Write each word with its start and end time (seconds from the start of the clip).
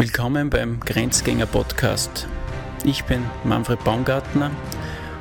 Willkommen 0.00 0.48
beim 0.48 0.80
Grenzgänger 0.80 1.44
Podcast. 1.44 2.26
Ich 2.84 3.04
bin 3.04 3.22
Manfred 3.44 3.84
Baumgartner 3.84 4.50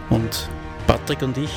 und 0.10 0.48
Patrick 0.88 1.22
und 1.22 1.38
ich, 1.38 1.52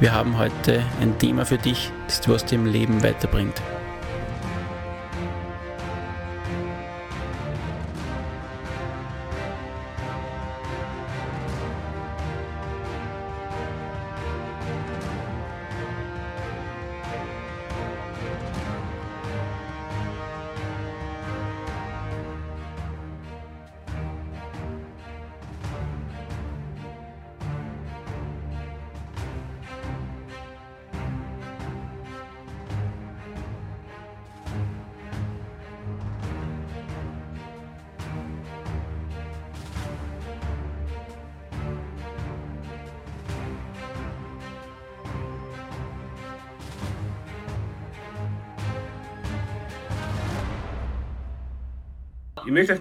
wir 0.00 0.14
haben 0.14 0.38
heute 0.38 0.82
ein 1.02 1.18
Thema 1.18 1.44
für 1.44 1.58
dich, 1.58 1.92
das 2.06 2.26
was 2.26 2.46
dir 2.46 2.54
im 2.54 2.64
Leben 2.64 3.02
weiterbringt. 3.02 3.60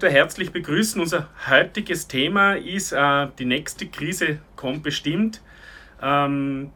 Möchte 0.01 0.17
herzlich 0.17 0.51
begrüßen. 0.51 0.99
Unser 0.99 1.29
heutiges 1.47 2.07
Thema 2.07 2.55
ist, 2.55 2.91
äh, 2.91 3.27
die 3.37 3.45
nächste 3.45 3.85
Krise 3.85 4.39
kommt 4.55 4.81
bestimmt. 4.81 5.43
Ähm, 6.01 6.71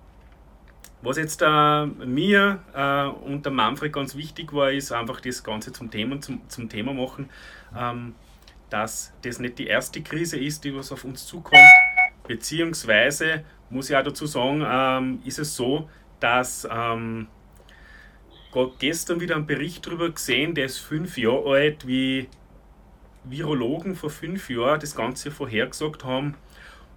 was 1.01 1.17
jetzt 1.17 1.41
äh, 1.41 1.85
mir 1.87 2.59
äh, 2.75 3.07
und 3.07 3.43
der 3.43 3.51
Manfred 3.51 3.93
ganz 3.93 4.15
wichtig 4.15 4.53
war, 4.53 4.71
ist 4.71 4.91
einfach 4.91 5.21
das 5.21 5.43
Ganze 5.43 5.73
zum 5.73 5.89
Thema, 5.89 6.21
zum, 6.21 6.47
zum 6.49 6.69
Thema 6.69 6.93
machen, 6.93 7.31
ähm, 7.75 8.13
dass 8.69 9.11
das 9.23 9.39
nicht 9.39 9.57
die 9.57 9.65
erste 9.65 10.03
Krise 10.03 10.37
ist, 10.37 10.63
die 10.63 10.75
was 10.75 10.91
auf 10.91 11.03
uns 11.03 11.25
zukommt. 11.25 11.63
Beziehungsweise 12.27 13.43
muss 13.71 13.89
ich 13.89 13.95
auch 13.95 14.03
dazu 14.03 14.27
sagen, 14.27 14.63
ähm, 14.63 15.19
ist 15.25 15.39
es 15.39 15.55
so, 15.55 15.89
dass 16.19 16.67
ähm, 16.71 17.25
gestern 18.77 19.19
wieder 19.19 19.35
einen 19.35 19.47
Bericht 19.47 19.87
darüber 19.87 20.11
gesehen, 20.11 20.53
der 20.53 20.65
ist 20.65 20.77
fünf 20.77 21.17
Jahre 21.17 21.49
alt, 21.49 21.87
wie 21.87 22.29
Virologen 23.29 23.95
vor 23.95 24.09
fünf 24.09 24.49
Jahren 24.49 24.79
das 24.79 24.95
Ganze 24.95 25.31
vorhergesagt 25.31 26.03
haben. 26.03 26.35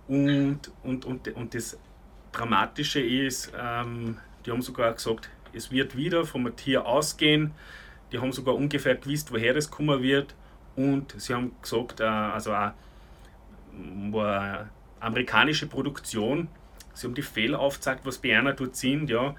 Und, 0.07 0.61
und, 0.83 1.05
und, 1.05 1.29
und 1.29 1.55
das 1.55 1.79
Dramatische 2.33 3.01
ist, 3.01 3.53
ähm, 3.59 4.19
die 4.45 4.51
haben 4.51 4.63
sogar 4.63 4.93
gesagt, 4.93 5.29
es 5.53 5.71
wird 5.71 5.97
wieder 5.97 6.25
vom 6.25 6.55
Tier 6.57 6.87
ausgehen. 6.87 7.53
Die 8.13 8.19
haben 8.19 8.33
sogar 8.33 8.55
ungefähr 8.55 8.95
gewusst, 8.95 9.33
woher 9.33 9.55
das 9.55 9.71
kommen 9.71 10.03
wird. 10.03 10.35
Und 10.77 11.15
sie 11.21 11.35
haben 11.35 11.53
gesagt, 11.61 12.01
äh, 12.01 12.05
also 12.05 12.55
auch, 12.55 12.73
war 14.11 14.41
eine 14.41 14.71
amerikanische 15.01 15.67
Produktion. 15.67 16.49
Sie 16.95 17.07
haben 17.07 17.15
die 17.15 17.23
Fehler 17.23 17.61
aufgezeigt, 17.61 18.05
was 18.05 18.19
bei 18.19 18.37
einer 18.37 18.53
dort 18.53 18.77
sind, 18.77 19.09
ja, 19.09 19.35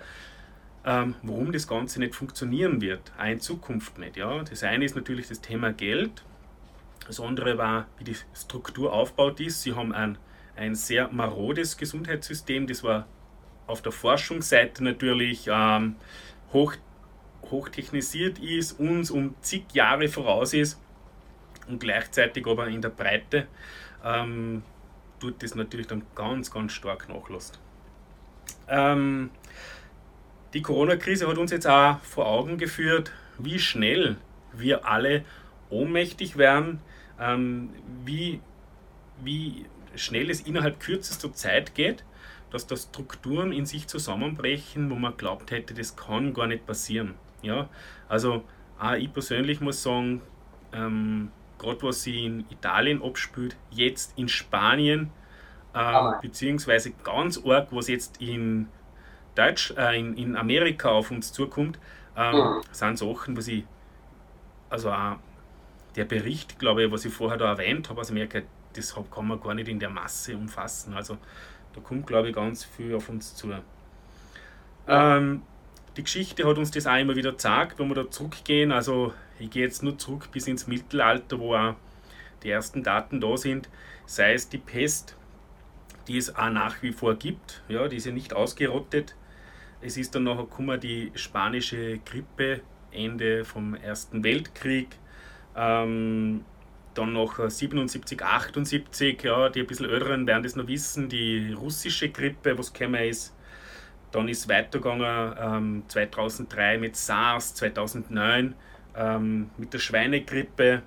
ähm, 0.85 1.15
warum 1.23 1.51
das 1.51 1.67
Ganze 1.67 1.99
nicht 1.99 2.15
funktionieren 2.15 2.81
wird, 2.81 3.11
auch 3.17 3.25
in 3.25 3.39
Zukunft 3.41 3.97
nicht. 3.97 4.15
Ja. 4.15 4.43
Das 4.43 4.63
eine 4.63 4.85
ist 4.85 4.95
natürlich 4.95 5.27
das 5.27 5.41
Thema 5.41 5.73
Geld. 5.73 6.23
Das 7.09 7.19
andere 7.19 7.57
war, 7.57 7.87
wie 7.97 8.03
die 8.03 8.15
Struktur 8.35 8.93
aufgebaut 8.93 9.39
ist. 9.39 9.63
Sie 9.63 9.73
haben 9.73 9.93
ein, 9.93 10.19
ein 10.55 10.75
sehr 10.75 11.07
marodes 11.11 11.75
Gesundheitssystem. 11.75 12.67
Das 12.67 12.83
war 12.83 13.07
auf 13.65 13.81
der 13.81 13.91
Forschungsseite 13.91 14.83
natürlich 14.83 15.49
ähm, 15.51 15.95
hoch, 16.53 16.75
hochtechnisiert 17.49 18.37
ist, 18.37 18.79
uns 18.79 19.09
um 19.09 19.33
zig 19.41 19.63
Jahre 19.73 20.07
voraus 20.07 20.53
ist 20.53 20.79
und 21.67 21.79
gleichzeitig 21.79 22.45
aber 22.45 22.67
in 22.67 22.79
der 22.79 22.89
Breite 22.89 23.47
ähm, 24.05 24.61
tut 25.19 25.41
das 25.41 25.55
natürlich 25.55 25.87
dann 25.87 26.03
ganz, 26.13 26.51
ganz 26.51 26.73
stark 26.73 27.09
nachlässt. 27.09 27.59
Ähm, 28.67 29.31
die 30.53 30.61
Corona-Krise 30.61 31.27
hat 31.27 31.39
uns 31.39 31.49
jetzt 31.49 31.65
auch 31.65 31.97
vor 32.01 32.27
Augen 32.27 32.59
geführt, 32.59 33.11
wie 33.39 33.57
schnell 33.57 34.17
wir 34.53 34.87
alle 34.87 35.25
ohnmächtig 35.71 36.37
werden, 36.37 36.81
ähm, 37.19 37.69
wie, 38.05 38.41
wie 39.23 39.65
schnell 39.95 40.29
es 40.29 40.41
innerhalb 40.41 40.79
kürzester 40.79 41.33
Zeit 41.33 41.75
geht, 41.75 42.03
dass 42.51 42.67
da 42.67 42.75
Strukturen 42.75 43.51
in 43.51 43.65
sich 43.65 43.87
zusammenbrechen, 43.87 44.89
wo 44.89 44.95
man 44.95 45.17
glaubt 45.17 45.51
hätte, 45.51 45.73
das 45.73 45.95
kann 45.95 46.33
gar 46.33 46.47
nicht 46.47 46.65
passieren. 46.65 47.15
Ja? 47.41 47.69
Also 48.07 48.43
auch 48.79 48.93
ich 48.93 49.11
persönlich 49.13 49.61
muss 49.61 49.83
sagen, 49.83 50.21
ähm, 50.73 51.31
gerade 51.57 51.83
was 51.83 52.03
sie 52.03 52.25
in 52.25 52.45
Italien 52.49 53.03
abspielt, 53.03 53.55
jetzt 53.69 54.17
in 54.17 54.29
Spanien, 54.29 55.11
äh, 55.73 56.11
beziehungsweise 56.21 56.91
ganz 57.03 57.39
arg, 57.45 57.67
was 57.71 57.87
jetzt 57.87 58.21
in, 58.21 58.67
Deutsch, 59.35 59.73
äh, 59.77 59.99
in, 59.99 60.15
in 60.15 60.35
Amerika 60.35 60.89
auf 60.89 61.11
uns 61.11 61.31
zukommt, 61.31 61.79
ähm, 62.15 62.35
mhm. 62.35 62.61
sind 62.71 62.97
Sachen, 62.97 63.37
was 63.37 63.47
ich 63.47 63.65
also 64.69 64.91
auch 64.91 65.17
der 65.99 66.05
Bericht, 66.05 66.59
glaube 66.59 66.85
ich, 66.85 66.91
was 66.91 67.03
ich 67.03 67.13
vorher 67.13 67.37
da 67.37 67.49
erwähnt 67.51 67.89
habe 67.89 67.99
aus 67.99 68.09
Amerika, 68.09 68.39
das 68.71 68.95
kann 69.11 69.27
man 69.27 69.41
gar 69.41 69.53
nicht 69.53 69.67
in 69.67 69.79
der 69.79 69.89
Masse 69.89 70.35
umfassen. 70.37 70.93
Also 70.93 71.17
da 71.73 71.81
kommt, 71.81 72.07
glaube 72.07 72.29
ich, 72.29 72.35
ganz 72.35 72.63
viel 72.63 72.95
auf 72.95 73.09
uns 73.09 73.35
zu. 73.35 73.53
Ähm, 74.87 75.41
die 75.97 76.03
Geschichte 76.03 76.47
hat 76.47 76.57
uns 76.57 76.71
das 76.71 76.87
auch 76.87 76.97
immer 76.97 77.17
wieder 77.17 77.31
gezeigt, 77.31 77.79
wenn 77.79 77.89
wir 77.89 77.95
da 77.95 78.09
zurückgehen. 78.09 78.71
Also 78.71 79.13
ich 79.39 79.49
gehe 79.49 79.63
jetzt 79.63 79.83
nur 79.83 79.97
zurück 79.97 80.29
bis 80.31 80.47
ins 80.47 80.67
Mittelalter, 80.67 81.37
wo 81.37 81.53
auch 81.53 81.75
die 82.43 82.49
ersten 82.49 82.81
Daten 82.81 83.19
da 83.19 83.35
sind. 83.35 83.67
Sei 84.05 84.33
es 84.33 84.47
die 84.47 84.57
Pest, 84.57 85.17
die 86.07 86.17
es 86.17 86.33
auch 86.33 86.49
nach 86.49 86.81
wie 86.81 86.93
vor 86.93 87.15
gibt, 87.15 87.61
ja, 87.67 87.89
die 87.89 87.97
ist 87.97 88.05
ja 88.05 88.13
nicht 88.13 88.33
ausgerottet. 88.33 89.15
Es 89.81 89.97
ist 89.97 90.15
dann 90.15 90.23
nachher 90.23 90.43
gekommen 90.43 90.79
die 90.79 91.11
spanische 91.15 91.99
Grippe, 92.05 92.61
Ende 92.91 93.43
vom 93.43 93.75
Ersten 93.75 94.23
Weltkrieg. 94.23 94.87
Ähm, 95.59 96.45
dann 96.93 97.13
noch 97.13 97.49
77, 97.49 98.23
78, 98.23 99.23
ja, 99.23 99.49
die 99.49 99.59
ein 99.59 99.67
bisschen 99.67 99.89
älteren 99.89 100.25
werden 100.25 100.43
das 100.43 100.55
noch 100.55 100.67
wissen, 100.67 101.09
die 101.09 101.53
russische 101.53 102.09
Grippe, 102.09 102.57
was 102.57 102.71
gekommen 102.73 103.03
ist. 103.03 103.35
Dann 104.11 104.27
ist 104.27 104.49
weitergegangen 104.49 105.35
ähm, 105.39 105.83
2003 105.87 106.77
mit 106.77 106.95
SARS, 106.95 107.53
2009 107.55 108.55
ähm, 108.95 109.49
mit 109.57 109.73
der 109.73 109.79
Schweinegrippe. 109.79 110.81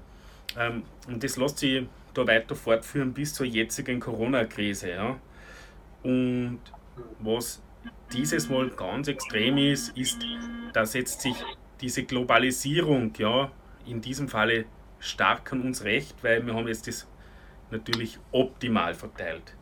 Ähm, 0.59 0.83
und 1.07 1.23
das 1.23 1.37
lässt 1.37 1.59
sich 1.59 1.87
da 2.15 2.27
weiter 2.27 2.57
fortführen 2.57 3.13
bis 3.13 3.35
zur 3.35 3.47
jetzigen 3.47 4.01
Corona-Krise. 4.01 4.91
Ja. 4.91 5.19
Und 6.03 6.61
was 7.21 7.63
dieses 8.13 8.49
Mal 8.49 8.71
ganz 8.71 9.09
extrem 9.09 9.59
ist, 9.59 9.97
ist, 9.97 10.19
dass 10.73 10.95
jetzt 10.95 11.21
sich 11.21 11.37
diese 11.81 12.05
Globalisierung 12.05 13.13
ja, 13.19 13.51
in 13.87 14.01
diesem 14.01 14.29
Falle 14.29 14.65
stark 15.01 15.53
an 15.53 15.63
uns 15.63 15.85
recht, 15.85 16.15
weil 16.23 16.47
wir 16.47 16.55
haben 16.55 16.69
jetzt 16.69 16.87
das 16.87 17.07
natürlich 17.71 18.19
optimal 18.31 18.95
verteilt. 18.95 19.55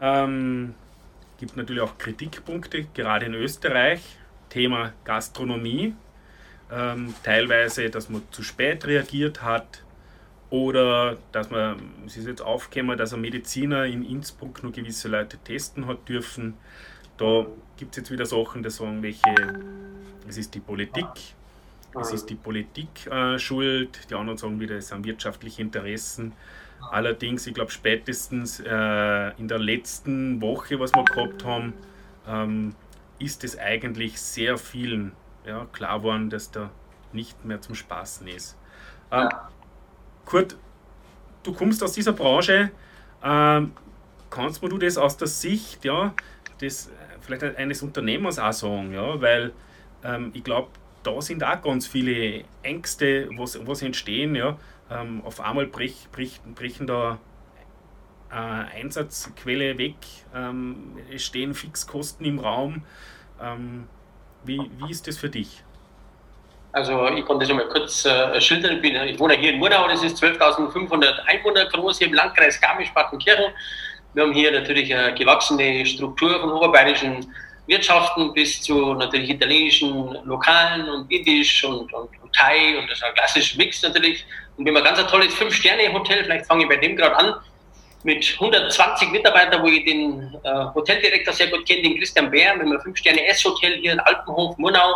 Ähm, 0.00 0.74
gibt 1.38 1.56
natürlich 1.56 1.82
auch 1.82 1.96
Kritikpunkte, 1.98 2.84
gerade 2.94 3.26
in 3.26 3.34
Österreich. 3.34 4.02
Thema 4.48 4.92
Gastronomie. 5.04 5.94
Ähm, 6.70 7.14
teilweise, 7.22 7.88
dass 7.88 8.10
man 8.10 8.22
zu 8.30 8.42
spät 8.42 8.86
reagiert 8.86 9.42
hat 9.42 9.82
oder 10.50 11.16
dass 11.32 11.50
man, 11.50 11.80
es 12.06 12.16
ist 12.16 12.26
jetzt 12.26 12.42
aufgekommen, 12.42 12.98
dass 12.98 13.14
ein 13.14 13.20
Mediziner 13.20 13.86
in 13.86 14.04
Innsbruck 14.04 14.62
nur 14.62 14.72
gewisse 14.72 15.08
Leute 15.08 15.38
testen 15.38 15.86
hat 15.86 16.08
dürfen. 16.08 16.54
Da 17.16 17.46
gibt 17.76 17.92
es 17.92 17.98
jetzt 17.98 18.10
wieder 18.10 18.26
Sachen, 18.26 18.62
die 18.62 18.70
sagen, 18.70 19.02
welche, 19.02 19.22
es 20.28 20.36
ist 20.36 20.54
die 20.54 20.60
Politik, 20.60 21.06
es 21.98 22.12
ist 22.12 22.30
die 22.30 22.34
Politik 22.34 23.06
äh, 23.06 23.38
schuld, 23.38 24.10
die 24.10 24.14
anderen 24.14 24.38
sagen 24.38 24.60
wieder, 24.60 24.76
es 24.76 24.88
sind 24.88 25.04
wirtschaftliche 25.04 25.62
Interessen. 25.62 26.32
Allerdings, 26.90 27.46
ich 27.46 27.54
glaube, 27.54 27.70
spätestens 27.70 28.60
äh, 28.60 29.38
in 29.38 29.48
der 29.48 29.58
letzten 29.58 30.40
Woche, 30.40 30.78
was 30.80 30.94
wir 30.94 31.04
gehabt 31.04 31.44
haben, 31.44 31.74
ähm, 32.26 32.74
ist 33.18 33.44
es 33.44 33.58
eigentlich 33.58 34.20
sehr 34.20 34.56
vielen 34.56 35.12
ja, 35.44 35.66
klar 35.72 35.98
geworden, 35.98 36.30
dass 36.30 36.50
da 36.50 36.70
nicht 37.12 37.44
mehr 37.44 37.60
zum 37.60 37.74
Spaßen 37.74 38.26
ist. 38.28 38.56
Äh, 39.10 39.28
Kurt, 40.24 40.56
du 41.42 41.52
kommst 41.52 41.82
aus 41.82 41.92
dieser 41.92 42.12
Branche. 42.12 42.70
Ähm, 43.22 43.72
kannst 44.30 44.62
du 44.62 44.78
das 44.78 44.96
aus 44.96 45.16
der 45.16 45.28
Sicht 45.28 45.84
ja, 45.84 46.14
des, 46.60 46.86
äh, 46.86 46.90
vielleicht 47.20 47.42
eines 47.56 47.82
Unternehmers 47.82 48.38
auch 48.38 48.52
sagen? 48.52 48.94
Ja? 48.94 49.20
Weil 49.20 49.52
ähm, 50.04 50.30
ich 50.32 50.44
glaube, 50.44 50.68
da 51.02 51.20
sind 51.20 51.44
auch 51.44 51.62
ganz 51.62 51.86
viele 51.86 52.44
Ängste, 52.62 53.28
was, 53.36 53.58
was 53.66 53.82
entstehen. 53.82 54.34
Ja. 54.34 54.56
Ähm, 54.90 55.22
auf 55.24 55.40
einmal 55.40 55.66
brech, 55.66 56.08
brech, 56.12 56.40
brechen 56.54 56.86
da 56.86 57.18
äh, 58.30 58.34
Einsatzquelle 58.34 59.78
weg, 59.78 59.94
ähm, 60.34 60.98
es 61.12 61.24
stehen 61.24 61.54
Fixkosten 61.54 62.24
im 62.26 62.38
Raum. 62.38 62.82
Ähm, 63.42 63.86
wie, 64.44 64.70
wie 64.78 64.90
ist 64.90 65.06
das 65.06 65.18
für 65.18 65.28
dich? 65.28 65.62
Also 66.72 67.08
ich 67.08 67.26
kann 67.26 67.40
das 67.40 67.50
einmal 67.50 67.68
kurz 67.68 68.04
äh, 68.04 68.40
schildern. 68.40 68.76
Ich, 68.76 68.82
bin, 68.82 68.94
ich 68.94 69.18
wohne 69.18 69.34
hier 69.34 69.52
in 69.52 69.58
Murnau, 69.58 69.88
das 69.88 70.04
ist 70.04 70.22
12.500 70.22 71.24
Einwohner 71.26 71.66
groß 71.66 71.98
hier 71.98 72.06
im 72.06 72.14
Landkreis 72.14 72.60
Garmisch-Partenkirchen. 72.60 73.52
Wir 74.14 74.22
haben 74.22 74.32
hier 74.32 74.52
natürlich 74.52 74.94
eine 74.94 75.14
gewachsene 75.14 75.84
Struktur 75.84 76.40
von 76.40 76.50
oberbayerischen 76.50 77.32
Wirtschaften 77.70 78.32
bis 78.34 78.60
zu 78.60 78.94
natürlich 78.94 79.30
italienischen 79.30 80.18
Lokalen 80.24 80.88
und 80.88 81.10
indisch 81.10 81.64
und, 81.64 81.92
und, 81.92 82.10
und 82.20 82.34
Thai 82.34 82.76
und 82.76 82.90
das 82.90 82.98
ist 82.98 83.04
ein 83.04 83.14
klassischer 83.14 83.56
Mix 83.56 83.82
natürlich. 83.82 84.24
Und 84.56 84.68
haben 84.68 84.76
ein 84.76 84.84
ganz 84.84 85.06
tolles 85.06 85.32
Fünf-Sterne-Hotel, 85.34 86.24
vielleicht 86.24 86.46
fange 86.46 86.64
ich 86.64 86.68
bei 86.68 86.76
dem 86.76 86.96
gerade 86.96 87.16
an, 87.16 87.34
mit 88.02 88.36
120 88.38 89.10
Mitarbeitern, 89.10 89.62
wo 89.62 89.68
ich 89.68 89.84
den 89.84 90.34
äh, 90.42 90.64
Hoteldirektor 90.74 91.32
sehr 91.32 91.46
gut 91.46 91.66
kenne, 91.66 91.82
den 91.82 91.98
Christian 91.98 92.30
Bär, 92.30 92.54
mit 92.56 92.66
einem 92.66 92.80
Fünf-Sterne-S-Hotel 92.80 93.78
hier 93.80 93.92
in 93.92 94.00
Alpenhof, 94.00 94.58
Murnau, 94.58 94.94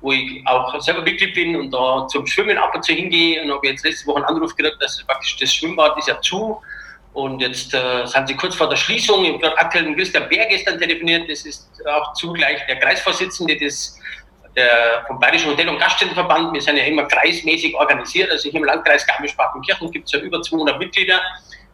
wo 0.00 0.12
ich 0.12 0.42
auch 0.46 0.78
selber 0.80 1.02
Mitglied 1.02 1.34
bin 1.34 1.56
und 1.56 1.70
da 1.70 2.06
zum 2.08 2.26
Schwimmen 2.26 2.58
ab 2.58 2.74
und 2.74 2.84
zu 2.84 2.92
hingehe 2.92 3.42
und 3.42 3.52
habe 3.52 3.68
jetzt 3.68 3.84
letzte 3.84 4.06
Woche 4.08 4.16
einen 4.16 4.36
Anruf 4.36 4.54
gekriegt, 4.56 4.82
dass 4.82 5.02
praktisch 5.04 5.36
das 5.36 5.54
Schwimmbad 5.54 5.96
ist 5.98 6.08
ja 6.08 6.20
zu 6.20 6.60
und 7.16 7.40
jetzt 7.40 7.72
äh, 7.72 8.04
sind 8.04 8.28
sie 8.28 8.36
kurz 8.36 8.54
vor 8.54 8.68
der 8.68 8.76
Schließung. 8.76 9.24
Ich 9.24 9.42
habe 9.42 9.56
aktuell 9.56 9.84
mit 9.84 9.96
Christian 9.96 10.28
Bär 10.28 10.44
gestern 10.44 10.78
telefoniert. 10.78 11.30
Das 11.30 11.46
ist 11.46 11.66
auch 11.86 12.12
zugleich 12.12 12.60
der 12.66 12.78
Kreisvorsitzende 12.78 13.56
des, 13.56 13.98
der, 14.54 15.02
vom 15.06 15.18
Bayerischen 15.18 15.50
Hotel- 15.50 15.70
und 15.70 15.78
Gaststättenverband. 15.78 16.52
Wir 16.52 16.60
sind 16.60 16.76
ja 16.76 16.84
immer 16.84 17.04
kreismäßig 17.04 17.74
organisiert. 17.74 18.30
Also 18.30 18.50
hier 18.50 18.60
im 18.60 18.66
Landkreis 18.66 19.06
Garmisch-Partenkirchen 19.06 19.90
gibt 19.92 20.04
es 20.04 20.12
ja 20.12 20.18
über 20.18 20.42
200 20.42 20.78
Mitglieder, 20.78 21.22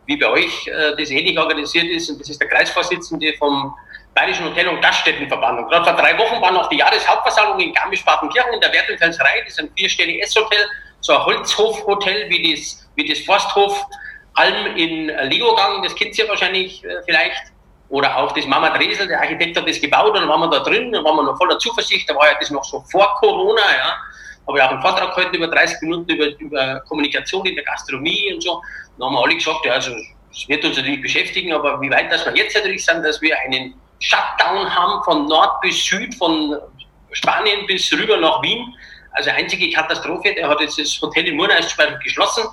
wie 0.06 0.16
bei 0.16 0.28
euch 0.28 0.68
äh, 0.68 0.94
das 0.96 1.10
ähnlich 1.10 1.36
organisiert 1.36 1.86
ist. 1.86 2.08
Und 2.08 2.20
das 2.20 2.30
ist 2.30 2.40
der 2.40 2.48
Kreisvorsitzende 2.48 3.34
vom 3.36 3.74
Bayerischen 4.14 4.44
Hotel- 4.44 4.68
und 4.68 4.80
Gaststättenverband. 4.80 5.58
Und 5.58 5.68
gerade 5.70 5.84
vor 5.86 5.94
drei 5.94 6.16
Wochen 6.18 6.40
war 6.40 6.52
noch 6.52 6.68
die 6.68 6.76
Jahreshauptversammlung 6.76 7.58
in 7.58 7.74
Garmisch-Partenkirchen 7.74 8.54
in 8.54 8.60
der 8.60 8.72
Wertenfelserei. 8.72 9.40
Das 9.40 9.54
ist 9.54 9.58
ein 9.58 9.70
vierstelliges 9.76 10.28
S-Hotel, 10.28 10.68
so 11.00 11.14
ein 11.14 11.24
Holzhof-Hotel 11.24 12.30
wie 12.30 12.54
das, 12.54 12.88
wie 12.94 13.08
das 13.08 13.18
Forsthof 13.24 13.84
Alm 14.34 14.76
in 14.76 15.06
Legogang, 15.28 15.82
das 15.82 15.94
kennt 15.94 16.18
ihr 16.18 16.28
wahrscheinlich 16.28 16.84
äh, 16.84 17.02
vielleicht. 17.04 17.52
Oder 17.88 18.16
auch 18.16 18.32
das 18.32 18.46
Mama 18.46 18.70
Dresel, 18.70 19.06
der 19.06 19.20
Architekt 19.20 19.56
hat 19.56 19.68
das 19.68 19.78
gebaut 19.78 20.14
und 20.14 20.20
dann 20.20 20.28
waren 20.28 20.40
wir 20.40 20.48
da 20.48 20.60
drin, 20.60 20.92
dann 20.92 21.04
waren 21.04 21.16
wir 21.16 21.24
noch 21.24 21.36
voller 21.36 21.58
Zuversicht, 21.58 22.08
da 22.08 22.14
war 22.14 22.26
ja 22.26 22.38
das 22.40 22.50
noch 22.50 22.64
so 22.64 22.82
vor 22.90 23.14
Corona, 23.20 23.60
ja. 23.60 23.96
Habe 24.48 24.58
ich 24.58 24.64
auch 24.64 24.70
einen 24.70 24.80
Vortrag 24.80 25.14
heute 25.14 25.36
über 25.36 25.46
30 25.46 25.82
Minuten 25.82 26.10
über, 26.10 26.26
über 26.38 26.80
Kommunikation 26.88 27.44
in 27.46 27.54
der 27.54 27.64
Gastronomie 27.64 28.32
und 28.32 28.42
so. 28.42 28.62
Dann 28.98 29.06
haben 29.06 29.14
wir 29.14 29.22
alle 29.22 29.34
gesagt, 29.34 29.64
ja, 29.66 29.74
also 29.74 29.92
es 30.32 30.48
wird 30.48 30.64
uns 30.64 30.78
natürlich 30.78 31.02
beschäftigen, 31.02 31.52
aber 31.52 31.80
wie 31.80 31.90
weit 31.90 32.10
dass 32.10 32.24
wir 32.24 32.34
jetzt 32.34 32.56
natürlich 32.56 32.84
sind, 32.84 33.04
dass 33.04 33.20
wir 33.20 33.38
einen 33.40 33.74
Shutdown 34.00 34.74
haben 34.74 35.04
von 35.04 35.26
Nord 35.26 35.60
bis 35.60 35.84
Süd, 35.84 36.14
von 36.14 36.56
Spanien 37.12 37.66
bis 37.66 37.92
rüber 37.92 38.16
nach 38.16 38.42
Wien. 38.42 38.74
Also 39.12 39.30
einzige 39.30 39.70
Katastrophe, 39.70 40.34
der 40.34 40.48
hat 40.48 40.60
jetzt 40.60 40.78
das 40.78 41.00
Hotel 41.02 41.28
in 41.28 41.36
Murnau 41.36 41.54
geschlossen 42.02 42.44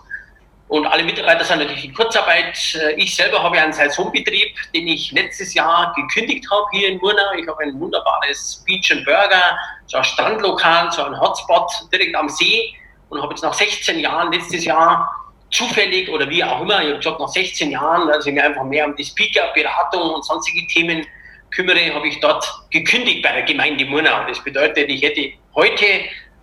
und 0.70 0.86
alle 0.86 1.04
Mitarbeiter 1.04 1.44
sind 1.44 1.60
natürlich 1.60 1.84
in 1.84 1.94
Kurzarbeit. 1.96 2.56
Äh, 2.76 2.94
ich 2.94 3.16
selber 3.16 3.42
habe 3.42 3.60
einen 3.60 3.74
Saisonbetrieb, 3.74 4.56
den 4.74 4.88
ich 4.88 5.12
letztes 5.12 5.56
Jahr 5.56 5.92
gekündigt 5.96 6.46
habe 6.50 6.66
hier 6.72 6.90
in 6.90 7.00
Murnau. 7.00 7.34
Ich 7.38 7.48
habe 7.48 7.64
ein 7.64 7.80
wunderbares 7.80 8.64
Beach 8.68 8.92
and 8.92 9.04
Burger, 9.04 9.58
so 9.88 9.98
ein 9.98 10.04
Strandlokal, 10.04 10.92
so 10.92 11.04
ein 11.04 11.20
Hotspot 11.20 11.72
direkt 11.92 12.16
am 12.16 12.30
See 12.30 12.76
und 13.10 13.20
habe 13.20 13.34
jetzt 13.34 13.42
nach 13.42 13.54
16 13.54 14.00
Jahren 14.00 14.32
letztes 14.32 14.64
Jahr 14.64 15.12
zufällig 15.50 16.08
oder 16.08 16.30
wie 16.30 16.44
auch 16.44 16.62
immer, 16.62 16.84
ich 16.84 16.90
habe 16.90 16.98
gesagt, 16.98 17.20
nach 17.20 17.28
16 17.28 17.72
Jahren, 17.72 18.08
als 18.12 18.28
ich 18.28 18.34
mich 18.34 18.44
einfach 18.44 18.64
mehr 18.64 18.86
um 18.86 18.96
die 18.96 19.04
Speaker, 19.04 19.52
Beratung 19.56 20.14
und 20.14 20.24
sonstige 20.24 20.68
Themen 20.68 21.04
kümmere, 21.50 21.96
habe 21.96 22.08
ich 22.08 22.20
dort 22.20 22.48
gekündigt 22.70 23.24
bei 23.24 23.32
der 23.32 23.42
Gemeinde 23.42 23.86
Murnau. 23.86 24.28
Das 24.28 24.44
bedeutet, 24.44 24.88
ich 24.88 25.02
hätte 25.02 25.32
heute 25.56 25.86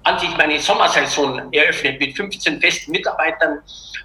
an 0.07 0.19
sich 0.21 0.37
meine 0.37 0.59
Sommersaison 0.61 1.53
eröffnet 1.53 1.99
mit 1.99 2.17
15 2.17 2.61
festen 2.61 2.93
Mitarbeitern 2.93 3.61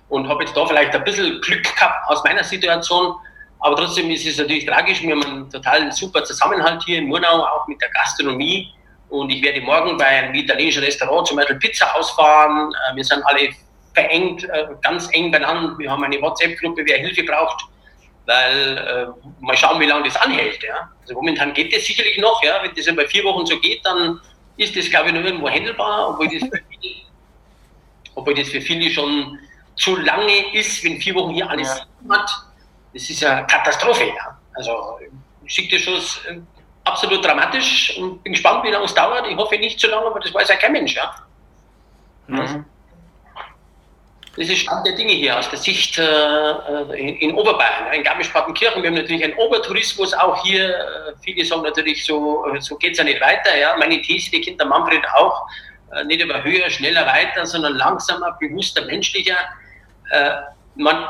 und 0.10 0.28
habe 0.28 0.44
jetzt 0.44 0.58
da 0.58 0.66
vielleicht 0.66 0.96
ein 0.96 1.04
bisschen 1.04 1.40
Glück 1.42 1.64
gehabt 1.64 2.10
aus 2.10 2.24
meiner 2.24 2.44
Situation. 2.44 3.16
Aber 3.60 3.76
trotzdem 3.76 4.10
ist 4.10 4.26
es 4.26 4.40
natürlich 4.40 4.66
tragisch. 4.66 5.04
Wir 5.04 5.12
haben 5.12 5.24
einen 5.24 5.50
totalen 5.50 5.92
super 5.92 6.24
Zusammenhalt 6.24 6.82
hier 6.84 6.98
in 6.98 7.08
Murnau, 7.08 7.44
auch 7.46 7.68
mit 7.68 7.80
der 7.80 7.90
Gastronomie. 7.90 8.74
Und 9.10 9.30
ich 9.30 9.44
werde 9.44 9.62
morgen 9.62 9.96
bei 9.98 10.08
einem 10.08 10.34
italienischen 10.34 10.84
Restaurant 10.84 11.28
zum 11.28 11.38
Beispiel 11.38 11.58
Pizza 11.58 11.96
ausfahren. 11.96 12.74
Äh, 12.74 12.96
wir 12.96 13.04
sind 13.04 13.22
alle 13.26 13.50
verengt, 13.94 14.44
äh, 14.46 14.68
ganz 14.82 15.08
eng 15.12 15.32
beieinander. 15.32 15.78
Wir 15.78 15.92
haben 15.92 16.04
eine 16.04 16.20
WhatsApp-Gruppe, 16.20 16.82
wer 16.84 16.98
Hilfe 16.98 17.24
braucht, 17.24 17.62
weil 18.26 18.78
äh, 18.78 19.06
mal 19.40 19.56
schauen, 19.56 19.80
wie 19.80 19.86
lange 19.86 20.06
das 20.06 20.16
anhält. 20.16 20.64
Ja. 20.64 20.90
Also 21.02 21.14
momentan 21.14 21.54
geht 21.54 21.76
das 21.76 21.86
sicherlich 21.86 22.18
noch. 22.18 22.42
Ja. 22.44 22.64
Wenn 22.64 22.74
das 22.74 22.88
ja 22.88 22.94
bei 22.94 23.06
vier 23.06 23.24
Wochen 23.24 23.46
so 23.46 23.60
geht, 23.60 23.86
dann 23.86 24.20
ist 24.58 24.76
das, 24.76 24.90
glaube 24.90 25.10
ich, 25.10 25.14
noch 25.14 25.24
irgendwo 25.24 25.50
handelbar, 25.50 26.10
obwohl 26.10 26.28
das, 26.28 26.48
für 26.50 26.62
viele, 26.70 26.96
obwohl 28.16 28.34
das 28.36 28.50
für 28.50 28.62
viele 28.62 28.90
schon 28.90 29.40
zu 29.76 29.96
lange 29.98 30.54
ist, 30.54 30.84
wenn 30.84 31.00
vier 31.00 31.16
Wochen 31.16 31.34
hier 31.34 31.50
alles 31.50 31.86
ja. 32.08 32.16
hat. 32.16 32.30
Das 32.94 33.10
ist 33.10 33.22
ja 33.22 33.42
Katastrophe. 33.44 34.08
Ja. 34.08 34.38
Also 34.54 35.00
ich 35.46 35.54
schicke 35.54 35.76
das 35.76 35.84
schon 35.84 36.36
äh, 36.36 36.42
absolut 36.84 37.24
dramatisch 37.24 37.98
und 37.98 38.24
bin 38.24 38.34
gespannt, 38.34 38.64
wie 38.64 38.70
lange 38.70 38.86
es 38.86 38.94
dauert. 38.94 39.28
Ich 39.28 39.38
hoffe 39.38 39.58
nicht 39.58 39.80
zu 39.80 39.88
lange, 39.88 40.08
aber 40.08 40.20
das 40.20 40.34
weiß 40.34 40.50
ja 40.50 40.56
kein 40.56 40.74
Mensch. 40.74 40.96
Ja. 40.96 41.16
Mhm. 42.28 42.66
Das 44.38 44.48
ist 44.48 44.60
Stand 44.60 44.86
der 44.88 44.96
Dinge 44.96 45.12
hier 45.12 45.38
aus 45.38 45.50
der 45.50 45.60
Sicht 45.60 45.98
äh, 45.98 46.04
äh 46.04 46.98
in, 46.98 47.16
in, 47.18 47.36
Oberbayern, 47.36 47.92
in 47.92 48.02
Garmisch-Partenkirchen. 48.02 48.82
Wir 48.82 48.90
haben 48.90 48.96
natürlich 48.96 49.24
einen 49.26 49.34
Obertourismus 49.34 50.14
auch 50.14 50.42
hier. 50.44 50.70
Äh, 50.70 51.14
viele 51.22 51.44
sagen 51.44 51.64
natürlich, 51.64 52.06
so, 52.06 52.46
äh, 52.48 52.62
so 52.62 52.78
geht 52.78 52.94
es 52.94 53.00
ja 53.00 53.04
nicht 53.04 53.20
weiter. 53.20 53.58
Ja. 53.58 53.76
Meine 53.78 54.02
These, 54.02 54.32
die 54.32 54.40
Kinder 54.40 54.64
Manfred 54.66 55.04
auch, 55.16 55.48
äh, 55.94 56.06
nicht 56.06 56.22
über 56.22 56.42
höher, 56.42 56.70
schneller, 56.70 57.06
weiter, 57.06 57.46
sondern 57.46 57.76
langsamer, 57.76 58.38
bewusster, 58.40 58.86
menschlicher. 58.86 59.36
Äh, 60.12 60.32
man 60.76 61.08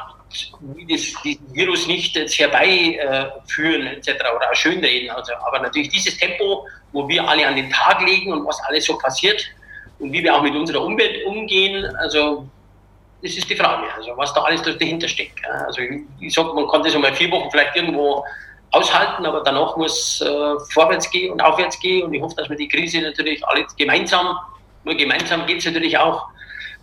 will 0.61 0.87
das, 0.89 1.13
diesen 1.23 1.53
Virus 1.53 1.85
nicht 1.85 2.15
jetzt 2.15 2.39
herbeiführen 2.39 3.85
etc. 3.85 4.09
oder 4.35 4.49
auch 4.49 4.55
schönreden. 4.55 5.11
Also, 5.11 5.33
aber 5.45 5.59
natürlich 5.59 5.89
dieses 5.89 6.17
Tempo, 6.17 6.67
wo 6.91 7.07
wir 7.07 7.27
alle 7.27 7.45
an 7.45 7.55
den 7.55 7.69
Tag 7.69 8.01
legen 8.01 8.33
und 8.33 8.47
was 8.47 8.59
alles 8.63 8.85
so 8.85 8.97
passiert 8.97 9.43
und 9.99 10.11
wie 10.11 10.23
wir 10.23 10.33
auch 10.33 10.41
mit 10.41 10.55
unserer 10.55 10.81
Umwelt 10.81 11.23
umgehen, 11.25 11.85
also 11.97 12.47
das 13.21 13.37
ist 13.37 13.49
die 13.49 13.55
Frage, 13.55 13.87
also 13.95 14.17
was 14.17 14.33
da 14.33 14.41
alles 14.41 14.61
dahinter 14.63 15.07
steckt. 15.07 15.39
Also 15.47 15.81
ich, 15.81 16.01
ich 16.19 16.33
sage, 16.33 16.53
man 16.53 16.67
kann 16.67 16.83
das 16.83 16.95
einmal 16.95 17.13
vier 17.13 17.29
Wochen 17.31 17.51
vielleicht 17.51 17.75
irgendwo 17.75 18.25
aushalten, 18.71 19.25
aber 19.25 19.41
danach 19.43 19.75
muss 19.77 20.21
äh, 20.21 20.59
vorwärts 20.71 21.09
gehen 21.11 21.31
und 21.31 21.41
aufwärts 21.41 21.79
gehen. 21.79 22.05
Und 22.05 22.13
ich 22.13 22.21
hoffe, 22.21 22.35
dass 22.35 22.49
wir 22.49 22.57
die 22.57 22.67
Krise 22.67 23.01
natürlich 23.01 23.45
alle 23.45 23.65
gemeinsam, 23.77 24.37
nur 24.83 24.95
gemeinsam 24.95 25.45
geht 25.45 25.59
es 25.59 25.65
natürlich 25.65 25.97
auch, 25.97 26.27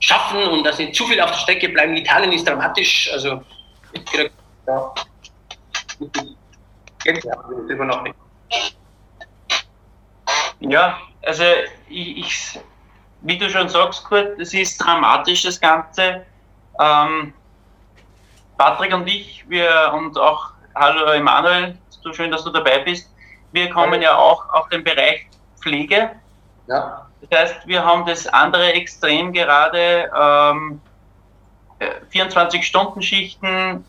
schaffen 0.00 0.42
und 0.49 0.64
dass 0.64 0.78
nicht 0.78 0.95
zu 0.95 1.04
viel 1.07 1.21
auf 1.21 1.30
der 1.30 1.38
Strecke 1.38 1.68
bleiben. 1.71 1.97
Italien 1.97 2.33
ist 2.33 2.47
dramatisch, 2.47 3.11
also 3.12 3.42
ich 3.92 4.04
krieg, 4.04 4.30
ja, 4.66 4.95
ja, 10.61 10.99
also 11.23 11.45
ich, 11.88 12.18
ich 12.18 12.61
wie 13.23 13.39
du 13.39 13.49
schon 13.51 13.69
sagst, 13.69 14.05
Kurt, 14.05 14.39
es 14.39 14.55
ist 14.55 14.79
dramatisch, 14.79 15.43
das 15.43 15.61
Ganze. 15.61 16.25
Ähm, 16.81 17.33
Patrick 18.57 18.93
und 18.93 19.07
ich, 19.07 19.45
wir 19.49 19.93
und 19.95 20.19
auch 20.19 20.51
hallo 20.75 21.13
Emanuel, 21.13 21.77
so 21.89 22.13
schön, 22.13 22.31
dass 22.31 22.45
du 22.45 22.51
dabei 22.51 22.79
bist. 22.81 23.13
Wir 23.53 23.71
kommen 23.71 24.03
ja 24.03 24.17
auch 24.17 24.49
auf 24.51 24.69
den 24.69 24.85
Bereich 24.85 25.27
Pflege. 25.61 26.11
Ja. 26.67 27.07
Das 27.21 27.41
heißt, 27.41 27.67
wir 27.67 27.85
haben 27.85 28.07
das 28.07 28.27
andere 28.29 28.73
Extrem 28.73 29.33
gerade, 29.33 30.11
ähm, 30.17 30.81
24-Stunden-Schichten, 32.13 33.85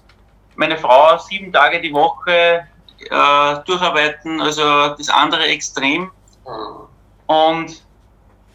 meine 0.55 0.77
Frau 0.77 1.17
sieben 1.17 1.51
Tage 1.51 1.81
die 1.81 1.93
Woche 1.93 2.67
äh, 2.99 3.55
durcharbeiten, 3.65 4.41
also 4.41 4.89
das 4.89 5.09
andere 5.09 5.45
Extrem. 5.45 6.11
Mhm. 6.45 6.87
Und 7.27 7.88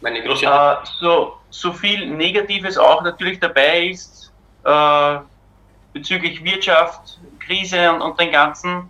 meine 0.05 0.21
große 0.21 0.45
äh, 0.45 0.75
so, 0.99 1.39
so 1.49 1.73
viel 1.73 2.05
Negatives 2.05 2.77
auch 2.77 3.01
natürlich 3.01 3.39
dabei 3.39 3.87
ist 3.87 4.31
äh, 4.63 5.17
bezüglich 5.93 6.43
Wirtschaft, 6.43 7.17
Krise 7.39 7.91
und, 7.91 8.01
und 8.01 8.19
den 8.19 8.31
ganzen, 8.31 8.87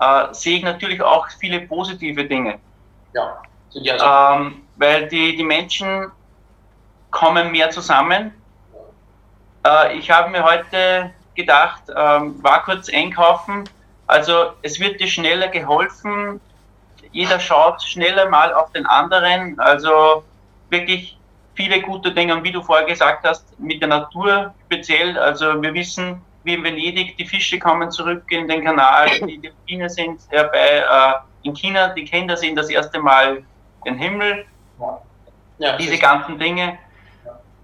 äh, 0.00 0.32
sehe 0.32 0.56
ich 0.56 0.64
natürlich 0.64 1.02
auch 1.02 1.28
viele 1.38 1.60
positive 1.60 2.24
Dinge. 2.24 2.58
Ja, 3.12 3.42
ja 3.72 4.36
ähm, 4.36 4.62
weil 4.76 5.06
die, 5.08 5.36
die 5.36 5.44
Menschen 5.44 6.10
kommen 7.10 7.52
mehr 7.52 7.68
zusammen. 7.68 8.32
Äh, 9.66 9.98
ich 9.98 10.10
habe 10.10 10.30
mir 10.30 10.42
heute 10.42 11.10
gedacht, 11.34 11.82
ähm, 11.94 12.42
war 12.42 12.62
kurz 12.64 12.88
einkaufen, 12.88 13.64
also 14.06 14.52
es 14.62 14.80
wird 14.80 14.98
dir 14.98 15.08
schneller 15.08 15.48
geholfen, 15.48 16.40
jeder 17.12 17.38
schaut 17.38 17.82
schneller 17.82 18.30
mal 18.30 18.54
auf 18.54 18.72
den 18.72 18.86
anderen, 18.86 19.60
also 19.60 20.24
wirklich 20.70 21.18
viele 21.54 21.80
gute 21.80 22.12
Dinge. 22.12 22.34
Und 22.34 22.44
wie 22.44 22.52
du 22.52 22.62
vorher 22.62 22.86
gesagt 22.86 23.24
hast, 23.24 23.58
mit 23.58 23.80
der 23.80 23.88
Natur 23.88 24.54
speziell, 24.66 25.18
also 25.18 25.60
wir 25.62 25.72
wissen, 25.74 26.20
wie 26.44 26.54
in 26.54 26.62
Venedig, 26.62 27.16
die 27.16 27.26
Fische 27.26 27.58
kommen 27.58 27.90
zurück 27.90 28.24
in 28.30 28.48
den 28.48 28.64
Kanal, 28.64 29.08
die 29.26 29.38
Delfine 29.42 29.88
sind 29.88 30.20
herbei. 30.28 30.84
Äh, 30.90 31.48
in 31.48 31.54
China, 31.54 31.88
die 31.88 32.04
Kinder 32.04 32.36
sehen 32.36 32.56
das 32.56 32.68
erste 32.68 32.98
Mal 33.00 33.42
den 33.84 33.96
Himmel. 33.96 34.46
Ja, 35.58 35.76
diese 35.76 35.98
ganzen 35.98 36.38
Dinge. 36.38 36.78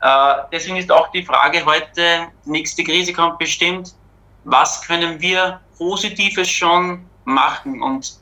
Äh, 0.01 0.35
deswegen 0.53 0.77
ist 0.77 0.91
auch 0.91 1.11
die 1.11 1.23
Frage 1.23 1.65
heute, 1.65 2.29
nächste 2.45 2.85
Krise 2.85 3.13
kommt 3.13 3.39
bestimmt, 3.39 3.95
was 4.45 4.87
können 4.87 5.21
wir 5.21 5.61
Positives 5.77 6.49
schon 6.49 7.05
machen? 7.25 7.83
Und 7.83 8.21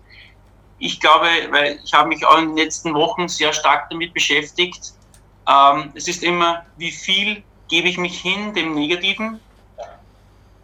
ich 0.78 1.00
glaube, 1.00 1.26
weil 1.50 1.80
ich 1.84 1.92
habe 1.92 2.08
mich 2.08 2.24
auch 2.24 2.38
in 2.38 2.48
den 2.48 2.56
letzten 2.56 2.94
Wochen 2.94 3.28
sehr 3.28 3.52
stark 3.52 3.90
damit 3.90 4.14
beschäftigt, 4.14 4.92
ähm, 5.48 5.92
es 5.94 6.08
ist 6.08 6.22
immer, 6.22 6.64
wie 6.76 6.90
viel 6.90 7.42
gebe 7.68 7.88
ich 7.88 7.98
mich 7.98 8.20
hin 8.20 8.52
dem 8.54 8.74
Negativen? 8.74 9.40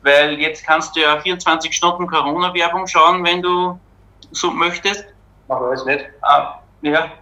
Weil 0.03 0.39
jetzt 0.39 0.67
kannst 0.67 0.95
du 0.95 1.01
ja 1.01 1.19
24 1.21 1.75
Stunden 1.75 2.07
Corona-Werbung 2.07 2.87
schauen, 2.87 3.25
wenn 3.25 3.41
du 3.41 3.79
so 4.31 4.51
möchtest. 4.51 5.07
Machen 5.49 5.67
wir 5.67 5.73
es 5.73 5.85
nicht. 5.85 6.01
Äh, 6.01 6.91
ja. 6.91 7.13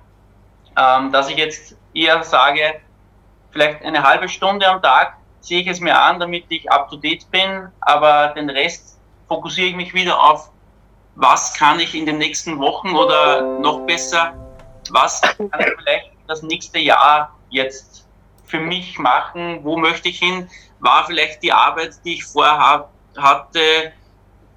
Ähm, 0.76 1.12
dass 1.12 1.28
ich 1.28 1.36
jetzt 1.36 1.76
eher 1.94 2.22
sage, 2.24 2.80
vielleicht 3.50 3.84
eine 3.84 4.02
halbe 4.02 4.28
Stunde 4.28 4.66
am 4.66 4.82
Tag 4.82 5.16
sehe 5.40 5.60
ich 5.60 5.66
es 5.68 5.80
mir 5.80 5.98
an, 5.98 6.18
damit 6.18 6.44
ich 6.48 6.70
up 6.70 6.88
to 6.88 6.96
date 6.96 7.30
bin, 7.30 7.68
aber 7.80 8.28
den 8.28 8.48
Rest 8.48 8.98
fokussiere 9.28 9.68
ich 9.68 9.76
mich 9.76 9.92
wieder 9.92 10.18
auf, 10.18 10.50
was 11.14 11.54
kann 11.54 11.80
ich 11.80 11.94
in 11.94 12.06
den 12.06 12.18
nächsten 12.18 12.58
Wochen 12.58 12.94
oder 12.94 13.58
noch 13.58 13.80
besser, 13.80 14.34
was 14.90 15.20
kann 15.20 15.50
ich 15.60 15.72
vielleicht 15.78 16.10
das 16.26 16.42
nächste 16.42 16.78
Jahr 16.78 17.36
jetzt 17.50 18.06
für 18.44 18.58
mich 18.58 18.98
machen, 18.98 19.60
wo 19.62 19.76
möchte 19.76 20.08
ich 20.08 20.18
hin, 20.18 20.48
war 20.80 21.06
vielleicht 21.06 21.42
die 21.42 21.52
Arbeit, 21.52 21.94
die 22.04 22.14
ich 22.14 22.24
vorher 22.24 22.88
hatte, 23.16 23.92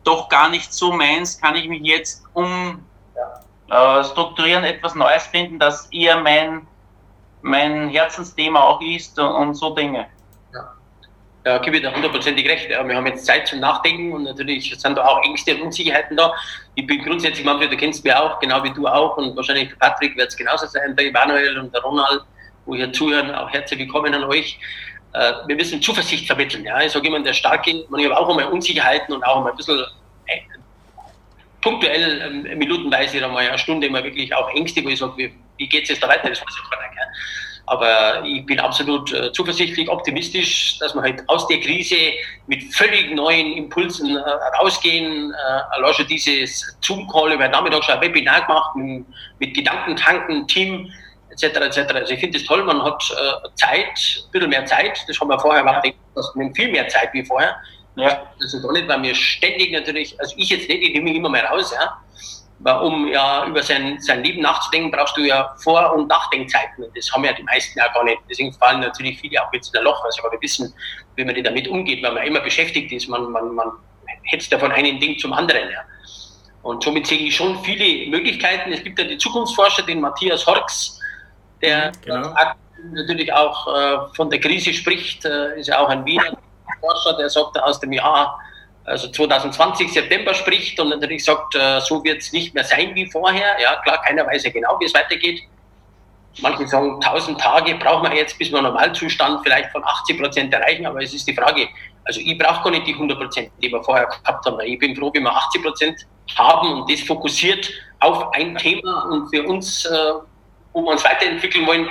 doch 0.03 0.29
gar 0.29 0.49
nicht 0.49 0.73
so 0.73 0.91
meins, 0.91 1.39
kann 1.39 1.55
ich 1.55 1.67
mich 1.67 1.81
jetzt 1.81 2.23
um 2.33 2.83
äh, 3.69 4.03
strukturieren, 4.03 4.63
etwas 4.63 4.95
Neues 4.95 5.25
finden, 5.27 5.59
das 5.59 5.87
eher 5.91 6.19
mein, 6.19 6.67
mein 7.41 7.89
Herzensthema 7.89 8.61
auch 8.61 8.81
ist 8.81 9.17
und, 9.19 9.27
und 9.27 9.53
so 9.55 9.73
Dinge. 9.73 10.07
Ja, 11.45 11.59
gebe 11.59 11.77
ich 11.77 11.83
dir 11.83 11.93
hundertprozentig 11.93 12.49
recht. 12.49 12.69
Wir 12.69 12.79
haben 12.79 13.05
jetzt 13.05 13.23
Zeit 13.23 13.47
zum 13.47 13.59
Nachdenken 13.59 14.11
und 14.13 14.23
natürlich 14.23 14.73
sind 14.75 14.97
da 14.97 15.05
auch 15.05 15.23
Ängste 15.23 15.53
und 15.53 15.61
Unsicherheiten 15.61 16.17
da. 16.17 16.33
Ich 16.73 16.87
bin 16.87 17.03
grundsätzlich, 17.03 17.45
Manfred, 17.45 17.71
du 17.71 17.77
kennst 17.77 18.03
mich 18.03 18.15
auch, 18.15 18.39
genau 18.39 18.63
wie 18.63 18.73
du 18.73 18.87
auch 18.87 19.15
und 19.17 19.35
wahrscheinlich 19.35 19.69
der 19.69 19.75
Patrick 19.75 20.17
wird 20.17 20.29
es 20.29 20.35
genauso 20.35 20.65
sein, 20.65 20.95
der 20.95 21.05
Emanuel 21.05 21.59
und 21.59 21.71
der 21.71 21.83
Ronald, 21.83 22.21
wo 22.65 22.73
hier 22.73 22.91
zuhören, 22.91 23.29
auch 23.35 23.51
herzlich 23.51 23.79
willkommen 23.79 24.11
an 24.15 24.23
euch. 24.23 24.57
Äh, 25.13 25.33
wir 25.45 25.55
müssen 25.55 25.79
Zuversicht 25.83 26.25
vermitteln. 26.25 26.65
Ja. 26.65 26.81
Ich 26.81 26.93
sage 26.93 27.07
immer, 27.07 27.21
der 27.21 27.33
Starke, 27.33 27.85
man, 27.89 27.99
ich 27.99 28.09
habe 28.09 28.17
auch 28.17 28.27
einmal 28.27 28.45
Unsicherheiten 28.45 29.13
und 29.13 29.23
auch 29.23 29.37
einmal 29.37 29.51
ein 29.51 29.57
bisschen 29.57 29.79
äh, 30.25 30.39
punktuell, 31.61 32.21
äh, 32.21 32.55
minutenweise, 32.55 33.23
einmal 33.23 33.47
eine 33.47 33.59
Stunde 33.59 33.87
mal 33.91 34.03
wirklich 34.03 34.33
auch 34.33 34.49
Ängste, 34.55 34.83
wo 34.83 34.89
ich 34.89 34.97
sage, 34.97 35.13
wie, 35.17 35.33
wie 35.57 35.69
geht 35.69 35.83
es 35.83 35.89
jetzt 35.89 36.01
da 36.01 36.07
weiter? 36.07 36.27
Das 36.27 36.41
weiß 36.41 36.47
ich 36.49 36.69
nicht. 36.71 36.95
Ja. 36.95 37.05
Aber 37.67 38.23
ich 38.23 38.45
bin 38.45 38.59
absolut 38.59 39.11
äh, 39.11 39.31
zuversichtlich, 39.31 39.89
optimistisch, 39.89 40.77
dass 40.79 40.93
wir 40.93 41.01
halt 41.01 41.23
aus 41.27 41.47
der 41.47 41.59
Krise 41.59 41.95
mit 42.47 42.63
völlig 42.75 43.13
neuen 43.15 43.53
Impulsen 43.53 44.15
äh, 44.15 44.19
rausgehen. 44.59 45.31
Äh, 45.31 45.75
allein 45.75 45.93
schon 45.93 46.07
dieses 46.07 46.77
Zoom-Call 46.81 47.33
über 47.33 47.45
den 47.45 47.51
Nachmittag 47.51 47.83
schon 47.83 47.95
ein 47.95 48.01
Webinar 48.01 48.45
gemacht 48.45 48.75
mit, 48.75 49.05
mit 49.39 49.55
Gedankentanken, 49.55 50.47
Team 50.47 50.91
etc. 51.31 51.43
etc. 51.43 51.93
Also 51.95 52.13
ich 52.13 52.19
finde 52.19 52.37
es 52.37 52.45
toll, 52.45 52.63
man 52.63 52.83
hat 52.83 53.03
äh, 53.11 53.49
Zeit, 53.55 53.87
ein 53.87 54.31
bisschen 54.31 54.49
mehr 54.49 54.65
Zeit. 54.65 55.03
Das 55.07 55.19
haben 55.19 55.29
wir 55.29 55.39
vorher 55.39 55.63
gemacht, 55.63 55.91
das 56.13 56.35
nimmt 56.35 56.55
viel 56.55 56.71
mehr 56.71 56.87
Zeit 56.87 57.09
wie 57.13 57.25
vorher. 57.25 57.55
Ja. 57.95 58.27
Das 58.39 58.53
ist 58.53 58.63
auch 58.63 58.73
nicht, 58.73 58.87
weil 58.87 59.01
wir 59.01 59.15
ständig 59.15 59.71
natürlich, 59.71 60.19
also 60.19 60.35
ich 60.37 60.49
jetzt 60.49 60.69
nicht, 60.69 60.83
ich 60.83 60.93
nehme 60.93 61.05
mich 61.05 61.15
immer 61.15 61.29
mehr 61.29 61.45
raus, 61.45 61.73
ja 61.73 61.97
um 62.73 63.07
ja 63.07 63.45
über 63.45 63.61
sein, 63.61 63.99
sein 63.99 64.23
Leben 64.23 64.41
nachzudenken, 64.41 64.91
brauchst 64.91 65.15
du 65.17 65.21
ja 65.21 65.55
Vor- 65.63 65.93
und 65.93 66.07
Nachdenkzeiten. 66.07 66.83
Und 66.83 66.97
das 66.97 67.11
haben 67.11 67.23
ja 67.23 67.33
die 67.33 67.43
meisten 67.43 67.77
ja 67.77 67.87
gar 67.93 68.03
nicht. 68.03 68.17
Deswegen 68.29 68.51
fallen 68.53 68.79
natürlich 68.79 69.19
viele 69.19 69.41
auch 69.43 69.53
jetzt 69.53 69.73
in 69.73 69.79
ein 69.79 69.83
Loch, 69.83 70.03
weil 70.03 70.11
sie 70.11 70.21
aber 70.23 70.41
wissen, 70.41 70.73
wie 71.15 71.25
man 71.25 71.43
damit 71.43 71.67
umgeht, 71.67 72.01
weil 72.03 72.13
man 72.13 72.23
immer 72.23 72.39
beschäftigt 72.39 72.91
ist. 72.91 73.07
Man, 73.07 73.31
man, 73.31 73.53
man 73.53 73.71
hetzt 74.23 74.51
ja 74.51 74.57
von 74.57 74.71
einem 74.71 74.99
Ding 74.99 75.17
zum 75.19 75.33
anderen. 75.33 75.69
Ja. 75.69 75.81
Und 76.63 76.83
somit 76.83 77.05
sehe 77.05 77.19
ich 77.19 77.35
schon 77.35 77.63
viele 77.63 78.09
Möglichkeiten. 78.09 78.71
Es 78.71 78.83
gibt 78.83 78.97
ja 78.97 79.05
die 79.05 79.19
Zukunftsforscher, 79.19 79.83
den 79.83 80.01
Matthias 80.01 80.47
Horks, 80.47 80.99
der 81.61 81.91
genau. 82.03 82.33
natürlich 82.93 83.31
auch 83.31 83.67
äh, 83.67 84.15
von 84.15 84.31
der 84.31 84.39
Krise 84.39 84.73
spricht, 84.73 85.23
äh, 85.25 85.59
ist 85.59 85.67
ja 85.67 85.77
auch 85.77 85.89
ein 85.89 86.03
Wiener 86.05 86.35
Forscher, 86.79 87.17
der 87.17 87.29
sagt 87.29 87.59
aus 87.61 87.79
dem 87.79 87.93
Jahr 87.93 88.39
also 88.85 89.09
2020 89.09 89.91
September 89.91 90.33
spricht 90.33 90.79
und 90.79 90.89
natürlich 90.89 91.25
sagt, 91.25 91.55
äh, 91.55 91.79
so 91.81 92.03
wird 92.03 92.21
es 92.21 92.31
nicht 92.31 92.53
mehr 92.53 92.63
sein 92.63 92.93
wie 92.93 93.09
vorher. 93.09 93.59
Ja, 93.59 93.77
klar, 93.77 94.01
keiner 94.01 94.25
weiß 94.25 94.43
ja 94.43 94.51
genau, 94.51 94.79
wie 94.79 94.85
es 94.85 94.93
weitergeht. 94.93 95.41
Manche 96.41 96.67
sagen, 96.67 97.01
1000 97.01 97.39
Tage 97.39 97.75
brauchen 97.75 98.09
wir 98.09 98.17
jetzt, 98.17 98.37
bis 98.37 98.51
wir 98.51 98.61
Normalzustand 98.61 99.41
vielleicht 99.43 99.71
von 99.71 99.83
80 99.83 100.19
Prozent 100.19 100.53
erreichen, 100.53 100.85
aber 100.85 101.01
es 101.01 101.13
ist 101.13 101.27
die 101.27 101.33
Frage, 101.33 101.67
also 102.03 102.19
ich 102.19 102.37
brauche 102.37 102.63
gar 102.63 102.71
nicht 102.71 102.85
die 102.85 102.93
100 102.93 103.17
Prozent, 103.17 103.51
die 103.61 103.71
wir 103.71 103.81
vorher 103.83 104.05
gehabt 104.05 104.45
haben. 104.45 104.59
Ich 104.61 104.77
bin 104.77 104.95
froh, 104.95 105.11
wenn 105.13 105.23
wir 105.23 105.35
80 105.35 105.63
Prozent 105.63 106.05
haben 106.37 106.81
und 106.81 106.91
das 106.91 107.01
fokussiert 107.01 107.71
auf 108.01 108.33
ein 108.33 108.55
Thema 108.57 109.03
und 109.09 109.29
für 109.29 109.43
uns, 109.43 109.85
äh, 109.85 110.13
wo 110.73 110.81
wir 110.83 110.91
uns 110.91 111.03
weiterentwickeln 111.03 111.65
wollen, 111.65 111.89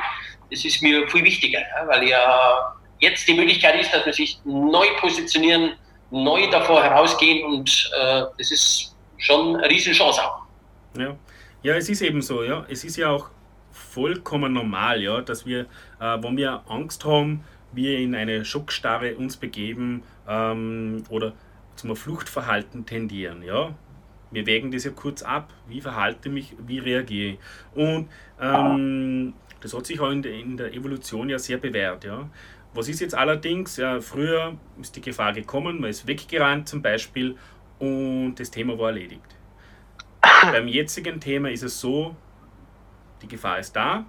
das 0.51 0.65
ist 0.65 0.83
mir 0.83 1.09
viel 1.09 1.25
wichtiger, 1.25 1.61
weil 1.87 2.07
ja 2.07 2.75
jetzt 3.01 3.27
die 3.27 3.35
Möglichkeit 3.35 3.81
ist, 3.81 3.93
dass 3.93 4.07
wir 4.07 4.13
sich 4.13 4.39
neu 4.45 4.87
positionieren, 5.01 5.73
neu 6.11 6.51
davor 6.51 6.83
herausgehen 6.83 7.45
und 7.45 7.91
äh, 8.01 8.23
das 8.39 8.51
ist 8.51 8.97
schon 9.19 9.57
eine 9.57 9.69
Riesenchance 9.69 10.23
auch. 10.23 10.43
Ja. 10.97 11.17
ja, 11.63 11.75
es 11.75 11.89
ist 11.89 12.03
eben 12.03 12.23
so, 12.23 12.43
ja. 12.43 12.65
Es 12.69 12.85
ist 12.85 12.97
ja 12.97 13.11
auch 13.11 13.31
vollkommen 13.73 14.53
normal, 14.53 15.03
ja, 15.03 15.21
dass 15.21 15.47
wir, 15.47 15.61
äh, 16.01 16.23
wenn 16.23 16.37
wir 16.37 16.63
Angst 16.69 17.05
haben, 17.05 17.45
wir 17.73 17.99
in 17.99 18.15
eine 18.15 18.45
Schockstarre 18.45 19.17
uns 19.17 19.37
begeben 19.37 20.03
ähm, 20.29 21.03
oder 21.09 21.33
zum 21.77 21.95
Fluchtverhalten 21.97 22.87
tendieren, 22.87 23.43
ja. 23.43 23.75
Wir 24.31 24.47
wägen 24.47 24.73
das 24.73 24.85
ja 24.85 24.91
kurz 24.91 25.23
ab, 25.23 25.53
wie 25.69 25.81
verhalte 25.81 26.29
mich, 26.29 26.55
wie 26.67 26.81
reagiere 26.81 27.35
ich. 27.35 27.39
Und 27.75 28.09
ähm, 28.41 29.35
das 29.61 29.73
hat 29.75 29.87
sich 29.87 30.01
auch 30.01 30.11
in 30.11 30.23
der, 30.23 30.33
in 30.33 30.57
der 30.57 30.75
Evolution 30.75 31.29
ja 31.29 31.39
sehr 31.39 31.59
bewährt, 31.59 32.05
ja. 32.05 32.29
Was 32.75 32.89
ist 32.89 33.01
jetzt 33.01 33.15
allerdings? 33.15 33.77
Ja, 33.77 34.01
früher 34.01 34.57
ist 34.81 34.97
die 34.97 35.01
Gefahr 35.01 35.33
gekommen, 35.33 35.81
man 35.81 35.91
ist 35.91 36.09
weggerannt 36.09 36.69
zum 36.69 36.83
Beispiel 36.83 37.37
und 37.79 38.35
das 38.35 38.51
Thema 38.51 38.77
war 38.77 38.89
erledigt. 38.89 39.37
Beim 40.43 40.67
jetzigen 40.67 41.21
Thema 41.21 41.51
ist 41.51 41.63
es 41.63 41.81
so, 41.81 42.17
die 43.23 43.29
Gefahr 43.29 43.61
ist 43.61 43.77
da, 43.77 44.05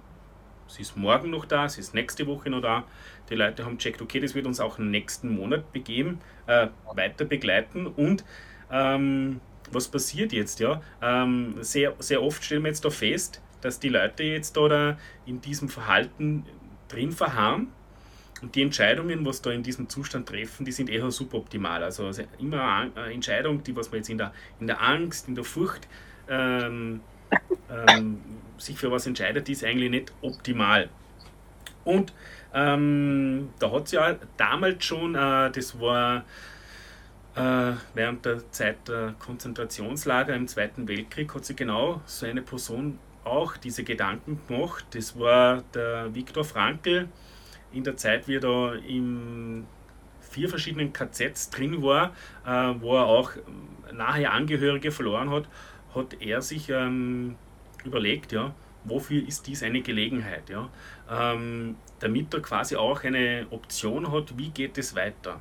sie 0.66 0.82
ist 0.82 0.96
morgen 0.96 1.30
noch 1.30 1.44
da, 1.44 1.68
sie 1.68 1.80
ist 1.80 1.94
nächste 1.94 2.26
Woche 2.26 2.50
noch 2.50 2.60
da. 2.60 2.82
Die 3.30 3.36
Leute 3.36 3.64
haben 3.64 3.78
checkt, 3.78 4.02
okay, 4.02 4.18
das 4.18 4.34
wird 4.34 4.46
uns 4.46 4.58
auch 4.58 4.78
nächsten 4.78 5.28
Monat 5.28 5.72
begeben, 5.72 6.18
äh, 6.48 6.66
weiter 6.92 7.24
begleiten 7.24 7.86
und 7.86 8.24
ähm, 8.72 9.40
was 9.70 9.86
passiert 9.86 10.32
jetzt? 10.32 10.58
Ja? 10.58 10.82
Ähm, 11.00 11.54
sehr, 11.60 11.94
sehr 12.00 12.20
oft 12.20 12.42
stellen 12.42 12.64
wir 12.64 12.70
jetzt 12.70 12.84
da 12.84 12.90
fest, 12.90 13.40
dass 13.60 13.78
die 13.78 13.90
Leute 13.90 14.24
jetzt 14.24 14.56
da 14.56 14.98
in 15.24 15.40
diesem 15.40 15.68
Verhalten 15.68 16.44
drin 16.88 17.12
verharren 17.12 17.68
und 18.42 18.54
die 18.54 18.62
Entscheidungen, 18.62 19.24
was 19.24 19.40
da 19.40 19.50
in 19.50 19.62
diesem 19.62 19.88
Zustand 19.88 20.28
treffen, 20.28 20.64
die 20.64 20.72
sind 20.72 20.90
eher 20.90 21.10
suboptimal. 21.10 21.82
Also 21.82 22.10
immer 22.38 22.90
eine 22.94 23.12
Entscheidung, 23.12 23.62
die 23.62 23.74
was 23.74 23.90
man 23.90 23.98
jetzt 23.98 24.10
in 24.10 24.18
der, 24.18 24.32
in 24.60 24.66
der 24.66 24.82
Angst, 24.82 25.28
in 25.28 25.34
der 25.34 25.44
Furcht 25.44 25.88
ähm, 26.28 27.00
ähm, 27.70 28.20
sich 28.58 28.78
für 28.78 28.90
was 28.90 29.06
entscheidet, 29.06 29.48
die 29.48 29.52
ist 29.52 29.64
eigentlich 29.64 29.90
nicht 29.90 30.12
optimal. 30.20 30.88
Und 31.84 32.12
ähm, 32.52 33.50
da 33.58 33.70
hat 33.70 33.86
es 33.86 33.92
ja 33.92 34.16
damals 34.36 34.84
schon, 34.84 35.14
äh, 35.14 35.50
das 35.50 35.78
war 35.80 36.24
äh, 37.36 37.72
während 37.94 38.24
der 38.24 38.50
Zeit 38.50 38.88
der 38.88 39.14
Konzentrationslager 39.18 40.34
im 40.34 40.48
Zweiten 40.48 40.88
Weltkrieg, 40.88 41.34
hat 41.34 41.44
sich 41.44 41.56
genau 41.56 42.00
so 42.06 42.26
eine 42.26 42.42
Person 42.42 42.98
auch 43.24 43.56
diese 43.56 43.84
Gedanken 43.84 44.40
gemacht. 44.46 44.86
Das 44.90 45.18
war 45.18 45.62
der 45.74 46.14
Viktor 46.14 46.44
Frankl, 46.44 47.08
in 47.72 47.84
der 47.84 47.96
Zeit, 47.96 48.28
wie 48.28 48.36
er 48.36 48.40
da 48.40 48.74
in 48.74 49.66
vier 50.20 50.48
verschiedenen 50.48 50.92
KZs 50.92 51.50
drin 51.50 51.82
war, 51.82 52.12
äh, 52.46 52.74
wo 52.80 52.96
er 52.96 53.06
auch 53.06 53.32
nahe 53.92 54.30
Angehörige 54.30 54.90
verloren 54.90 55.30
hat, 55.30 55.48
hat 55.94 56.20
er 56.20 56.42
sich 56.42 56.68
ähm, 56.68 57.36
überlegt, 57.84 58.32
ja, 58.32 58.54
wofür 58.84 59.26
ist 59.26 59.46
dies 59.46 59.62
eine 59.62 59.80
Gelegenheit, 59.80 60.50
ja, 60.50 60.68
ähm, 61.10 61.76
damit 62.00 62.34
er 62.34 62.40
quasi 62.40 62.76
auch 62.76 63.02
eine 63.04 63.46
Option 63.50 64.12
hat, 64.12 64.36
wie 64.36 64.50
geht 64.50 64.78
es 64.78 64.94
weiter. 64.94 65.40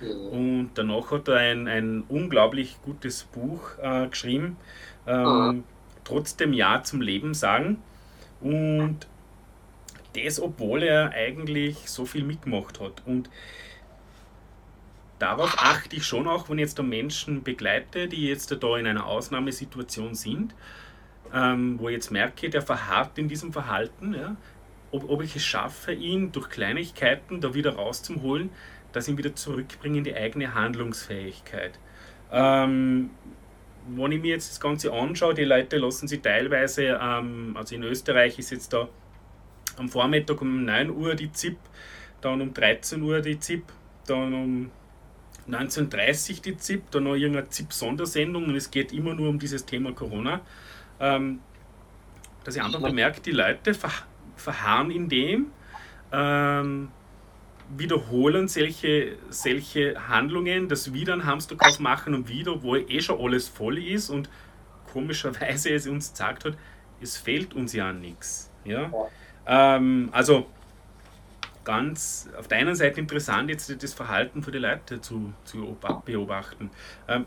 Mhm. 0.00 0.28
Und 0.28 0.70
danach 0.74 1.10
hat 1.10 1.28
er 1.28 1.36
ein, 1.36 1.68
ein 1.68 2.04
unglaublich 2.08 2.76
gutes 2.82 3.24
Buch 3.24 3.78
äh, 3.82 4.06
geschrieben, 4.06 4.56
ähm, 5.06 5.24
mhm. 5.24 5.64
trotzdem 6.04 6.52
Ja 6.52 6.82
zum 6.82 7.00
Leben 7.00 7.34
sagen. 7.34 7.82
Und 8.40 9.06
das, 10.16 10.40
obwohl 10.40 10.82
er 10.82 11.10
eigentlich 11.10 11.76
so 11.88 12.04
viel 12.04 12.24
mitgemacht 12.24 12.80
hat. 12.80 13.02
Und 13.06 13.30
darauf 15.18 15.56
achte 15.58 15.96
ich 15.96 16.04
schon 16.04 16.26
auch, 16.26 16.48
wenn 16.48 16.58
ich 16.58 16.62
jetzt 16.62 16.78
da 16.78 16.82
Menschen 16.82 17.42
begleite, 17.42 18.08
die 18.08 18.26
jetzt 18.26 18.50
da 18.62 18.76
in 18.76 18.86
einer 18.86 19.06
Ausnahmesituation 19.06 20.14
sind, 20.14 20.54
ähm, 21.34 21.78
wo 21.78 21.88
ich 21.88 21.94
jetzt 21.94 22.10
merke, 22.10 22.50
der 22.50 22.62
verharrt 22.62 23.18
in 23.18 23.28
diesem 23.28 23.52
Verhalten, 23.52 24.14
ja, 24.14 24.36
ob, 24.92 25.08
ob 25.10 25.22
ich 25.22 25.36
es 25.36 25.44
schaffe, 25.44 25.92
ihn 25.92 26.32
durch 26.32 26.48
Kleinigkeiten 26.48 27.40
da 27.40 27.54
wieder 27.54 27.74
rauszuholen, 27.74 28.50
dass 28.92 29.06
ich 29.06 29.12
ihn 29.12 29.18
wieder 29.18 29.34
zurückbringe 29.34 29.98
in 29.98 30.04
die 30.04 30.14
eigene 30.14 30.54
Handlungsfähigkeit. 30.54 31.78
Ähm, 32.30 33.10
wenn 33.88 34.12
ich 34.12 34.20
mir 34.20 34.30
jetzt 34.30 34.50
das 34.50 34.60
Ganze 34.60 34.92
anschaue, 34.92 35.34
die 35.34 35.44
Leute 35.44 35.76
lassen 35.78 36.08
sich 36.08 36.20
teilweise, 36.20 36.98
ähm, 37.00 37.54
also 37.56 37.74
in 37.74 37.82
Österreich 37.82 38.38
ist 38.38 38.50
jetzt 38.50 38.72
da 38.72 38.88
am 39.76 39.88
Vormittag 39.88 40.40
um 40.40 40.64
9 40.64 40.90
Uhr 40.90 41.14
die 41.14 41.32
ZIP, 41.32 41.58
dann 42.20 42.40
um 42.40 42.52
13 42.52 43.02
Uhr 43.02 43.20
die 43.20 43.38
ZIP, 43.38 43.64
dann 44.06 44.34
um 44.34 44.70
19.30 45.48 46.36
Uhr 46.36 46.42
die 46.42 46.56
ZIP, 46.56 46.90
dann 46.90 47.04
noch 47.04 47.14
irgendeine 47.14 47.48
ZIP-Sondersendung 47.48 48.46
und 48.46 48.56
es 48.56 48.70
geht 48.70 48.92
immer 48.92 49.14
nur 49.14 49.28
um 49.28 49.38
dieses 49.38 49.64
Thema 49.64 49.92
Corona. 49.92 50.40
Ähm, 50.98 51.40
dass 52.44 52.56
ich 52.56 52.62
einfach 52.62 52.80
bemerke, 52.80 53.20
die 53.20 53.32
Leute 53.32 53.74
ver 53.74 53.90
verharren 54.36 54.90
in 54.90 55.08
dem, 55.08 55.46
ähm, 56.12 56.90
wiederholen 57.76 58.48
solche, 58.48 59.16
solche 59.30 60.08
Handlungen, 60.08 60.68
das 60.68 60.92
wieder 60.92 61.14
einen 61.14 61.24
Hamsterkauf 61.24 61.80
machen 61.80 62.14
und 62.14 62.28
wieder, 62.28 62.62
wo 62.62 62.76
eh 62.76 63.00
schon 63.00 63.18
alles 63.18 63.48
voll 63.48 63.78
ist 63.78 64.10
und 64.10 64.28
komischerweise 64.92 65.70
es 65.70 65.86
uns 65.86 66.10
gesagt 66.12 66.44
hat, 66.44 66.56
es 67.00 67.16
fehlt 67.16 67.54
uns 67.54 67.72
ja 67.72 67.92
nichts. 67.92 68.50
Ja? 68.64 68.90
Ähm, 69.46 70.08
also 70.12 70.46
ganz 71.64 72.28
auf 72.38 72.48
der 72.48 72.58
einen 72.58 72.74
Seite 72.74 73.00
interessant, 73.00 73.50
jetzt 73.50 73.82
das 73.82 73.92
Verhalten 73.92 74.42
von 74.42 74.52
den 74.52 74.62
Leuten 74.62 75.02
zu, 75.02 75.32
zu 75.44 75.76
beobachten. 76.04 76.70
Ähm, 77.08 77.26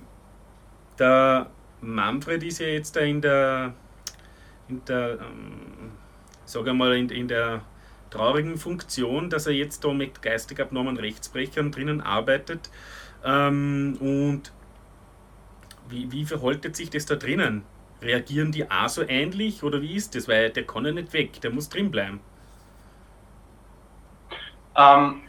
der 0.97 1.49
Manfred 1.81 2.43
ist 2.43 2.59
ja 2.59 2.67
jetzt 2.67 2.95
da 2.95 3.01
in 3.01 3.21
der, 3.21 3.73
in 4.67 4.83
der 4.85 5.19
ähm, 5.21 5.91
sage 6.45 6.73
mal, 6.73 6.95
in, 6.95 7.09
in 7.09 7.27
der 7.27 7.61
traurigen 8.09 8.57
Funktion, 8.57 9.29
dass 9.29 9.47
er 9.47 9.53
jetzt 9.53 9.83
da 9.83 9.93
mit 9.93 10.21
geistig 10.21 10.59
abnormen 10.59 10.97
Rechtsbrechern 10.97 11.71
drinnen 11.71 12.01
arbeitet. 12.01 12.69
Ähm, 13.23 13.97
und 13.99 14.51
wie, 15.89 16.11
wie 16.11 16.25
verhaltet 16.25 16.75
sich 16.75 16.89
das 16.89 17.05
da 17.05 17.15
drinnen? 17.15 17.63
Reagieren 18.01 18.51
die 18.51 18.69
auch 18.69 18.87
so 18.87 19.03
ähnlich 19.07 19.63
oder 19.63 19.81
wie 19.81 19.95
ist 19.95 20.15
das? 20.15 20.27
Weil 20.27 20.49
der 20.51 20.65
kann 20.65 20.85
ja 20.85 20.91
nicht 20.91 21.11
weg, 21.13 21.41
der 21.41 21.51
muss 21.51 21.69
drin 21.69 21.91
bleiben. 21.91 22.21
Ähm, 24.77 25.21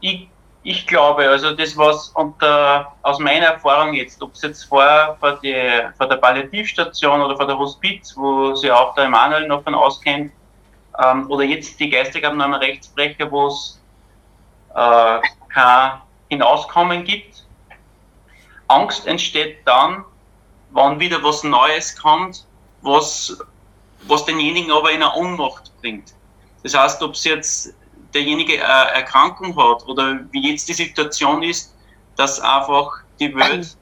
ich, 0.00 0.28
ich 0.62 0.86
glaube, 0.86 1.28
also 1.28 1.54
das, 1.54 1.76
was 1.76 2.10
unter, 2.10 2.92
aus 3.02 3.18
meiner 3.18 3.46
Erfahrung 3.46 3.94
jetzt, 3.94 4.22
ob 4.22 4.34
es 4.34 4.42
jetzt 4.42 4.64
vor, 4.64 5.16
vor, 5.18 5.38
die, 5.42 5.54
vor 5.96 6.08
der 6.08 6.16
Palliativstation 6.16 7.20
oder 7.20 7.36
vor 7.36 7.46
der 7.46 7.58
Hospiz, 7.58 8.14
wo 8.16 8.54
sich 8.54 8.70
auch 8.70 8.94
der 8.94 9.04
Emanuel 9.04 9.48
noch 9.48 9.64
von 9.64 9.74
auskennt, 9.74 10.32
ähm, 11.02 11.30
oder 11.30 11.44
jetzt 11.44 11.78
die 11.80 11.90
geistig 11.90 12.24
abnormen 12.24 12.60
Rechtsbrecher, 12.60 13.30
wo 13.30 13.48
es 13.48 13.80
äh, 14.74 15.20
kein 15.48 16.00
Hinauskommen 16.28 17.04
gibt. 17.04 17.44
Angst 18.68 19.06
entsteht 19.06 19.58
dann, 19.64 20.04
wann 20.76 21.00
wieder 21.00 21.22
was 21.22 21.42
Neues 21.42 21.96
kommt, 21.96 22.46
was, 22.82 23.36
was 24.06 24.24
denjenigen 24.26 24.70
aber 24.70 24.92
in 24.92 25.02
eine 25.02 25.14
Ohnmacht 25.14 25.72
bringt. 25.80 26.14
Das 26.62 26.76
heißt, 26.76 27.02
ob 27.02 27.12
es 27.14 27.24
jetzt 27.24 27.74
derjenige 28.14 28.54
eine 28.64 28.92
Erkrankung 28.92 29.56
hat 29.56 29.86
oder 29.88 30.20
wie 30.30 30.50
jetzt 30.50 30.68
die 30.68 30.74
Situation 30.74 31.42
ist, 31.42 31.74
dass 32.16 32.40
einfach 32.40 32.92
die 33.18 33.34
Welt 33.34 33.76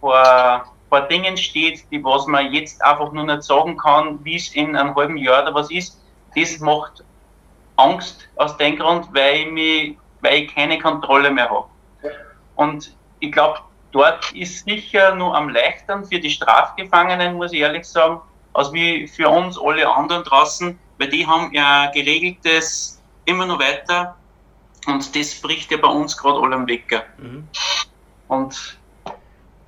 vor, 0.00 0.64
vor 0.88 1.00
Dingen 1.02 1.36
steht, 1.36 1.84
die 1.90 2.02
was 2.02 2.26
man 2.26 2.52
jetzt 2.52 2.82
einfach 2.82 3.12
nur 3.12 3.24
nicht 3.24 3.42
sagen 3.42 3.76
kann, 3.76 4.18
wie 4.24 4.36
es 4.36 4.54
in 4.54 4.74
einem 4.74 4.94
halben 4.94 5.16
Jahr 5.18 5.42
oder 5.42 5.54
was 5.54 5.70
ist, 5.70 6.00
das 6.34 6.58
macht 6.60 7.04
Angst 7.76 8.28
aus 8.36 8.56
dem 8.56 8.76
Grund, 8.78 9.08
weil 9.12 9.36
ich, 9.36 9.50
mich, 9.50 9.98
weil 10.22 10.42
ich 10.42 10.54
keine 10.54 10.78
Kontrolle 10.78 11.30
mehr 11.30 11.50
habe. 11.50 11.66
Und 12.56 12.96
ich 13.20 13.32
glaube, 13.32 13.58
dort 13.92 14.32
ist 14.32 14.64
sicher 14.64 15.14
nur 15.14 15.36
am 15.36 15.48
leichteren 15.48 16.04
für 16.04 16.18
die 16.18 16.30
Strafgefangenen, 16.30 17.36
muss 17.36 17.52
ich 17.52 17.60
ehrlich 17.60 17.84
sagen, 17.84 18.20
als 18.54 18.72
wie 18.72 19.06
für 19.06 19.28
uns 19.28 19.58
alle 19.58 19.88
anderen 19.88 20.24
draußen, 20.24 20.78
weil 20.98 21.08
die 21.08 21.26
haben 21.26 21.52
ja 21.52 21.90
geregeltes 21.90 23.00
immer 23.24 23.46
noch 23.46 23.60
weiter 23.60 24.16
und 24.86 25.14
das 25.14 25.40
bricht 25.40 25.70
ja 25.70 25.78
bei 25.78 25.88
uns 25.88 26.16
gerade 26.16 26.40
allem 26.40 26.66
weg. 26.66 27.06
Mhm. 27.18 27.46
Und 28.28 28.78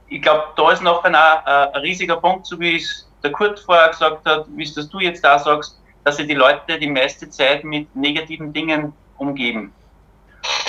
ich 0.08 0.22
glaube, 0.22 0.44
da 0.56 0.72
ist 0.72 0.82
noch 0.82 1.04
ein, 1.04 1.14
ein, 1.14 1.68
riesiger 1.80 2.16
Punkt, 2.16 2.46
so 2.46 2.58
wie 2.58 2.76
es 2.76 3.08
der 3.22 3.32
Kurt 3.32 3.60
vorher 3.60 3.88
gesagt 3.88 4.26
hat, 4.26 4.46
wie 4.48 4.64
es 4.64 4.74
das 4.74 4.88
du 4.88 5.00
jetzt 5.00 5.24
da 5.24 5.38
sagst, 5.38 5.80
dass 6.04 6.16
sie 6.16 6.26
die 6.26 6.34
Leute 6.34 6.78
die 6.78 6.88
meiste 6.88 7.28
Zeit 7.30 7.64
mit 7.64 7.94
negativen 7.96 8.52
Dingen 8.52 8.92
umgeben. 9.16 9.72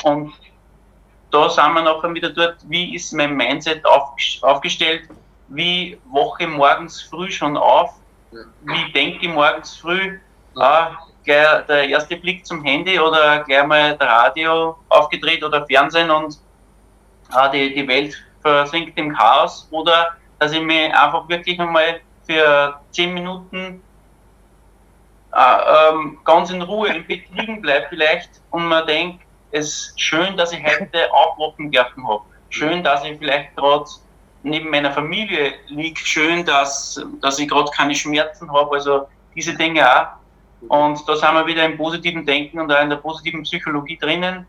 Und 0.03 0.33
da 1.31 1.49
sind 1.49 1.73
wir 1.73 1.81
nachher 1.81 2.13
wieder 2.13 2.29
dort, 2.29 2.57
wie 2.67 2.95
ist 2.95 3.11
mein 3.13 3.35
Mindset 3.35 3.83
aufgestellt, 3.85 5.09
wie 5.49 5.99
wache 6.05 6.47
morgens 6.47 7.01
früh 7.01 7.29
schon 7.31 7.57
auf, 7.57 7.93
wie 8.31 8.91
denke 8.93 9.25
ich 9.25 9.31
morgens 9.31 9.75
früh, 9.77 10.19
ah, 10.55 10.91
gleich 11.23 11.65
der 11.67 11.89
erste 11.89 12.17
Blick 12.17 12.45
zum 12.45 12.63
Handy 12.63 12.99
oder 12.99 13.43
gleich 13.43 13.65
mal 13.65 13.97
der 13.97 14.07
Radio 14.07 14.77
aufgedreht 14.89 15.43
oder 15.43 15.65
Fernsehen 15.65 16.09
und 16.11 16.39
ah, 17.31 17.49
die, 17.49 17.73
die 17.73 17.87
Welt 17.87 18.15
versinkt 18.41 18.97
im 18.97 19.15
Chaos 19.15 19.67
oder 19.71 20.15
dass 20.39 20.51
ich 20.51 20.61
mich 20.61 20.93
einfach 20.93 21.27
wirklich 21.27 21.59
einmal 21.59 22.01
für 22.25 22.79
zehn 22.91 23.13
Minuten 23.13 23.81
äh, 25.33 25.89
ähm, 25.89 26.19
ganz 26.23 26.49
in 26.49 26.61
Ruhe 26.61 26.89
im 26.89 27.05
Bett 27.05 27.23
liegen 27.33 27.61
bleibt 27.61 27.89
vielleicht 27.89 28.29
und 28.51 28.67
man 28.67 28.85
denkt, 28.87 29.24
es 29.51 29.65
ist 29.67 30.01
schön, 30.01 30.37
dass 30.37 30.51
ich 30.51 30.63
heute 30.63 31.13
aufwachen 31.13 31.71
dürfen 31.71 32.07
habe. 32.07 32.23
Schön, 32.49 32.83
dass 32.83 33.03
ich 33.03 33.17
vielleicht 33.17 33.55
gerade 33.55 33.85
neben 34.43 34.69
meiner 34.69 34.91
Familie 34.91 35.53
liege. 35.67 35.99
Schön, 35.99 36.45
dass, 36.45 37.03
dass 37.21 37.39
ich 37.39 37.47
gerade 37.47 37.69
keine 37.71 37.95
Schmerzen 37.95 38.51
habe. 38.51 38.75
Also 38.75 39.07
diese 39.35 39.53
Dinge 39.55 39.89
auch. 39.89 40.07
Und 40.67 41.07
da 41.07 41.15
sind 41.15 41.33
wir 41.33 41.45
wieder 41.45 41.65
im 41.65 41.77
positiven 41.77 42.25
Denken 42.25 42.59
und 42.59 42.71
auch 42.71 42.81
in 42.81 42.89
der 42.89 42.97
positiven 42.97 43.43
Psychologie 43.43 43.97
drinnen. 43.97 44.45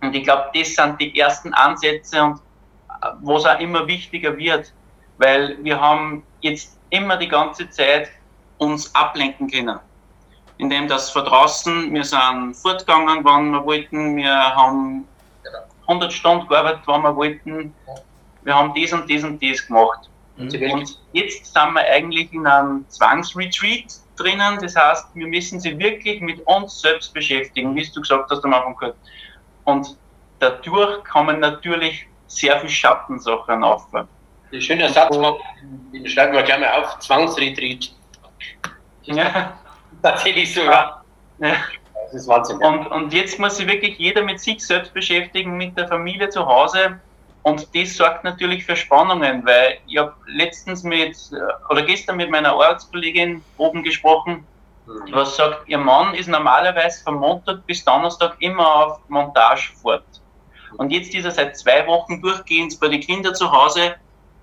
Und 0.00 0.14
ich 0.14 0.24
glaube, 0.24 0.50
das 0.54 0.74
sind 0.74 1.00
die 1.00 1.18
ersten 1.18 1.54
Ansätze 1.54 2.22
und 2.22 2.36
äh, 3.02 3.08
was 3.22 3.46
auch 3.46 3.58
immer 3.60 3.86
wichtiger 3.86 4.36
wird, 4.36 4.72
weil 5.18 5.56
wir 5.62 5.80
haben 5.80 6.24
jetzt 6.40 6.78
immer 6.90 7.16
die 7.16 7.28
ganze 7.28 7.70
Zeit 7.70 8.08
uns 8.58 8.94
ablenken 8.94 9.50
können 9.50 9.78
indem 10.58 10.88
das 10.88 11.10
von 11.10 11.24
draußen, 11.24 11.92
wir 11.92 12.04
sind 12.04 12.54
fortgegangen, 12.54 13.24
wann 13.24 13.50
wir 13.50 13.64
wollten, 13.64 14.16
wir 14.16 14.32
haben 14.32 15.06
100 15.86 16.12
Stunden 16.12 16.46
gearbeitet, 16.48 16.82
wann 16.86 17.02
wir 17.02 17.14
wollten, 17.16 17.74
wir 18.42 18.54
haben 18.54 18.72
das 18.74 18.92
und 18.92 19.10
das 19.10 19.24
und 19.24 19.42
das 19.42 19.66
gemacht. 19.66 20.08
Mhm. 20.36 20.70
Und 20.72 20.98
jetzt 21.12 21.52
sind 21.52 21.72
wir 21.74 21.82
eigentlich 21.82 22.32
in 22.32 22.46
einem 22.46 22.88
Zwangsretreat 22.88 23.84
drinnen, 24.16 24.58
das 24.60 24.76
heißt, 24.76 25.08
wir 25.14 25.26
müssen 25.26 25.60
sie 25.60 25.78
wirklich 25.78 26.20
mit 26.20 26.40
uns 26.46 26.80
selbst 26.80 27.12
beschäftigen, 27.12 27.74
wie 27.74 27.88
du 27.92 28.00
gesagt 28.00 28.30
hast 28.30 28.44
am 28.44 28.54
Anfang 28.54 28.76
gehört. 28.76 28.96
Und 29.64 29.96
dadurch 30.38 31.04
kommen 31.04 31.40
natürlich 31.40 32.06
sehr 32.26 32.58
viele 32.58 32.70
Schattensachen 32.70 33.62
auf. 33.64 33.86
Ein 33.94 34.60
schöner 34.60 34.88
Satz, 34.88 35.16
den 35.92 36.06
schreiben 36.08 36.34
wir 36.34 36.42
gleich 36.42 36.60
mal 36.60 36.82
auf, 36.82 36.98
Zwangsretreat. 36.98 37.92
Ja. 39.04 39.58
Tatsächlich 40.02 40.52
sogar. 40.52 41.04
Ja. 41.38 41.56
Das 42.04 42.14
ist 42.14 42.28
Wahnsinn. 42.28 42.60
Ja. 42.60 42.68
Und, 42.68 42.86
und 42.88 43.12
jetzt 43.14 43.38
muss 43.38 43.56
sich 43.56 43.66
wirklich 43.66 43.98
jeder 43.98 44.22
mit 44.22 44.40
sich 44.40 44.64
selbst 44.64 44.92
beschäftigen, 44.92 45.56
mit 45.56 45.76
der 45.78 45.88
Familie 45.88 46.28
zu 46.28 46.44
Hause. 46.46 47.00
Und 47.42 47.68
das 47.74 47.96
sorgt 47.96 48.22
natürlich 48.22 48.64
für 48.64 48.76
Spannungen, 48.76 49.44
weil 49.44 49.78
ich 49.86 49.98
habe 49.98 50.14
letztens 50.26 50.84
mit, 50.84 51.16
oder 51.70 51.82
gestern 51.82 52.16
mit 52.16 52.30
meiner 52.30 52.52
Arbeitskollegin 52.52 53.42
oben 53.56 53.82
gesprochen, 53.82 54.46
mhm. 54.86 55.12
was 55.12 55.36
sagt, 55.36 55.68
ihr 55.68 55.78
Mann 55.78 56.14
ist 56.14 56.28
normalerweise 56.28 57.02
von 57.02 57.16
Montag 57.16 57.66
bis 57.66 57.84
Donnerstag 57.84 58.36
immer 58.38 58.74
auf 58.74 59.00
Montage 59.08 59.72
fort. 59.80 60.04
Und 60.76 60.90
jetzt 60.90 61.14
ist 61.14 61.24
er 61.24 61.32
seit 61.32 61.56
zwei 61.56 61.86
Wochen 61.86 62.22
durchgehend 62.22 62.78
bei 62.80 62.88
den 62.88 63.00
Kindern 63.00 63.34
zu 63.34 63.50
Hause 63.50 63.96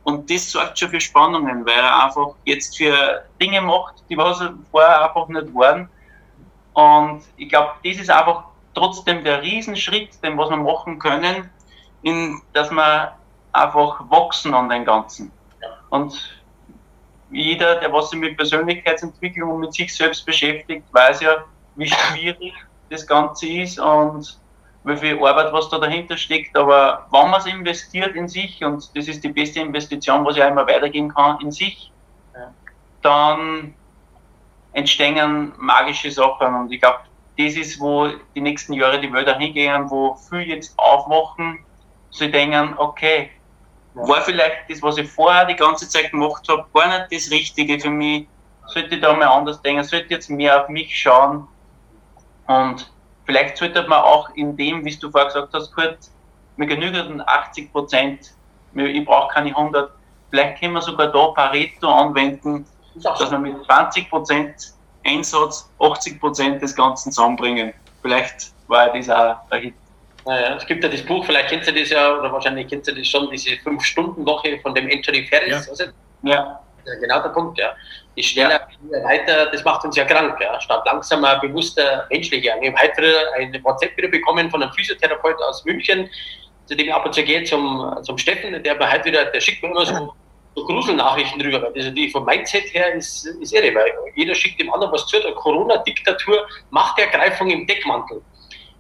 und 0.10 0.30
das 0.30 0.50
sorgt 0.50 0.80
schon 0.80 0.89
für 0.89 1.00
Spannungen, 1.00 1.65
weil 1.67 1.78
er 1.78 2.04
einfach 2.04 2.34
jetzt 2.43 2.76
für 2.76 3.24
Dinge 3.39 3.62
macht, 3.62 3.95
die 4.10 4.17
was 4.17 4.41
vorher 4.72 5.06
einfach 5.06 5.28
nicht 5.28 5.54
waren. 5.54 5.88
Und 6.74 7.22
ich 7.38 7.48
glaube, 7.48 7.74
das 7.84 7.98
ist 7.98 8.10
einfach 8.10 8.45
trotzdem 8.74 9.24
der 9.24 9.43
Riesenschritt, 9.43 10.22
den 10.24 10.36
was 10.36 10.50
wir 10.50 10.58
machen 10.58 10.98
können, 10.98 11.50
in, 12.02 12.41
dass 12.54 12.72
wir 12.72 13.13
einfach 13.54 14.00
wachsen 14.10 14.54
an 14.56 14.69
den 14.69 14.84
Ganzen. 14.84 15.32
Und 15.89 16.41
jeder, 17.30 17.76
der 17.76 17.93
was 17.93 18.10
sich 18.10 18.19
mit 18.19 18.36
Persönlichkeitsentwicklung 18.36 19.52
und 19.52 19.60
mit 19.60 19.74
sich 19.74 19.95
selbst 19.95 20.26
beschäftigt, 20.26 20.86
weiß 20.91 21.22
ja, 21.22 21.45
wie 21.76 21.88
schwierig 21.88 22.54
das 22.89 23.06
Ganze 23.06 23.48
ist 23.48 23.80
und 23.80 24.39
wie 24.84 24.98
viel 24.98 25.18
Arbeit, 25.24 25.52
was 25.54 25.70
da 25.70 25.78
dahinter 25.78 26.18
steckt. 26.18 26.56
Aber 26.58 27.08
wenn 27.12 27.30
man 27.30 27.39
es 27.39 27.46
investiert 27.46 28.15
in 28.15 28.28
sich, 28.28 28.63
und 28.63 28.96
das 28.96 29.08
ist 29.08 29.24
die 29.24 29.30
beste 29.30 29.60
Investition, 29.60 30.26
was 30.26 30.38
ich 30.38 30.44
immer 30.44 30.68
weitergeben 30.68 31.13
kann, 31.13 31.39
in 31.42 31.52
sich, 31.52 31.92
dann 33.02 33.74
entstehen 34.74 35.54
magische 35.58 36.12
Sachen. 36.12 36.54
Und 36.56 36.72
ich 36.72 36.82
glaube, 36.82 37.00
das 37.38 37.56
ist, 37.56 37.80
wo 37.80 38.10
die 38.36 38.42
nächsten 38.42 38.74
Jahre 38.74 39.00
die 39.00 39.12
Welt 39.12 39.30
hingehen, 39.38 39.89
wo 39.89 40.15
viele 40.15 40.56
jetzt 40.56 40.78
aufwachen, 40.78 41.60
sie 42.12 42.30
denken, 42.30 42.74
okay, 42.78 43.32
war 43.94 44.22
vielleicht 44.22 44.70
das, 44.70 44.82
was 44.82 44.98
ich 44.98 45.10
vorher 45.10 45.46
die 45.46 45.56
ganze 45.56 45.88
Zeit 45.88 46.12
gemacht 46.12 46.48
habe, 46.50 46.65
gar 46.74 46.88
nicht 46.88 47.12
das 47.12 47.32
Richtige 47.32 47.80
für 47.80 47.89
mich. 47.89 48.28
Sollte 48.68 48.96
ich 48.96 49.02
da 49.02 49.13
mal 49.13 49.28
anders 49.28 49.62
denken, 49.62 49.84
sollte 49.84 50.13
jetzt 50.13 50.30
mehr 50.30 50.62
auf 50.62 50.70
mich 50.70 50.96
schauen. 50.98 51.48
Und 52.46 52.92
vielleicht 53.30 53.58
sollte 53.58 53.84
man 53.84 54.02
auch 54.02 54.28
in 54.36 54.58
dem, 54.58 54.84
wie 54.84 54.96
du 54.96 55.12
vorher 55.12 55.28
gesagt 55.28 55.54
hast, 55.54 55.72
Kurt, 55.76 56.00
mir 56.58 56.65
genügend 56.65 57.22
80 57.28 57.72
Prozent, 57.72 58.32
ich 58.74 59.06
brauche 59.06 59.32
keine 59.32 59.50
100, 59.50 59.92
vielleicht 60.32 60.60
können 60.60 60.74
wir 60.74 60.82
sogar 60.82 61.12
da 61.12 61.28
Pareto 61.28 61.88
anwenden, 61.92 62.65
dass 62.96 63.32
wir 63.32 63.38
mit 63.38 63.63
20 63.65 64.10
Prozent 64.10 64.74
Einsatz 65.06 65.72
80 65.80 66.20
Prozent 66.20 66.62
des 66.63 66.76
Ganzen 66.76 67.12
zusammenbringen. 67.12 67.72
Vielleicht 68.02 68.52
war 68.68 68.92
das 68.92 69.08
auch 69.12 69.38
ein 69.52 69.62
Hit. 69.62 69.76
Naja, 70.26 70.56
es 70.56 70.65
gibt 70.65 70.84
ja 70.84 70.89
das 70.89 71.04
Buch, 71.04 71.24
vielleicht 71.24 71.50
kennst 71.50 71.70
du 71.70 71.74
das 71.74 71.89
ja, 71.92 72.18
oder 72.18 72.32
wahrscheinlich 72.32 72.68
kennst 72.68 72.89
du 72.89 72.96
das 72.96 73.08
schon, 73.08 73.30
diese 73.30 73.58
Fünf-Stunden-Woche 73.58 74.60
von 74.63 74.74
dem 74.74 74.89
Anthony 74.92 75.28
Ferris. 75.28 75.65
Ja. 75.65 75.70
Also, 75.70 75.84
ja. 76.24 76.60
Genau 76.86 77.22
der 77.22 77.30
Punkt, 77.30 77.58
ja. 77.58 77.74
Die 78.15 78.24
schneller 78.24 78.68
ja. 78.92 79.04
weiter, 79.04 79.48
das 79.48 79.63
macht 79.63 79.84
uns 79.86 79.96
ja 79.96 80.06
krank, 80.06 80.39
ja. 80.42 80.60
Statt 80.60 80.84
langsamer, 80.86 81.39
bewusster, 81.39 82.06
menschlicher. 82.10 82.54
Wir 82.60 82.72
haben 82.72 82.82
heute 82.82 83.13
eine 83.36 83.63
WhatsApp 83.63 83.96
wieder 83.98 84.10
bekommen 84.10 84.50
von 84.50 84.62
einem 84.62 84.72
Physiotherapeuten 84.74 85.44
aus 85.44 85.63
München, 85.65 86.10
zu 86.65 86.76
dem 86.76 86.88
ich 86.88 86.94
ab 86.94 87.06
und 87.06 87.13
zu 87.13 87.24
gehe, 87.24 87.44
zum, 87.44 87.98
zum 88.04 88.18
Steffen, 88.18 88.62
der 88.63 88.76
mir 88.76 88.92
heute 88.92 89.06
wieder, 89.06 89.26
der 89.26 89.39
schickt 89.39 89.63
mir 89.63 89.70
immer 89.70 89.86
so 89.86 90.13
so 90.56 90.65
Gruselnachrichten 90.65 91.39
drüber, 91.39 91.62
weil 91.62 91.74
das 91.74 91.86
natürlich 91.86 92.12
vom 92.12 92.26
Mindset 92.26 92.74
her 92.74 92.94
ist, 92.94 93.26
ist 93.26 93.54
irre, 93.54 93.74
weil 93.76 93.92
jeder 94.15 94.36
schickt 94.36 94.60
dem 94.60 94.72
anderen 94.74 94.92
was 94.92 95.06
zu, 95.08 95.20
der 95.20 95.34
Corona-Diktatur, 95.34 96.48
Machtergreifung 96.72 97.50
im 97.50 97.68
Deckmantel. 97.68 98.22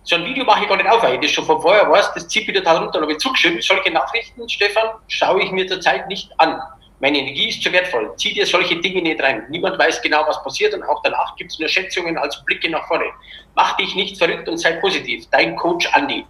So 0.03 0.15
ein 0.15 0.25
Video 0.25 0.43
mache 0.43 0.63
ich 0.63 0.69
gar 0.69 0.77
nicht 0.77 0.89
auf, 0.89 1.03
weil 1.03 1.15
ich 1.15 1.21
das 1.21 1.31
schon 1.31 1.45
von 1.45 1.61
vorher 1.61 1.89
weiß, 1.89 2.13
das 2.13 2.27
zieht 2.27 2.47
wieder 2.47 2.63
total 2.63 2.77
runter, 2.77 2.97
und 2.97 3.03
habe 3.03 3.11
ich 3.11 3.19
zugeschrieben, 3.19 3.61
solche 3.61 3.91
Nachrichten, 3.91 4.47
Stefan, 4.49 4.89
schaue 5.07 5.43
ich 5.43 5.51
mir 5.51 5.67
zurzeit 5.67 6.07
nicht 6.07 6.31
an. 6.37 6.59
Meine 6.99 7.19
Energie 7.19 7.49
ist 7.49 7.63
zu 7.63 7.71
wertvoll. 7.71 8.13
Zieh 8.17 8.33
dir 8.33 8.45
solche 8.45 8.75
Dinge 8.81 9.01
nicht 9.01 9.21
rein. 9.21 9.45
Niemand 9.49 9.79
weiß 9.79 10.01
genau, 10.01 10.25
was 10.27 10.43
passiert 10.43 10.73
und 10.73 10.83
auch 10.83 11.01
danach 11.01 11.35
gibt 11.37 11.51
es 11.51 11.59
nur 11.59 11.69
Schätzungen 11.69 12.17
als 12.17 12.43
Blicke 12.43 12.69
nach 12.69 12.85
vorne. 12.87 13.05
Mach 13.55 13.77
dich 13.77 13.95
nicht 13.95 14.17
verrückt 14.17 14.47
und 14.49 14.57
sei 14.57 14.73
positiv. 14.73 15.25
Dein 15.31 15.55
Coach 15.55 15.87
Andi. 15.93 16.25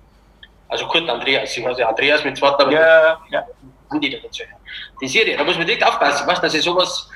Also 0.68 0.86
Kurt 0.88 1.10
Andreas. 1.10 1.58
Ich 1.58 1.64
weiß 1.64 1.80
ja, 1.80 1.90
Andreas 1.90 2.24
mit 2.24 2.38
zweiter. 2.38 2.72
Ja, 2.72 3.20
ja. 3.30 3.44
Andi 3.90 4.10
dazu. 4.12 4.44
Die 5.02 5.08
Serie, 5.08 5.36
da 5.36 5.44
muss 5.44 5.58
man 5.58 5.66
direkt 5.66 5.84
aufpassen, 5.84 6.28
was, 6.28 6.40
dass 6.40 6.54
ich 6.54 6.62
sowas, 6.62 7.10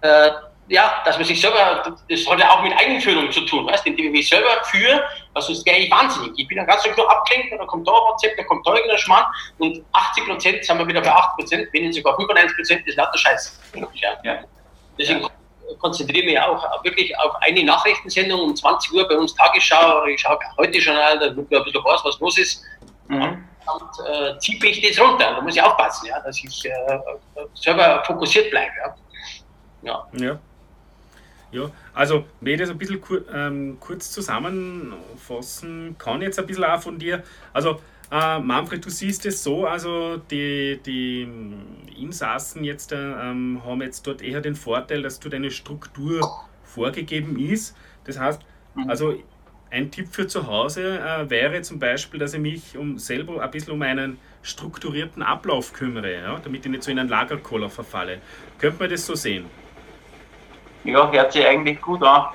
äh, 0.00 0.30
ja, 0.70 1.02
dass 1.04 1.16
man 1.16 1.24
sich 1.26 1.40
selber, 1.40 1.82
das 2.08 2.26
hat 2.30 2.38
ja 2.38 2.50
auch 2.50 2.62
mit 2.62 2.72
Eigenführung 2.78 3.30
zu 3.32 3.40
tun, 3.40 3.66
weißt 3.66 3.84
du, 3.84 3.90
indem 3.90 4.06
ich 4.06 4.12
mich 4.12 4.28
selber 4.28 4.62
führe, 4.64 5.02
also 5.34 5.52
das 5.52 5.66
wäre 5.66 5.78
ich 5.78 5.90
wahnsinnig. 5.90 6.32
Ich 6.36 6.46
bin 6.46 6.58
dann 6.58 6.66
ganz 6.66 6.84
so 6.84 7.08
abgelenkt, 7.08 7.52
da 7.52 7.64
kommt 7.66 7.88
da 7.88 7.92
WhatsApp, 7.92 8.36
da 8.36 8.44
kommt 8.44 8.64
da 8.64 8.74
irgendein 8.74 8.98
Schmarrn 8.98 9.26
und 9.58 9.84
80 9.92 10.26
Prozent 10.26 10.64
sind 10.64 10.78
wir 10.78 10.86
wieder 10.86 11.00
bei 11.00 11.10
8 11.10 11.36
Prozent, 11.36 11.68
wenn 11.72 11.82
nicht 11.82 11.96
sogar 11.96 12.14
95 12.14 12.56
Prozent 12.56 12.86
ist 12.86 12.96
lauter 12.96 13.18
Scheiß. 13.18 13.60
Ja. 13.94 14.16
ja. 14.22 14.38
Deswegen 14.96 15.26
konzentriere 15.80 16.24
mich 16.24 16.38
auch 16.38 16.84
wirklich 16.84 17.18
auf 17.18 17.34
eine 17.40 17.64
Nachrichtensendung 17.64 18.40
um 18.40 18.54
20 18.54 18.92
Uhr 18.92 19.08
bei 19.08 19.16
uns 19.16 19.34
Tagesschau, 19.34 20.04
ich 20.04 20.20
schaue 20.20 20.38
heute 20.56 20.80
schon, 20.80 20.94
damit 20.94 21.36
man 21.36 21.60
ein 21.60 21.64
bisschen 21.64 21.84
weiß, 21.84 22.00
was 22.04 22.20
los 22.20 22.38
ist. 22.38 22.64
Mhm 23.08 23.44
und 23.66 24.06
äh, 24.08 24.38
ziehe 24.38 24.58
ich 24.66 24.80
das 24.88 24.98
runter. 25.04 25.34
Da 25.34 25.40
muss 25.40 25.54
ich 25.54 25.62
aufpassen, 25.62 26.06
ja, 26.06 26.18
dass 26.20 26.42
ich 26.42 26.64
äh, 26.64 26.98
selber 27.54 28.02
fokussiert 28.04 28.50
bleibe. 28.50 28.72
Ja. 29.82 30.06
ja. 30.12 30.26
ja. 30.26 30.40
Ja, 31.52 31.70
also 31.94 32.24
wenn 32.40 32.54
ich 32.54 32.60
das 32.60 32.70
ein 32.70 32.78
bisschen 32.78 33.00
kur 33.00 33.22
ähm, 33.32 33.78
kurz 33.80 34.12
zusammenfassen 34.12 35.96
kann, 35.98 36.22
jetzt 36.22 36.38
ein 36.38 36.46
bisschen 36.46 36.64
auch 36.64 36.80
von 36.80 36.98
dir. 36.98 37.24
Also 37.52 37.80
äh, 38.10 38.38
Manfred, 38.38 38.84
du 38.84 38.90
siehst 38.90 39.26
es 39.26 39.42
so, 39.42 39.66
also 39.66 40.16
die, 40.30 40.80
die 40.84 41.28
Insassen 41.96 42.64
jetzt 42.64 42.92
äh, 42.92 42.96
ähm, 42.96 43.62
haben 43.64 43.82
jetzt 43.82 44.06
dort 44.06 44.22
eher 44.22 44.40
den 44.40 44.54
Vorteil, 44.54 45.02
dass 45.02 45.20
dort 45.20 45.34
eine 45.34 45.50
Struktur 45.50 46.20
vorgegeben 46.62 47.38
ist. 47.38 47.76
Das 48.04 48.18
heißt, 48.18 48.42
mhm. 48.74 48.88
also 48.88 49.14
ein 49.70 49.90
Tipp 49.90 50.08
für 50.10 50.26
zu 50.26 50.46
Hause 50.46 50.98
äh, 50.98 51.30
wäre 51.30 51.62
zum 51.62 51.78
Beispiel, 51.78 52.18
dass 52.18 52.34
ich 52.34 52.40
mich 52.40 52.76
um 52.76 52.98
selber 52.98 53.42
ein 53.42 53.50
bisschen 53.50 53.72
um 53.72 53.82
einen 53.82 54.18
strukturierten 54.42 55.22
Ablauf 55.22 55.72
kümmere, 55.72 56.12
ja, 56.12 56.38
damit 56.42 56.64
ich 56.64 56.70
nicht 56.70 56.82
so 56.82 56.90
in 56.90 56.98
einen 56.98 57.08
Lagerkoller 57.08 57.70
verfalle. 57.70 58.18
Könnte 58.58 58.80
man 58.80 58.90
das 58.90 59.06
so 59.06 59.14
sehen? 59.14 59.44
Ja, 60.84 61.10
hört 61.10 61.32
sich 61.32 61.46
eigentlich 61.46 61.80
gut 61.80 62.02
an. 62.02 62.26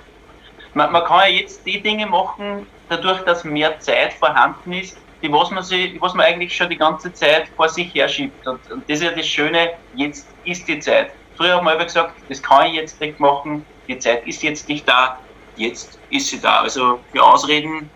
Man, 0.74 0.92
man 0.92 1.04
kann 1.06 1.22
ja 1.22 1.40
jetzt 1.40 1.66
die 1.66 1.82
Dinge 1.82 2.06
machen, 2.06 2.68
dadurch, 2.90 3.22
dass 3.22 3.44
mehr 3.44 3.80
Zeit 3.80 4.14
vorhanden 4.14 4.74
ist, 4.74 4.98
die 5.22 5.32
was 5.32 5.50
man, 5.50 5.64
sich, 5.64 6.00
was 6.02 6.14
man 6.14 6.26
eigentlich 6.26 6.56
schon 6.56 6.70
die 6.70 6.78
ganze 6.78 7.12
Zeit 7.14 7.48
vor 7.56 7.70
sich 7.70 7.94
herschiebt. 7.96 8.46
Und, 8.46 8.60
und 8.72 8.90
das 8.90 9.00
ist 9.00 9.04
ja 9.04 9.12
das 9.12 9.28
Schöne, 9.28 9.72
jetzt 9.96 10.28
ist 10.44 10.68
die 10.68 10.80
Zeit. 10.80 11.12
Früher 11.36 11.56
haben 11.56 11.66
wir 11.66 11.74
immer 11.74 11.86
gesagt, 11.86 12.14
das 12.30 12.42
kann 12.42 12.68
ich 12.68 12.74
jetzt 12.74 13.00
nicht 13.02 13.20
machen, 13.20 13.66
die 13.88 13.98
Zeit 13.98 14.26
ist 14.28 14.44
jetzt 14.44 14.70
nicht 14.70 14.88
da, 14.88 15.18
jetzt 15.56 16.00
ist 16.10 16.28
sie 16.28 16.40
da. 16.40 16.62
Also 16.62 17.00
für 17.12 17.24
Ausreden 17.24 17.90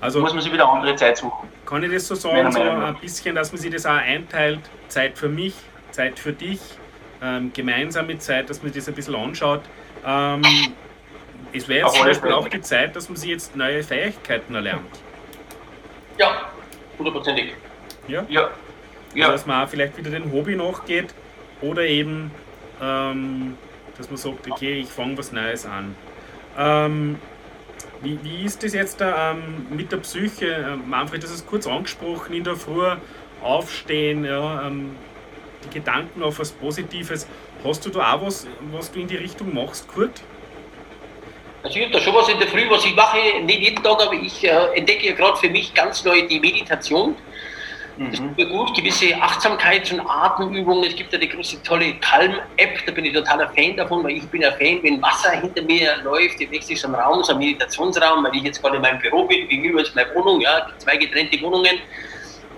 also, 0.00 0.20
muss 0.20 0.32
man 0.32 0.42
sich 0.42 0.52
wieder 0.52 0.68
andere 0.68 0.94
Zeit 0.96 1.16
suchen. 1.18 1.48
Kann 1.64 1.82
ich 1.82 1.92
das 1.92 2.06
so 2.06 2.14
sagen, 2.14 2.52
so 2.52 2.60
ein 2.60 2.96
bisschen, 2.96 3.34
dass 3.34 3.52
man 3.52 3.60
sich 3.60 3.72
das 3.72 3.86
auch 3.86 3.92
einteilt, 3.92 4.60
Zeit 4.88 5.18
für 5.18 5.28
mich, 5.28 5.54
Zeit 5.90 6.18
für 6.18 6.32
dich, 6.32 6.60
ähm, 7.22 7.52
gemeinsame 7.52 8.18
Zeit, 8.18 8.50
dass 8.50 8.62
man 8.62 8.72
das 8.72 8.88
ein 8.88 8.94
bisschen 8.94 9.14
anschaut. 9.14 9.62
Ähm, 10.04 10.42
es 11.52 11.68
wäre 11.68 11.86
jetzt 11.86 11.96
zum 11.96 12.04
Beispiel 12.04 12.32
auch 12.32 12.48
die 12.48 12.60
Zeit, 12.60 12.94
dass 12.96 13.08
man 13.08 13.16
sich 13.16 13.30
jetzt 13.30 13.56
neue 13.56 13.82
Fähigkeiten 13.82 14.54
erlernt. 14.54 15.00
Ja, 16.18 16.50
hundertprozentig. 16.98 17.54
Ja? 18.08 18.24
Ja. 18.28 18.50
ja. 19.14 19.26
Also, 19.26 19.32
dass 19.32 19.46
man 19.46 19.64
auch 19.64 19.68
vielleicht 19.68 19.96
wieder 19.96 20.10
den 20.10 20.32
Hobby 20.32 20.56
nachgeht 20.56 21.14
oder 21.60 21.82
eben, 21.82 22.30
ähm, 22.82 23.56
dass 23.96 24.08
man 24.08 24.16
sagt, 24.16 24.50
okay, 24.50 24.80
ich 24.80 24.88
fange 24.88 25.16
was 25.18 25.32
Neues 25.32 25.66
an. 25.66 25.94
Ähm, 26.58 27.18
wie, 28.02 28.18
wie 28.22 28.44
ist 28.44 28.62
das 28.62 28.74
jetzt 28.74 29.00
da, 29.00 29.32
ähm, 29.32 29.66
mit 29.70 29.92
der 29.92 29.98
Psyche? 29.98 30.46
Ähm, 30.46 30.88
Manfred, 30.88 31.22
das 31.22 31.30
ist 31.30 31.46
kurz 31.46 31.66
angesprochen, 31.66 32.34
in 32.34 32.44
der 32.44 32.56
Früh 32.56 32.84
aufstehen, 33.42 34.24
ja, 34.24 34.66
ähm, 34.66 34.96
Gedanken 35.68 36.22
auf 36.22 36.38
was 36.38 36.52
Positives. 36.52 37.26
Hast 37.64 37.84
du 37.84 37.90
da 37.90 38.14
auch 38.14 38.22
was, 38.22 38.46
was 38.72 38.90
du 38.90 39.00
in 39.00 39.08
die 39.08 39.16
Richtung 39.16 39.54
machst, 39.54 39.88
Kurt? 39.88 40.22
Also 41.62 41.78
ich 41.78 41.84
habe 41.84 41.92
da 41.92 42.00
schon 42.00 42.14
was 42.14 42.28
in 42.28 42.38
der 42.38 42.48
Früh, 42.48 42.68
was 42.70 42.84
ich 42.84 42.94
mache, 42.94 43.18
nicht 43.42 43.60
jeden 43.60 43.82
Tag, 43.82 44.00
aber 44.00 44.12
ich 44.12 44.44
äh, 44.44 44.76
entdecke 44.76 45.06
ja 45.06 45.14
gerade 45.14 45.36
für 45.36 45.50
mich 45.50 45.74
ganz 45.74 46.04
neu 46.04 46.26
die 46.26 46.38
Meditation. 46.38 47.16
Das 47.98 48.20
mhm. 48.20 48.36
tut 48.36 48.50
gut, 48.50 48.76
gewisse 48.76 49.06
Achtsamkeits- 49.16 49.90
und 49.92 50.00
Atemübungen. 50.00 50.84
Es 50.84 50.94
gibt 50.94 51.14
ja 51.14 51.18
die 51.18 51.30
große 51.30 51.62
tolle 51.62 51.94
Calm-App, 51.94 52.84
da 52.84 52.92
bin 52.92 53.06
ich 53.06 53.14
totaler 53.14 53.48
Fan 53.56 53.74
davon, 53.74 54.04
weil 54.04 54.18
ich 54.18 54.24
bin 54.28 54.44
ein 54.44 54.52
Fan, 54.52 54.82
wenn 54.82 55.00
Wasser 55.00 55.30
hinter 55.30 55.62
mir 55.62 55.96
läuft, 56.04 56.38
im 56.40 56.50
nächsten 56.50 56.94
Raum, 56.94 57.24
so 57.24 57.32
ein 57.32 57.38
Meditationsraum, 57.38 58.22
weil 58.22 58.36
ich 58.36 58.42
jetzt 58.42 58.60
gerade 58.60 58.76
in 58.76 58.82
meinem 58.82 58.98
Büro 58.98 59.24
bin, 59.24 59.48
gegenüber 59.48 59.80
ist 59.80 59.94
meine 59.96 60.14
Wohnung, 60.14 60.42
ja, 60.42 60.68
zwei 60.76 60.98
getrennte 60.98 61.40
Wohnungen. 61.40 61.78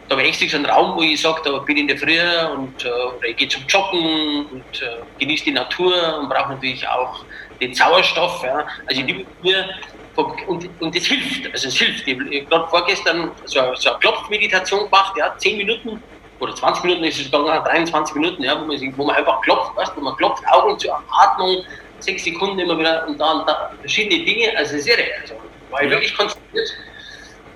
Da 0.09 0.16
habe 0.16 0.23
ich 0.23 0.40
extra 0.40 0.49
so 0.49 0.57
einen 0.57 0.66
Raum, 0.66 0.97
wo 0.97 1.03
ich 1.03 1.21
sage, 1.21 1.42
da 1.44 1.59
bin 1.59 1.77
ich 1.77 1.83
in 1.83 1.88
der 1.88 1.99
Früh 1.99 2.18
und 2.55 2.85
äh, 2.85 3.29
ich 3.31 3.37
gehe 3.37 3.49
zum 3.49 3.62
Joggen 3.68 4.47
und 4.47 4.83
äh, 4.83 4.97
genieße 5.18 5.44
die 5.44 5.53
Natur 5.53 6.18
und 6.18 6.31
brauche 6.31 6.55
natürlich 6.55 6.87
auch 6.88 7.25
den 7.61 7.75
Sauerstoff. 7.75 8.42
Ja. 8.42 8.66
Also 8.87 9.01
ich 9.01 9.05
nehme 9.05 9.27
mir 9.42 9.68
und, 10.16 10.68
und 10.81 10.97
das 10.97 11.05
hilft, 11.05 11.53
also 11.53 11.68
es 11.68 11.77
hilft. 11.77 12.07
Ich 12.07 12.16
habe 12.16 12.47
gerade 12.47 12.68
vorgestern 12.68 13.31
so, 13.44 13.61
so 13.75 13.90
eine 13.90 13.99
Klopfmeditation 14.01 14.85
gemacht, 14.85 15.14
ja, 15.16 15.37
10 15.37 15.59
Minuten 15.59 16.03
oder 16.40 16.55
20 16.55 16.85
Minuten 16.85 17.05
ist 17.05 17.21
es 17.21 17.31
gegangen, 17.31 17.62
23 17.64 18.14
Minuten, 18.16 18.42
ja, 18.42 18.61
wo, 18.61 18.64
man, 18.64 18.97
wo 18.97 19.05
man 19.05 19.16
einfach 19.16 19.40
klopft, 19.42 19.77
weißt, 19.77 19.92
wo 19.97 20.01
man 20.01 20.16
klopft, 20.16 20.42
Augen 20.49 20.79
zu 20.79 20.88
Atmung, 20.92 21.64
6 22.01 22.25
Sekunden 22.25 22.59
immer 22.59 22.79
wieder 22.79 23.07
und 23.07 23.18
da 23.18 23.33
und 23.33 23.49
da 23.49 23.73
verschiedene 23.81 24.25
Dinge, 24.25 24.57
also 24.57 24.77
irre. 24.77 25.05
Also 25.23 25.35
war 25.71 25.83
ich 25.83 25.90
wirklich 25.90 26.16
konzentriert, 26.16 26.68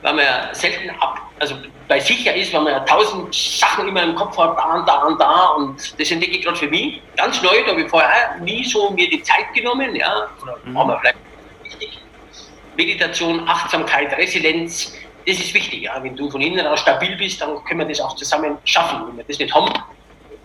weil 0.03 0.15
man 0.15 0.25
ja 0.25 0.55
selten 0.55 0.91
ab, 1.01 1.21
also 1.39 1.57
bei 1.89 2.01
sich 2.01 2.25
ja 2.25 2.33
ist, 2.33 2.53
weil 2.53 2.63
man 2.63 2.73
ja 2.73 2.81
tausend 2.81 3.35
Sachen 3.35 3.89
immer 3.89 4.03
im 4.03 4.15
Kopf 4.15 4.37
hat, 4.37 4.57
da 4.57 4.75
und 4.75 4.89
da 4.89 5.03
und 5.05 5.21
da 5.21 5.47
und 5.57 6.01
das 6.01 6.11
entdecke 6.11 6.37
ich 6.37 6.45
gerade 6.45 6.57
für 6.57 6.69
mich. 6.69 7.01
Ganz 7.17 7.41
neu, 7.43 7.63
da 7.65 7.73
habe 7.73 7.83
ich 7.83 7.89
vorher 7.89 8.37
nie 8.41 8.65
so 8.65 8.91
mir 8.91 9.09
die 9.09 9.23
Zeit 9.23 9.53
genommen, 9.55 9.95
ja, 9.95 10.29
oder 10.43 10.59
mhm. 10.65 10.73
wir 10.73 10.99
vielleicht 11.01 11.19
Meditation, 12.77 13.47
Achtsamkeit, 13.49 14.17
Resilienz, 14.17 14.95
das 15.27 15.39
ist 15.39 15.55
wichtig. 15.55 15.83
Ja. 15.83 16.03
Wenn 16.03 16.17
du 16.17 16.31
von 16.31 16.41
innen 16.41 16.67
aus 16.67 16.81
stabil 16.81 17.17
bist, 17.17 17.41
dann 17.41 17.63
können 17.65 17.81
wir 17.81 17.87
das 17.87 18.01
auch 18.01 18.17
zusammen 18.17 18.59
schaffen. 18.65 19.07
Wenn 19.09 19.19
wir 19.19 19.25
das 19.25 19.39
nicht 19.39 19.55
haben, 19.55 19.73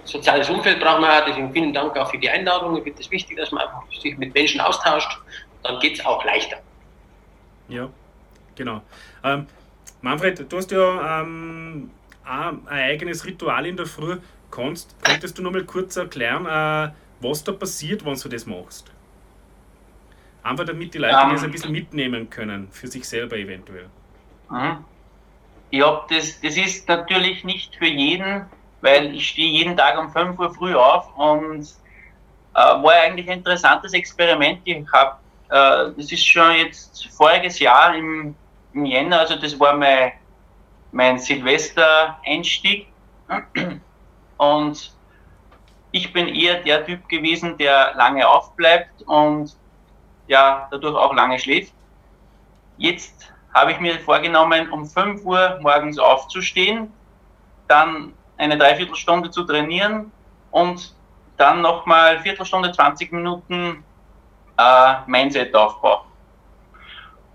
soziales 0.04 0.50
Umfeld 0.50 0.80
brauchen 0.80 1.02
wir, 1.02 1.24
deswegen 1.28 1.52
vielen 1.52 1.74
Dank 1.74 1.98
auch 1.98 2.10
für 2.10 2.18
die 2.18 2.30
Einladung. 2.30 2.78
Ich 2.78 2.84
finde 2.84 3.02
es 3.02 3.10
wichtig, 3.10 3.38
dass 3.38 3.52
man 3.52 3.64
einfach 3.64 3.84
sich 4.02 4.18
mit 4.18 4.34
Menschen 4.34 4.62
austauscht, 4.62 5.18
dann 5.64 5.80
geht 5.80 6.00
es 6.00 6.06
auch 6.06 6.24
leichter. 6.26 6.58
Ja, 7.70 7.90
genau. 8.58 8.82
Ähm, 9.24 9.48
Manfred, 10.02 10.52
du 10.52 10.58
hast 10.58 10.72
ja 10.72 11.22
ähm, 11.22 11.90
ein 12.26 12.68
eigenes 12.68 13.26
Ritual 13.26 13.66
in 13.66 13.78
der 13.78 13.86
Früh. 13.86 14.18
Kannst, 14.52 14.96
könntest 15.04 15.38
du 15.38 15.42
noch 15.42 15.52
mal 15.52 15.64
kurz 15.64 15.96
erklären, 15.96 16.46
äh, 16.46 16.92
was 17.20 17.44
da 17.44 17.52
passiert, 17.52 18.06
wenn 18.06 18.16
du 18.16 18.30
das 18.30 18.46
machst? 18.46 18.92
Einfach 20.44 20.66
damit 20.66 20.94
die 20.94 21.00
Leute 21.00 21.18
um, 21.18 21.32
das 21.32 21.44
ein 21.44 21.52
bisschen 21.52 21.72
mitnehmen 21.72 22.30
können, 22.30 22.70
für 22.72 22.88
sich 22.88 23.08
selber 23.08 23.38
eventuell. 23.38 23.90
Mhm. 24.50 24.86
Ja, 25.72 26.06
das, 26.10 26.40
das 26.40 26.56
ist 26.56 26.88
natürlich 26.88 27.44
nicht 27.44 27.76
für 27.76 27.88
jeden, 27.88 28.46
weil 28.82 29.14
ich 29.14 29.30
stehe 29.30 29.50
jeden 29.50 29.76
Tag 29.76 30.00
um 30.00 30.10
5 30.10 30.40
Uhr 30.40 30.54
früh 30.54 30.74
auf 30.74 31.16
und 31.18 31.64
äh, 32.54 32.60
war 32.60 32.94
eigentlich 32.94 33.30
ein 33.30 33.40
interessantes 33.40 33.94
Experiment. 33.94 34.62
Ich 34.64 34.86
habe, 34.94 35.18
äh, 35.50 35.92
das 35.98 36.12
ist 36.12 36.26
schon 36.26 36.56
jetzt 36.56 37.08
voriges 37.10 37.60
Jahr 37.60 37.96
im, 37.96 38.34
im 38.78 38.86
Jänner, 38.86 39.20
also 39.20 39.36
das 39.36 39.60
war 39.60 39.76
mein, 39.76 40.12
mein 40.92 41.18
Silvester-Einstieg. 41.18 42.88
Und 44.38 44.94
ich 45.92 46.14
bin 46.14 46.28
eher 46.28 46.62
der 46.62 46.86
Typ 46.86 47.10
gewesen, 47.10 47.58
der 47.58 47.96
lange 47.96 48.28
aufbleibt 48.28 49.02
und 49.08 49.58
ja, 50.28 50.68
dadurch 50.70 50.96
auch 50.96 51.14
lange 51.14 51.40
schläft. 51.40 51.74
Jetzt 52.78 53.34
habe 53.54 53.72
ich 53.72 53.80
mir 53.80 54.00
vorgenommen, 54.00 54.70
um 54.70 54.86
5 54.86 55.26
Uhr 55.26 55.58
morgens 55.62 55.98
aufzustehen, 55.98 56.94
dann 57.68 58.14
eine 58.38 58.58
Dreiviertelstunde 58.58 59.32
zu 59.32 59.44
trainieren 59.44 60.12
und 60.52 60.94
dann 61.38 61.62
nochmal 61.62 62.20
Viertelstunde, 62.20 62.72
20 62.72 63.12
Minuten 63.12 63.84
äh, 64.60 64.94
Mindset-Aufbau. 65.08 66.06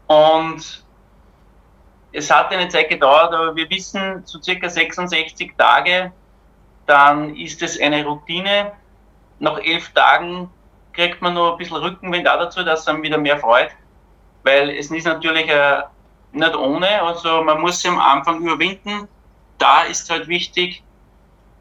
Und 0.06 0.81
es 2.12 2.30
hat 2.30 2.52
eine 2.52 2.68
Zeit 2.68 2.88
gedauert, 2.88 3.32
aber 3.32 3.56
wir 3.56 3.68
wissen, 3.70 4.22
so 4.24 4.40
circa 4.40 4.68
66 4.68 5.54
Tage, 5.56 6.12
dann 6.86 7.34
ist 7.36 7.62
es 7.62 7.80
eine 7.80 8.04
Routine. 8.04 8.72
Nach 9.38 9.58
elf 9.58 9.90
Tagen 9.92 10.50
kriegt 10.92 11.22
man 11.22 11.34
nur 11.34 11.52
ein 11.52 11.58
bisschen 11.58 11.76
Rückenwind 11.76 12.28
auch 12.28 12.38
dazu, 12.38 12.62
dass 12.62 12.84
dann 12.84 13.02
wieder 13.02 13.18
mehr 13.18 13.38
freut. 13.38 13.70
Weil 14.42 14.70
es 14.70 14.90
ist 14.90 15.06
natürlich 15.06 15.48
äh, 15.48 15.82
nicht 16.32 16.54
ohne, 16.54 17.02
also 17.02 17.42
man 17.42 17.60
muss 17.60 17.80
sich 17.80 17.90
am 17.90 17.98
Anfang 17.98 18.40
überwinden. 18.42 19.08
Da 19.58 19.82
ist 19.82 20.10
halt 20.10 20.28
wichtig, 20.28 20.82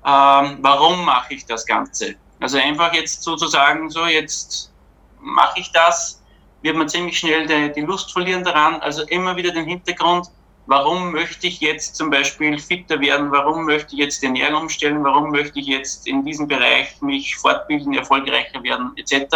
ähm, 0.06 0.58
warum 0.62 1.06
mache 1.06 1.36
ich 1.36 1.46
das 1.46 1.66
Ganze? 1.66 2.16
Also 2.40 2.58
einfach 2.58 2.94
jetzt 2.94 3.22
sozusagen 3.22 3.90
so, 3.90 4.06
jetzt 4.06 4.74
mache 5.20 5.60
ich 5.60 5.72
das, 5.72 6.24
wird 6.64 6.76
man 6.76 6.90
ziemlich 6.90 7.20
schnell 7.20 7.72
die 7.72 7.82
Lust 7.82 8.12
verlieren 8.12 8.44
daran. 8.44 8.82
Also 8.82 9.04
immer 9.04 9.36
wieder 9.36 9.52
den 9.52 9.66
Hintergrund, 9.66 10.28
warum 10.68 11.12
möchte 11.12 11.48
ich 11.48 11.60
jetzt 11.62 11.96
zum 11.96 12.10
Beispiel 12.10 12.58
fitter 12.60 13.00
werden, 13.00 13.32
warum 13.32 13.66
möchte 13.66 13.96
ich 13.96 14.00
jetzt 14.00 14.24
den 14.24 14.36
Ernährung 14.36 14.64
umstellen, 14.64 15.04
warum 15.04 15.32
möchte 15.32 15.60
ich 15.60 15.68
jetzt 15.68 16.08
in 16.08 16.24
diesem 16.24 16.48
Bereich 16.48 17.02
mich 17.02 17.36
fortbilden, 17.36 17.94
erfolgreicher 17.94 18.62
werden, 18.64 18.92
etc. 18.96 19.36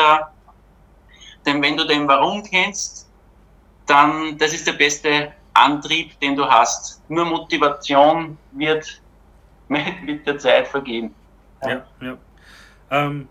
Denn 1.46 1.62
wenn 1.62 1.78
du 1.78 1.86
den 1.86 2.08
Warum 2.08 2.44
kennst, 2.44 3.10
dann 3.86 4.38
das 4.38 4.54
ist 4.54 4.66
der 4.68 4.74
beste 4.74 5.32
Antrieb, 5.54 6.20
den 6.20 6.36
du 6.36 6.46
hast. 6.46 7.02
Nur 7.10 7.26
Motivation 7.26 8.38
wird 8.52 9.02
mit, 9.68 10.26
der 10.26 10.38
Zeit 10.38 10.68
vergehen. 10.68 11.14
Ja, 11.64 11.86
ja. 12.02 12.18
Ähm, 12.92 13.28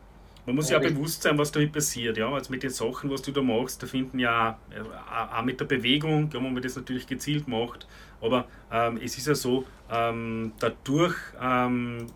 man 0.47 0.57
muss 0.57 0.71
ja 0.71 0.79
auch 0.79 0.83
bewusst 0.83 1.23
sein, 1.23 1.39
was 1.39 1.53
damit 1.53 1.73
passiert. 1.73 2.17
Ja? 2.17 2.33
Also 2.33 2.51
mit 2.51 2.63
den 2.63 2.71
Sachen, 2.71 3.11
was 3.11 3.23
du 3.23 3.33
da 3.33 3.41
machst, 3.43 3.83
da 3.83 3.87
finden 3.87 4.19
ja 4.19 4.59
äh, 4.71 4.81
auch 5.35 5.45
mit 5.45 5.61
der 5.61 5.65
Bewegung, 5.65 6.31
ja, 6.33 6.43
wenn 6.43 6.53
man 6.53 6.63
das 6.63 6.77
natürlich 6.77 7.07
gezielt 7.07 7.49
macht, 7.49 7.87
aber 8.21 8.47
ähm, 8.71 8.99
es 9.03 9.17
ist 9.19 9.27
ja 9.27 9.35
so, 9.35 9.65
ähm, 9.91 10.53
dadurch 10.59 11.17
ähm, 11.41 12.07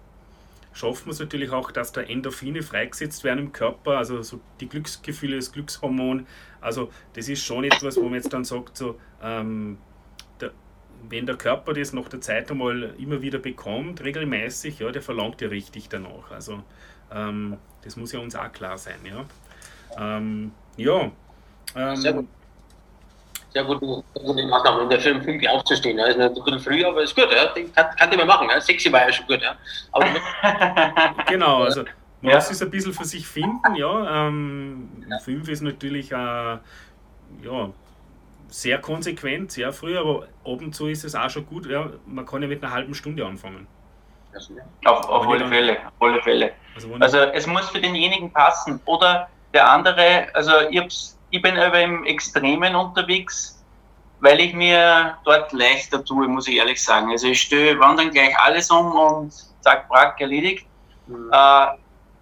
schafft 0.72 1.06
man 1.06 1.12
es 1.12 1.20
natürlich 1.20 1.50
auch, 1.50 1.70
dass 1.70 1.92
da 1.92 2.00
Endorphine 2.00 2.62
freigesetzt 2.62 3.24
werden 3.24 3.38
im 3.38 3.52
Körper, 3.52 3.98
also 3.98 4.22
so 4.22 4.40
die 4.60 4.68
Glücksgefühle, 4.68 5.36
das 5.36 5.52
Glückshormon. 5.52 6.26
Also 6.60 6.90
das 7.14 7.28
ist 7.28 7.44
schon 7.44 7.64
etwas, 7.64 7.96
wo 7.96 8.04
man 8.04 8.14
jetzt 8.14 8.32
dann 8.32 8.44
sagt, 8.44 8.76
so, 8.76 8.98
ähm, 9.22 9.78
der, 10.40 10.52
wenn 11.08 11.26
der 11.26 11.36
Körper 11.36 11.74
das 11.74 11.92
nach 11.92 12.08
der 12.08 12.20
Zeit 12.20 12.50
einmal 12.50 12.94
immer 12.98 13.22
wieder 13.22 13.38
bekommt, 13.38 14.02
regelmäßig, 14.02 14.78
ja, 14.78 14.90
der 14.90 15.02
verlangt 15.02 15.40
ja 15.40 15.48
richtig 15.48 15.88
danach. 15.88 16.30
Also 16.30 16.62
ähm, 17.12 17.56
das 17.82 17.96
muss 17.96 18.12
ja 18.12 18.20
uns 18.20 18.34
auch 18.34 18.52
klar 18.52 18.78
sein. 18.78 18.98
Ja, 19.04 19.24
ähm, 19.98 20.52
ja 20.76 21.10
ähm, 21.74 21.96
sehr 21.96 22.12
gut. 22.12 22.28
Sehr 23.50 23.64
gute, 23.64 24.04
gute 24.14 24.46
Maßnahme, 24.46 24.82
in 24.82 24.90
der 24.90 25.00
Film 25.00 25.22
5 25.22 25.46
aufzustehen. 25.48 25.98
Ja. 25.98 26.06
Ist 26.06 26.18
ein 26.18 26.34
bisschen 26.34 26.60
früh, 26.60 26.84
aber 26.84 27.02
ist 27.02 27.14
gut. 27.14 27.28
Ja. 27.32 27.46
Kann, 27.74 27.96
kann 27.96 28.16
man 28.18 28.26
machen. 28.26 28.48
Ja. 28.50 28.60
Sexy 28.60 28.92
war 28.92 29.06
ja 29.06 29.12
schon 29.12 29.26
gut. 29.26 29.40
Ja. 29.40 29.56
Aber 29.92 30.06
genau, 31.26 31.62
also 31.62 31.84
man 32.20 32.30
ja. 32.30 32.36
muss 32.36 32.50
es 32.50 32.60
ein 32.60 32.70
bisschen 32.70 32.92
für 32.92 33.04
sich 33.04 33.26
finden. 33.26 33.74
Ja. 33.74 34.28
Ähm, 34.28 34.90
5 35.24 35.48
ist 35.48 35.62
natürlich 35.62 36.12
äh, 36.12 36.14
ja, 36.14 36.60
sehr 38.48 38.78
konsequent, 38.80 39.50
sehr 39.52 39.72
früh, 39.72 39.96
aber 39.96 40.24
ab 40.44 40.60
und 40.60 40.74
zu 40.74 40.86
ist 40.86 41.04
es 41.04 41.14
auch 41.14 41.30
schon 41.30 41.46
gut. 41.46 41.66
Ja. 41.66 41.90
Man 42.06 42.26
kann 42.26 42.42
ja 42.42 42.48
mit 42.48 42.62
einer 42.62 42.72
halben 42.72 42.94
Stunde 42.94 43.24
anfangen. 43.24 43.66
Auf, 44.84 45.08
auf 45.08 45.28
alle 45.28 45.46
Fälle, 45.46 45.78
auf 45.78 46.08
alle 46.08 46.22
Fälle. 46.22 46.52
Also, 46.74 46.94
also, 47.00 47.18
es 47.18 47.46
muss 47.46 47.68
für 47.70 47.80
denjenigen 47.80 48.32
passen. 48.32 48.80
Oder 48.84 49.28
der 49.52 49.70
andere, 49.70 50.28
also 50.34 50.52
ich, 50.70 51.12
ich 51.30 51.42
bin 51.42 51.58
aber 51.58 51.80
im 51.80 52.04
Extremen 52.04 52.74
unterwegs, 52.74 53.64
weil 54.20 54.40
ich 54.40 54.54
mir 54.54 55.16
dort 55.24 55.52
leichter 55.52 56.04
tue, 56.04 56.28
muss 56.28 56.48
ich 56.48 56.56
ehrlich 56.56 56.82
sagen. 56.82 57.10
Also 57.10 57.28
ich 57.28 57.40
störe, 57.40 57.78
wandern 57.78 58.10
gleich 58.10 58.36
alles 58.38 58.70
um 58.70 58.92
und 58.92 59.32
zack, 59.60 59.88
brack, 59.88 60.20
erledigt. 60.20 60.66
Mhm. 61.06 61.30
Äh, 61.32 61.66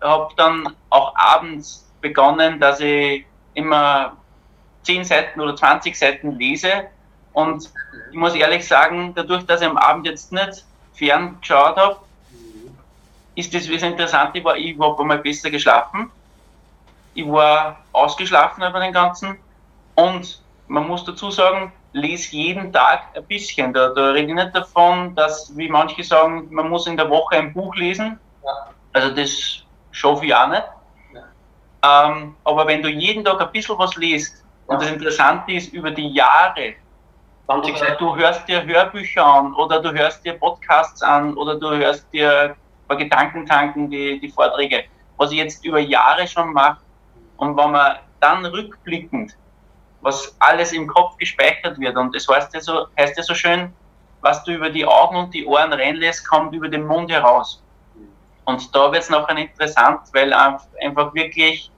habe 0.00 0.34
dann 0.36 0.76
auch 0.90 1.14
abends 1.16 1.90
begonnen, 2.00 2.60
dass 2.60 2.80
ich 2.80 3.24
immer 3.54 4.16
10 4.82 5.04
Seiten 5.04 5.40
oder 5.40 5.56
20 5.56 5.98
Seiten 5.98 6.32
lese. 6.32 6.88
Und 7.32 7.70
ich 8.10 8.16
muss 8.16 8.34
ehrlich 8.34 8.66
sagen, 8.66 9.12
dadurch, 9.14 9.44
dass 9.46 9.60
ich 9.60 9.66
am 9.66 9.76
Abend 9.76 10.06
jetzt 10.06 10.32
nicht 10.32 10.64
fern 10.92 11.38
geschaut 11.40 11.76
habe, 11.76 11.98
ist 13.36 13.54
das 13.54 13.68
das 13.68 13.82
Interessante, 13.82 14.38
ich, 14.38 14.44
war, 14.44 14.56
ich 14.56 14.76
habe 14.78 15.00
einmal 15.00 15.18
besser 15.18 15.50
geschlafen. 15.50 16.10
Ich 17.14 17.26
war 17.26 17.78
ausgeschlafen 17.92 18.64
über 18.64 18.80
den 18.80 18.92
Ganzen 18.92 19.38
und 19.94 20.42
man 20.68 20.88
muss 20.88 21.04
dazu 21.04 21.30
sagen, 21.30 21.72
lese 21.92 22.36
jeden 22.36 22.72
Tag 22.72 23.04
ein 23.14 23.24
bisschen. 23.24 23.72
Da, 23.72 23.90
da 23.90 24.10
rede 24.10 24.28
ich 24.28 24.34
nicht 24.34 24.54
davon, 24.54 25.14
dass, 25.14 25.56
wie 25.56 25.68
manche 25.68 26.02
sagen, 26.02 26.48
man 26.50 26.68
muss 26.68 26.86
in 26.86 26.96
der 26.96 27.08
Woche 27.08 27.36
ein 27.36 27.52
Buch 27.52 27.74
lesen. 27.76 28.18
Ja. 28.44 28.70
Also 28.92 29.14
das 29.14 29.62
schaffe 29.92 30.26
ich 30.26 30.34
auch 30.34 30.48
nicht. 30.48 30.64
Ja. 31.82 32.08
Ähm, 32.08 32.36
aber 32.44 32.66
wenn 32.66 32.82
du 32.82 32.88
jeden 32.88 33.24
Tag 33.24 33.40
ein 33.40 33.52
bisschen 33.52 33.78
was 33.78 33.96
liest, 33.96 34.44
ja. 34.68 34.74
und 34.74 34.82
das 34.82 34.90
Interessante 34.90 35.52
ist, 35.52 35.72
über 35.72 35.90
die 35.90 36.08
Jahre, 36.08 36.74
du 37.98 38.16
hörst 38.16 38.48
dir 38.48 38.64
Hörbücher 38.64 39.24
an 39.24 39.54
oder 39.54 39.80
du 39.80 39.92
hörst 39.92 40.24
dir 40.24 40.34
Podcasts 40.34 41.02
an 41.02 41.34
oder 41.36 41.54
du 41.54 41.70
hörst 41.70 42.12
dir 42.12 42.56
bei 42.88 42.96
Gedankentanken 42.96 43.90
die, 43.90 44.20
die 44.20 44.28
Vorträge, 44.28 44.84
was 45.16 45.32
ich 45.32 45.38
jetzt 45.38 45.64
über 45.64 45.78
Jahre 45.78 46.26
schon 46.26 46.52
mache. 46.52 46.78
Und 47.36 47.56
wenn 47.56 47.70
man 47.70 47.96
dann 48.20 48.44
rückblickend, 48.46 49.36
was 50.00 50.36
alles 50.38 50.72
im 50.72 50.86
Kopf 50.86 51.16
gespeichert 51.18 51.78
wird, 51.78 51.96
und 51.96 52.14
das 52.14 52.28
heißt 52.28 52.54
ja 52.54 52.60
so, 52.60 52.86
heißt 52.98 53.16
ja 53.16 53.22
so 53.22 53.34
schön, 53.34 53.72
was 54.20 54.42
du 54.44 54.52
über 54.52 54.70
die 54.70 54.84
Augen 54.86 55.16
und 55.16 55.34
die 55.34 55.44
Ohren 55.46 55.72
reinlässt, 55.72 56.28
kommt 56.28 56.54
über 56.54 56.68
den 56.68 56.86
Mund 56.86 57.10
heraus. 57.10 57.62
Und 58.44 58.74
da 58.74 58.92
wird 58.92 59.02
es 59.02 59.10
nachher 59.10 59.36
interessant, 59.36 60.00
weil 60.12 60.32
einfach 60.32 61.14
wirklich 61.14 61.70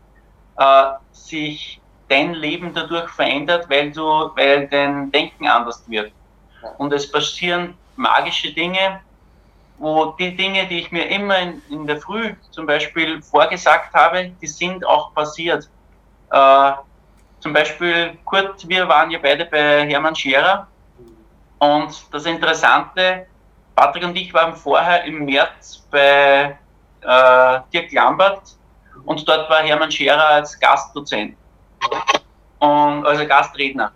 äh, 0.59 0.85
sich 1.13 1.81
dein 2.09 2.35
Leben 2.35 2.73
dadurch 2.75 3.09
verändert, 3.11 3.69
weil 3.69 3.91
du, 3.91 4.05
weil 4.37 4.69
dein 4.69 5.11
Denken 5.11 5.47
anders 5.47 5.83
wird. 5.89 6.13
Und 6.79 6.93
es 6.93 7.11
passieren 7.11 7.75
magische 7.97 8.53
Dinge, 8.53 9.01
wo 9.79 10.07
die 10.19 10.37
Dinge, 10.37 10.67
die 10.67 10.81
ich 10.81 10.93
mir 10.93 11.09
immer 11.09 11.39
in, 11.39 11.63
in 11.71 11.87
der 11.87 12.01
Früh 12.01 12.35
zum 12.51 12.67
Beispiel 12.67 13.23
vorgesagt 13.23 13.95
habe, 13.95 14.33
die 14.41 14.47
sind 14.47 14.85
auch 14.87 15.15
passiert. 15.15 15.69
Äh, 16.31 16.73
zum 17.41 17.53
Beispiel, 17.53 18.19
Kurt, 18.25 18.69
wir 18.69 18.89
waren 18.89 19.11
ja 19.11 19.19
beide 19.23 19.45
bei 19.45 19.87
Hermann 19.89 20.17
Scherer 20.17 20.67
und 21.59 21.95
das 22.13 22.27
Interessante, 22.27 23.27
Patrick 23.77 24.05
und 24.05 24.17
ich 24.17 24.35
waren 24.35 24.55
vorher 24.55 25.05
im 25.05 25.25
März 25.25 25.87
bei 25.91 26.59
äh, 27.03 27.61
Dirk 27.73 27.93
Lambert 27.93 28.57
und 29.05 29.27
dort 29.29 29.49
war 29.49 29.63
Hermann 29.63 29.91
Scherer 29.91 30.29
als 30.29 30.59
Gastdozent 30.59 31.37
und 32.59 33.07
also 33.07 33.27
Gastredner. 33.27 33.93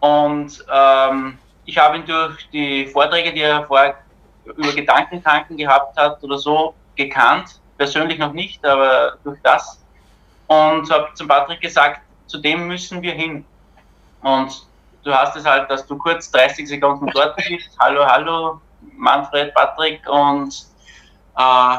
Und 0.00 0.64
ähm, 0.72 1.38
ich 1.64 1.78
habe 1.78 1.96
ihn 1.96 2.06
durch 2.06 2.48
die 2.50 2.86
Vorträge, 2.86 3.32
die 3.32 3.40
er 3.40 3.64
vorher 3.64 3.96
über 4.44 4.72
Gedankentanken 4.72 5.56
gehabt 5.56 5.96
hat 5.96 6.22
oder 6.22 6.38
so, 6.38 6.74
gekannt. 6.96 7.60
Persönlich 7.78 8.18
noch 8.18 8.32
nicht, 8.32 8.64
aber 8.64 9.16
durch 9.24 9.38
das. 9.42 9.82
Und 10.46 10.90
habe 10.90 11.08
zum 11.14 11.28
Patrick 11.28 11.60
gesagt, 11.60 12.02
zu 12.26 12.38
dem 12.38 12.66
müssen 12.68 13.02
wir 13.02 13.12
hin. 13.12 13.44
Und 14.22 14.66
du 15.04 15.12
hast 15.12 15.36
es 15.36 15.44
halt, 15.44 15.70
dass 15.70 15.86
du 15.86 15.96
kurz 15.96 16.30
30 16.30 16.68
Sekunden 16.68 17.06
dort 17.14 17.36
bist. 17.36 17.70
Hallo, 17.80 18.06
hallo, 18.06 18.60
Manfred, 18.96 19.54
Patrick 19.54 20.08
und 20.08 20.54
äh, 21.36 21.76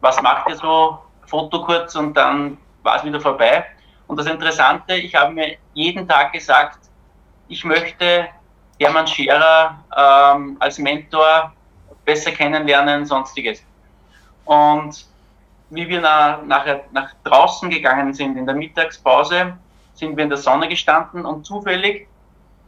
was 0.00 0.22
macht 0.22 0.48
ihr 0.48 0.56
so? 0.56 0.98
Foto 1.26 1.62
kurz 1.62 1.94
und 1.94 2.14
dann 2.14 2.58
war 2.82 2.96
es 2.96 3.04
wieder 3.04 3.20
vorbei. 3.20 3.64
Und 4.06 4.18
das 4.18 4.26
Interessante, 4.26 4.94
ich 4.94 5.14
habe 5.14 5.32
mir 5.32 5.56
jeden 5.74 6.08
Tag 6.08 6.32
gesagt, 6.32 6.78
ich 7.48 7.64
möchte 7.64 8.28
Hermann 8.80 9.06
Scherer 9.06 9.78
ähm, 9.96 10.56
als 10.58 10.78
Mentor 10.78 11.52
besser 12.04 12.32
kennenlernen, 12.32 13.04
sonstiges. 13.04 13.62
Und 14.44 15.06
wie 15.68 15.88
wir 15.88 16.00
nach, 16.00 16.42
nachher 16.42 16.84
nach 16.90 17.12
draußen 17.24 17.70
gegangen 17.70 18.12
sind 18.14 18.36
in 18.36 18.46
der 18.46 18.54
Mittagspause, 18.54 19.56
sind 19.94 20.16
wir 20.16 20.24
in 20.24 20.30
der 20.30 20.38
Sonne 20.38 20.66
gestanden 20.68 21.24
und 21.24 21.44
zufällig, 21.44 22.08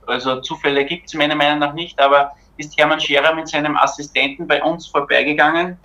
also 0.07 0.41
Zufälle 0.41 0.85
gibt 0.85 1.07
es 1.07 1.15
meiner 1.15 1.35
Meinung 1.35 1.61
nach 1.61 1.73
nicht, 1.73 1.99
aber 1.99 2.33
ist 2.59 2.77
Hermann 2.79 3.01
Scherer 3.01 3.35
mit 3.35 3.49
seinem 3.49 3.77
Assistenten 3.77 4.47
bei 4.47 4.63
uns 4.63 4.87
vorbeigegangen 4.87 5.79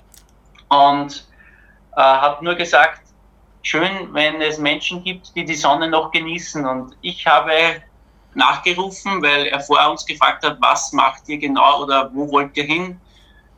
und 0.67 1.25
äh, 1.95 2.01
hat 2.01 2.41
nur 2.41 2.55
gesagt, 2.55 3.01
schön, 3.63 4.13
wenn 4.13 4.41
es 4.41 4.57
Menschen 4.57 5.03
gibt, 5.03 5.35
die 5.35 5.45
die 5.45 5.55
Sonne 5.55 5.89
noch 5.89 6.11
genießen. 6.11 6.65
Und 6.65 6.97
ich 7.01 7.25
habe 7.25 7.81
nachgerufen, 8.37 9.21
weil 9.21 9.47
er 9.47 9.59
vor 9.59 9.89
uns 9.89 10.05
gefragt 10.05 10.45
hat, 10.45 10.57
was 10.61 10.93
macht 10.93 11.27
ihr 11.27 11.37
genau 11.37 11.83
oder 11.83 12.13
wo 12.13 12.31
wollt 12.31 12.55
ihr 12.55 12.63
hin? 12.63 12.99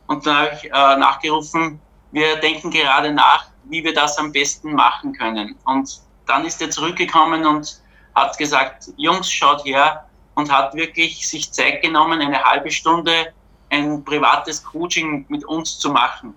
Und 0.06 0.26
dann 0.26 0.36
habe 0.36 0.50
ich 0.54 0.64
äh, 0.64 0.96
nachgerufen, 0.96 1.80
wir 2.12 2.36
denken 2.36 2.70
gerade 2.70 3.12
nach, 3.12 3.46
wie 3.64 3.84
wir 3.84 3.94
das 3.94 4.18
am 4.18 4.32
besten 4.32 4.72
machen 4.72 5.12
können. 5.12 5.54
Und 5.64 6.00
dann 6.26 6.44
ist 6.44 6.60
er 6.60 6.70
zurückgekommen 6.70 7.46
und 7.46 7.80
hat 8.14 8.36
gesagt, 8.38 8.90
Jungs, 8.96 9.30
schaut 9.30 9.64
her 9.64 10.06
und 10.34 10.50
hat 10.50 10.74
wirklich 10.74 11.28
sich 11.28 11.52
Zeit 11.52 11.82
genommen, 11.82 12.20
eine 12.20 12.42
halbe 12.42 12.70
Stunde 12.70 13.32
ein 13.68 14.02
privates 14.04 14.64
Coaching 14.64 15.24
mit 15.28 15.44
uns 15.44 15.78
zu 15.78 15.90
machen. 15.90 16.34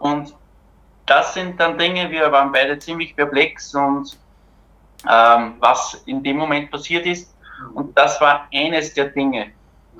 Und 0.00 0.34
das 1.06 1.34
sind 1.34 1.60
dann 1.60 1.78
Dinge, 1.78 2.10
wir 2.10 2.32
waren 2.32 2.50
beide 2.50 2.78
ziemlich 2.78 3.14
perplex 3.14 3.74
und 3.74 4.18
ähm, 5.08 5.54
was 5.60 6.02
in 6.06 6.22
dem 6.22 6.36
Moment 6.36 6.70
passiert 6.70 7.06
ist. 7.06 7.34
Und 7.74 7.96
das 7.96 8.20
war 8.20 8.48
eines 8.52 8.94
der 8.94 9.06
Dinge, 9.06 9.52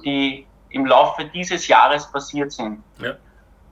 die 0.05 0.47
im 0.71 0.87
Laufe 0.87 1.25
dieses 1.25 1.69
Jahres 1.69 2.11
passiert 2.11 2.53
sind. 2.53 2.83
Ja. 3.01 3.17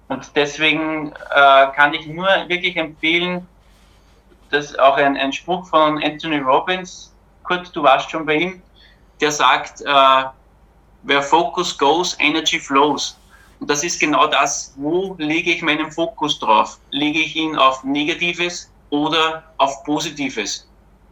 Und 0.08 0.30
deswegen 0.34 1.12
äh, 1.12 1.66
kann 1.74 1.94
ich 1.94 2.06
nur 2.06 2.28
wirklich 2.48 2.76
empfehlen, 2.76 3.46
dass 4.50 4.78
auch 4.78 4.96
ein, 4.96 5.16
ein 5.16 5.32
Spruch 5.32 5.66
von 5.66 6.02
Anthony 6.02 6.38
Robbins, 6.38 7.14
Kurt, 7.44 7.74
du 7.74 7.82
warst 7.82 8.10
schon 8.10 8.24
bei 8.24 8.36
ihm, 8.36 8.62
der 9.20 9.32
sagt, 9.32 9.82
äh, 9.82 10.24
where 11.02 11.22
focus 11.22 11.76
goes, 11.76 12.16
energy 12.20 12.58
flows. 12.58 13.18
Und 13.60 13.68
das 13.68 13.82
ist 13.82 14.00
genau 14.00 14.26
das, 14.26 14.72
wo 14.76 15.14
lege 15.18 15.50
ich 15.50 15.62
meinen 15.62 15.90
Fokus 15.90 16.38
drauf? 16.38 16.78
Lege 16.90 17.18
ich 17.18 17.34
ihn 17.36 17.56
auf 17.56 17.82
Negatives 17.84 18.70
oder 18.90 19.42
auf 19.58 19.82
Positives? 19.84 20.67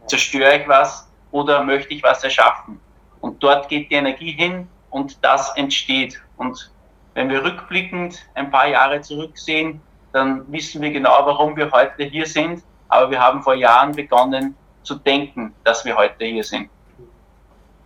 Zerstöre 0.07 0.61
ich 0.61 0.67
was 0.67 1.07
oder 1.31 1.63
möchte 1.63 1.93
ich 1.93 2.03
was 2.03 2.23
erschaffen? 2.23 2.79
Und 3.21 3.41
dort 3.43 3.69
geht 3.69 3.91
die 3.91 3.95
Energie 3.95 4.31
hin 4.31 4.67
und 4.89 5.23
das 5.23 5.55
entsteht. 5.55 6.21
Und 6.37 6.71
wenn 7.13 7.29
wir 7.29 7.43
rückblickend 7.43 8.25
ein 8.35 8.51
paar 8.51 8.67
Jahre 8.67 9.01
zurücksehen, 9.01 9.81
dann 10.13 10.49
wissen 10.51 10.81
wir 10.81 10.91
genau, 10.91 11.25
warum 11.25 11.55
wir 11.55 11.71
heute 11.71 12.03
hier 12.03 12.25
sind. 12.25 12.63
Aber 12.89 13.11
wir 13.11 13.19
haben 13.19 13.41
vor 13.43 13.55
Jahren 13.55 13.91
begonnen 13.91 14.55
zu 14.83 14.95
denken, 14.95 15.53
dass 15.63 15.83
wir 15.83 15.95
heute 15.95 16.25
hier 16.25 16.43
sind. 16.43 16.69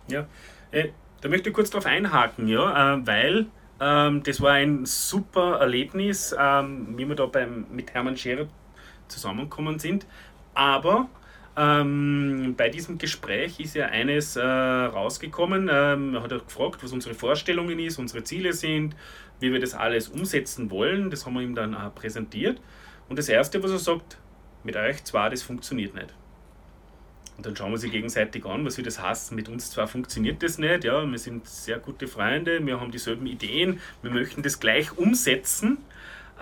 Ja, 0.06 0.26
äh, 0.70 0.88
da 1.20 1.28
möchte 1.28 1.48
ich 1.48 1.54
kurz 1.54 1.70
darauf 1.70 1.86
einhaken, 1.86 2.46
ja, 2.46 2.94
äh, 2.94 3.06
weil 3.06 3.46
ähm, 3.80 4.22
das 4.22 4.40
war 4.40 4.52
ein 4.52 4.86
super 4.86 5.58
Erlebnis, 5.58 6.34
ähm, 6.38 6.94
wie 6.96 7.06
wir 7.06 7.16
da 7.16 7.26
beim, 7.26 7.66
mit 7.70 7.92
Hermann 7.94 8.16
Scherer 8.16 8.46
zusammengekommen 9.08 9.78
sind. 9.78 10.06
Aber 10.54 11.08
ähm, 11.56 12.54
bei 12.56 12.70
diesem 12.70 12.98
Gespräch 12.98 13.60
ist 13.60 13.74
ja 13.74 13.86
eines 13.86 14.36
äh, 14.36 14.42
rausgekommen. 14.42 15.68
Ähm, 15.70 16.14
er 16.14 16.22
hat 16.22 16.32
auch 16.32 16.46
gefragt, 16.46 16.82
was 16.82 16.92
unsere 16.92 17.14
Vorstellungen 17.14 17.78
ist, 17.78 17.98
unsere 17.98 18.24
Ziele 18.24 18.52
sind, 18.52 18.96
wie 19.40 19.52
wir 19.52 19.60
das 19.60 19.74
alles 19.74 20.08
umsetzen 20.08 20.70
wollen. 20.70 21.10
Das 21.10 21.26
haben 21.26 21.34
wir 21.34 21.42
ihm 21.42 21.54
dann 21.54 21.74
äh, 21.74 21.90
präsentiert. 21.90 22.60
Und 23.08 23.18
das 23.18 23.28
Erste, 23.28 23.62
was 23.62 23.70
er 23.70 23.78
sagt, 23.78 24.18
mit 24.64 24.76
euch 24.76 25.04
zwar, 25.04 25.28
das 25.28 25.42
funktioniert 25.42 25.94
nicht. 25.94 26.14
Und 27.36 27.46
dann 27.46 27.56
schauen 27.56 27.72
wir 27.72 27.78
sie 27.78 27.90
gegenseitig 27.90 28.44
an, 28.46 28.64
was 28.64 28.76
wir 28.76 28.84
das 28.84 29.02
heißt. 29.02 29.32
Mit 29.32 29.48
uns 29.48 29.70
zwar 29.70 29.88
funktioniert 29.88 30.42
das 30.42 30.58
nicht, 30.58 30.84
ja, 30.84 31.04
wir 31.04 31.18
sind 31.18 31.46
sehr 31.46 31.78
gute 31.78 32.06
Freunde, 32.06 32.64
wir 32.64 32.80
haben 32.80 32.90
dieselben 32.90 33.26
Ideen, 33.26 33.80
wir 34.00 34.10
möchten 34.10 34.42
das 34.42 34.60
gleich 34.60 34.96
umsetzen. 34.96 35.78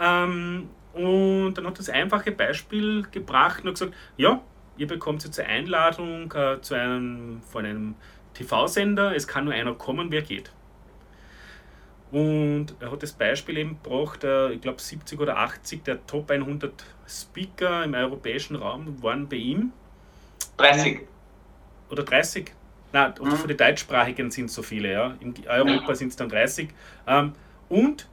Ähm, 0.01 0.68
und 0.92 1.55
dann 1.55 1.66
hat 1.66 1.79
das 1.79 1.88
einfache 1.88 2.33
Beispiel 2.33 3.07
gebracht 3.11 3.64
und 3.64 3.73
gesagt, 3.73 3.94
ja, 4.16 4.42
ihr 4.81 4.87
bekommt 4.87 5.23
jetzt 5.25 5.38
eine 5.38 5.49
Einladung 5.49 6.33
äh, 6.33 6.61
zu 6.62 6.75
einem, 6.75 7.43
von 7.43 7.66
einem 7.66 7.95
TV-Sender, 8.33 9.14
es 9.14 9.29
kann 9.29 9.45
nur 9.45 9.53
einer 9.53 9.75
kommen, 9.75 10.11
wer 10.11 10.23
geht. 10.23 10.51
Und 12.11 12.75
er 12.81 12.90
hat 12.90 13.03
das 13.03 13.12
Beispiel 13.12 13.59
eben 13.59 13.79
gebracht, 13.83 14.25
äh, 14.25 14.53
ich 14.53 14.61
glaube 14.62 14.81
70 14.81 15.21
oder 15.21 15.37
80 15.37 15.85
der 15.85 16.07
Top 16.07 16.31
100 16.31 16.73
Speaker 17.07 17.85
im 17.85 17.93
europäischen 17.93 18.57
Raum 18.57 19.03
waren 19.03 19.29
bei 19.29 19.37
ihm 19.37 19.73
30. 20.57 21.03
Oder 21.90 22.03
30? 22.03 22.53
Nein, 22.93 23.14
mhm. 23.21 23.31
von 23.33 23.49
den 23.49 23.57
deutschsprachigen 23.57 24.31
sind 24.31 24.47
es 24.47 24.55
so 24.55 24.62
viele, 24.62 24.93
ja. 24.93 25.14
In 25.21 25.35
Europa 25.47 25.95
sind 25.95 26.09
es 26.09 26.16
dann 26.16 26.31
30. 26.31 26.71
Ähm, 27.07 27.35
und 27.69 28.09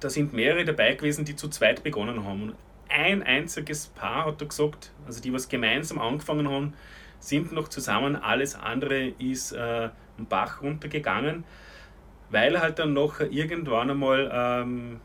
da 0.00 0.10
sind 0.10 0.34
mehrere 0.34 0.64
dabei 0.66 0.94
gewesen, 0.94 1.24
die 1.24 1.34
zu 1.34 1.48
zweit 1.48 1.82
begonnen 1.82 2.24
haben. 2.24 2.52
Ein 2.92 3.22
einziges 3.22 3.86
Paar 3.88 4.26
hat 4.26 4.42
er 4.42 4.48
gesagt, 4.48 4.92
also 5.06 5.20
die 5.22 5.32
was 5.32 5.48
gemeinsam 5.48 5.98
angefangen 5.98 6.48
haben, 6.48 6.74
sind 7.20 7.52
noch 7.52 7.68
zusammen, 7.68 8.16
alles 8.16 8.54
andere 8.54 9.08
ist 9.18 9.52
äh, 9.52 9.88
ein 10.18 10.26
Bach 10.28 10.60
runtergegangen, 10.60 11.44
weil 12.30 12.60
halt 12.60 12.78
dann 12.78 12.92
noch 12.92 13.20
irgendwann 13.20 13.90
einmal 13.90 14.30
ähm, 14.32 15.00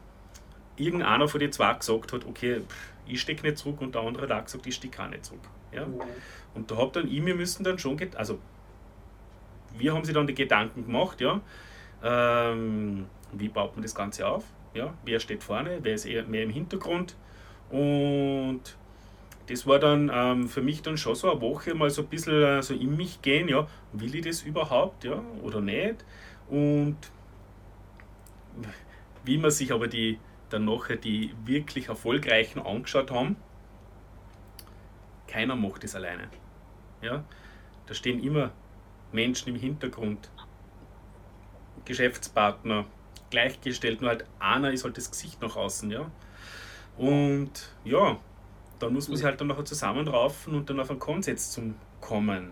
irgendeiner 0.76 1.28
von 1.28 1.40
den 1.40 1.52
zwei 1.52 1.74
gesagt 1.74 2.12
hat, 2.14 2.26
okay, 2.26 2.62
ich 3.08 3.22
stecke 3.22 3.44
nicht 3.44 3.58
zurück 3.58 3.82
und 3.82 3.96
der 3.96 4.02
andere 4.02 4.28
hat 4.34 4.46
gesagt, 4.46 4.66
ich 4.68 4.76
stecke 4.76 5.02
auch 5.02 5.10
nicht 5.10 5.26
zurück. 5.26 5.48
Ja? 5.72 5.86
Mhm. 5.86 6.02
Und 6.56 6.72
da 6.72 6.78
habt 6.78 6.96
dann 6.96 7.08
ich, 7.08 7.26
wir 7.26 7.36
müssen 7.36 7.64
dann 7.64 7.78
schon, 7.80 7.98
also 8.16 8.40
wir 9.78 9.94
haben 9.94 10.04
sie 10.04 10.14
dann 10.14 10.28
die 10.28 10.36
Gedanken 10.36 10.86
gemacht, 10.86 11.22
ja, 11.22 11.40
ähm, 12.04 13.06
wie 13.32 13.50
baut 13.50 13.76
man 13.76 13.84
das 13.84 13.94
Ganze 13.94 14.28
auf, 14.28 14.44
ja, 14.74 14.94
wer 15.06 15.20
steht 15.20 15.44
vorne, 15.44 15.80
wer 15.82 15.94
ist 15.94 16.06
eher 16.06 16.24
mehr 16.24 16.44
im 16.44 16.50
Hintergrund 16.50 17.16
und 17.70 18.62
das 19.48 19.66
war 19.66 19.80
dann 19.80 20.12
ähm, 20.14 20.48
für 20.48 20.62
mich 20.62 20.82
dann 20.82 20.98
schon 20.98 21.16
so 21.16 21.32
eine 21.32 21.42
Woche 21.42 21.74
mal 21.74 21.90
so 21.90 22.02
ein 22.02 22.08
bisschen 22.08 22.44
äh, 22.44 22.62
so 22.62 22.74
in 22.74 22.96
mich 22.96 23.22
gehen, 23.22 23.48
ja, 23.48 23.68
will 23.94 24.14
ich 24.16 24.26
das 24.26 24.42
überhaupt, 24.42 25.04
ja, 25.04 25.22
oder 25.42 25.62
nicht 25.62 26.06
und 26.50 26.98
wie 29.24 29.38
man 29.38 29.52
sich 29.52 29.72
aber 29.72 29.88
die 29.88 30.20
dann 30.50 30.66
nachher 30.66 30.96
die 30.96 31.34
wirklich 31.46 31.90
erfolgreichen 31.90 32.60
angeschaut 32.60 33.12
haben, 33.12 33.36
keiner 35.28 35.56
macht 35.56 35.84
es 35.84 35.96
alleine. 35.96 36.30
Ja? 37.02 37.24
Da 37.86 37.94
stehen 37.94 38.24
immer 38.24 38.52
Menschen 39.12 39.50
im 39.54 39.60
Hintergrund, 39.60 40.30
Geschäftspartner, 41.86 42.86
gleichgestellt, 43.30 44.02
nur 44.02 44.10
halt 44.10 44.26
einer 44.40 44.72
ist 44.72 44.84
halt 44.84 44.98
das 44.98 45.12
Gesicht 45.12 45.42
nach 45.42 45.56
außen. 45.56 45.92
Ja? 45.92 46.10
Und 46.98 47.52
ja, 47.84 48.18
dann 48.80 48.94
muss 48.94 49.08
man 49.08 49.18
sich 49.18 49.26
halt 49.26 49.40
dann 49.40 49.48
nachher 49.48 49.66
zusammenraufen 49.66 50.56
und 50.56 50.70
dann 50.70 50.80
auf 50.80 50.90
einen 50.90 51.00
Konsens 51.00 51.52
zum 51.52 51.76
kommen. 52.02 52.52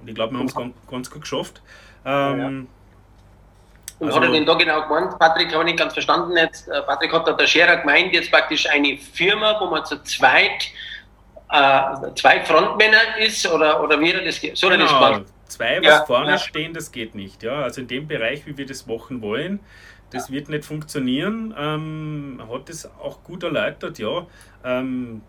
Und 0.00 0.08
ich 0.08 0.14
glaube, 0.14 0.32
wir 0.32 0.38
haben 0.38 0.46
es 0.46 0.54
ganz, 0.54 0.74
ganz 0.90 1.10
gut 1.10 1.22
geschafft. 1.22 1.62
Ähm, 2.04 2.12
ja, 2.12 2.36
ja. 2.36 2.46
Und 3.98 4.08
also, 4.08 4.16
hat 4.20 4.24
er 4.24 4.32
denn 4.32 4.44
da 4.44 4.54
genau 4.54 4.82
gemeint, 4.86 5.18
Patrick, 5.18 5.52
habe 5.52 5.64
ich 5.64 5.70
nicht 5.70 5.78
ganz 5.78 5.94
verstanden 5.94 6.36
jetzt, 6.36 6.68
äh, 6.68 6.82
Patrick 6.82 7.12
hat 7.12 7.26
da 7.26 7.32
der 7.32 7.46
Scherer 7.46 7.78
gemeint, 7.78 8.12
jetzt 8.12 8.30
praktisch 8.30 8.68
eine 8.68 8.98
Firma, 8.98 9.58
wo 9.58 9.66
man 9.66 9.86
zu 9.86 10.02
zweit 10.02 10.70
äh, 11.50 12.12
zwei 12.14 12.44
Frontmänner 12.44 13.16
ist 13.18 13.46
oder, 13.46 13.82
oder 13.82 13.98
wie 13.98 14.12
er 14.12 14.22
das 14.22 14.40
so 14.54 14.68
genau. 14.68 14.84
das. 14.84 15.22
Zwei, 15.46 15.78
was 15.78 15.86
ja, 15.86 16.04
vorne 16.04 16.30
ja. 16.32 16.38
stehen, 16.38 16.74
das 16.74 16.90
geht 16.90 17.14
nicht. 17.14 17.42
Ja? 17.42 17.62
Also 17.62 17.80
in 17.80 17.86
dem 17.86 18.08
Bereich, 18.08 18.44
wie 18.46 18.58
wir 18.58 18.66
das 18.66 18.86
machen 18.86 19.22
wollen, 19.22 19.60
das 20.10 20.28
ja. 20.28 20.34
wird 20.34 20.48
nicht 20.48 20.64
funktionieren. 20.64 21.54
Ähm, 21.56 22.42
hat 22.50 22.70
es 22.70 22.86
auch 22.86 23.22
gut 23.22 23.42
erläutert, 23.42 23.98
ja. 23.98 24.26
Ähm, 24.64 25.22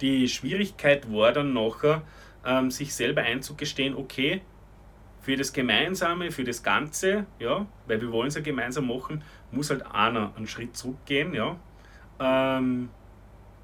die 0.00 0.28
Schwierigkeit 0.28 1.12
war 1.12 1.32
dann 1.32 1.52
nachher, 1.52 2.02
ähm, 2.44 2.70
sich 2.70 2.94
selber 2.94 3.22
einzugestehen, 3.22 3.94
okay, 3.94 4.42
für 5.20 5.36
das 5.36 5.52
Gemeinsame, 5.52 6.32
für 6.32 6.42
das 6.42 6.62
Ganze, 6.62 7.26
ja, 7.38 7.66
weil 7.86 8.00
wir 8.00 8.10
wollen 8.10 8.28
es 8.28 8.34
ja 8.34 8.40
gemeinsam 8.40 8.88
machen, 8.88 9.22
muss 9.52 9.70
halt 9.70 9.86
einer 9.86 10.32
einen 10.36 10.48
Schritt 10.48 10.76
zurückgehen, 10.76 11.34
ja. 11.34 11.56
Ähm, 12.18 12.90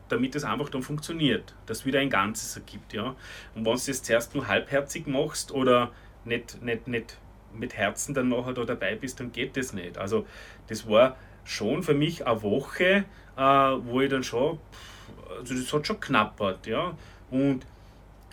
damit 0.09 0.35
es 0.35 0.45
einfach 0.45 0.69
dann 0.71 0.83
funktioniert, 0.83 1.55
dass 1.67 1.85
wieder 1.85 2.01
ein 2.01 2.11
Ganzes 2.11 2.57
ergibt. 2.57 2.93
Ja? 2.93 3.15
Und 3.55 3.65
wenn 3.65 3.65
du 3.65 3.71
das 3.73 4.03
zuerst 4.03 4.35
nur 4.35 4.49
halbherzig 4.49 5.07
machst 5.07 5.53
oder 5.53 5.93
nicht, 6.25 6.63
nicht, 6.63 6.89
nicht 6.89 7.19
mit 7.55 7.77
Herzen 7.77 8.15
dann 8.15 8.29
nachher 8.29 8.53
da 8.53 8.65
dabei 8.65 8.95
bist, 8.95 9.21
dann 9.21 9.33
geht 9.33 9.57
das 9.57 9.73
nicht. 9.73 9.99
Also 9.99 10.27
das 10.69 10.89
war 10.89 11.17
schon 11.45 11.83
für 11.83 11.95
mich 11.95 12.27
eine 12.27 12.43
Woche, 12.43 13.05
äh, 13.37 13.41
wo 13.41 14.01
ich 14.01 14.11
dann 14.11 14.23
schon, 14.23 14.59
also 15.39 15.55
das 15.55 15.73
hat 15.73 15.87
schon 15.87 16.01
knappert, 16.01 16.67
ja. 16.67 16.97
Und 17.31 17.67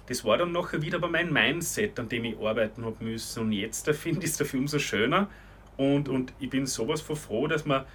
das 0.08 0.24
war 0.24 0.38
dann 0.38 0.52
nachher 0.52 0.82
wieder 0.82 1.00
bei 1.00 1.08
meinem 1.08 1.34
Mindset, 1.34 2.00
an 2.00 2.10
dem 2.10 2.26
ich 2.26 2.38
arbeiten 2.38 2.86
habe 2.86 3.04
müssen. 3.04 3.44
Und 3.44 3.52
jetzt 3.52 3.90
finde 3.92 4.20
ich 4.20 4.32
es 4.32 4.38
dafür 4.38 4.60
umso 4.60 4.80
schöner. 4.80 5.30
Und, 5.78 6.10
und 6.10 6.34
ich 6.40 6.50
bin 6.50 6.66
sowas 6.66 7.02
von 7.02 7.16
froh, 7.16 7.48
dass 7.48 7.66
man 7.66 7.86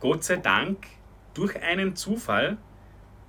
Gott 0.00 0.24
sei 0.24 0.36
Dank 0.36 0.86
durch 1.34 1.60
einen 1.60 1.96
Zufall 1.96 2.58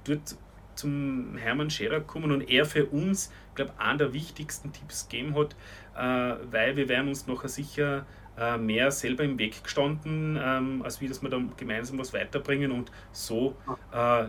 dort 0.05 0.37
zum 0.75 1.37
Hermann 1.37 1.69
Scherer 1.69 2.01
kommen 2.01 2.31
und 2.31 2.49
er 2.49 2.65
für 2.65 2.85
uns, 2.85 3.31
glaube, 3.57 3.73
einen 3.77 3.97
der 3.97 4.13
wichtigsten 4.13 4.71
Tipps 4.71 5.09
gegeben 5.09 5.35
hat, 5.35 5.55
äh, 5.95 6.37
weil 6.51 6.75
wir 6.77 6.87
werden 6.87 7.09
uns 7.09 7.27
nachher 7.27 7.49
sicher 7.49 8.05
äh, 8.37 8.57
mehr 8.57 8.91
selber 8.91 9.23
im 9.23 9.37
Weg 9.37 9.63
gestanden, 9.63 10.39
ähm, 10.41 10.81
als 10.83 11.01
wie 11.01 11.07
dass 11.07 11.21
wir 11.21 11.29
dann 11.29 11.51
gemeinsam 11.57 11.99
was 11.99 12.13
weiterbringen 12.13 12.71
und 12.71 12.91
so 13.11 13.55
äh, 13.91 14.25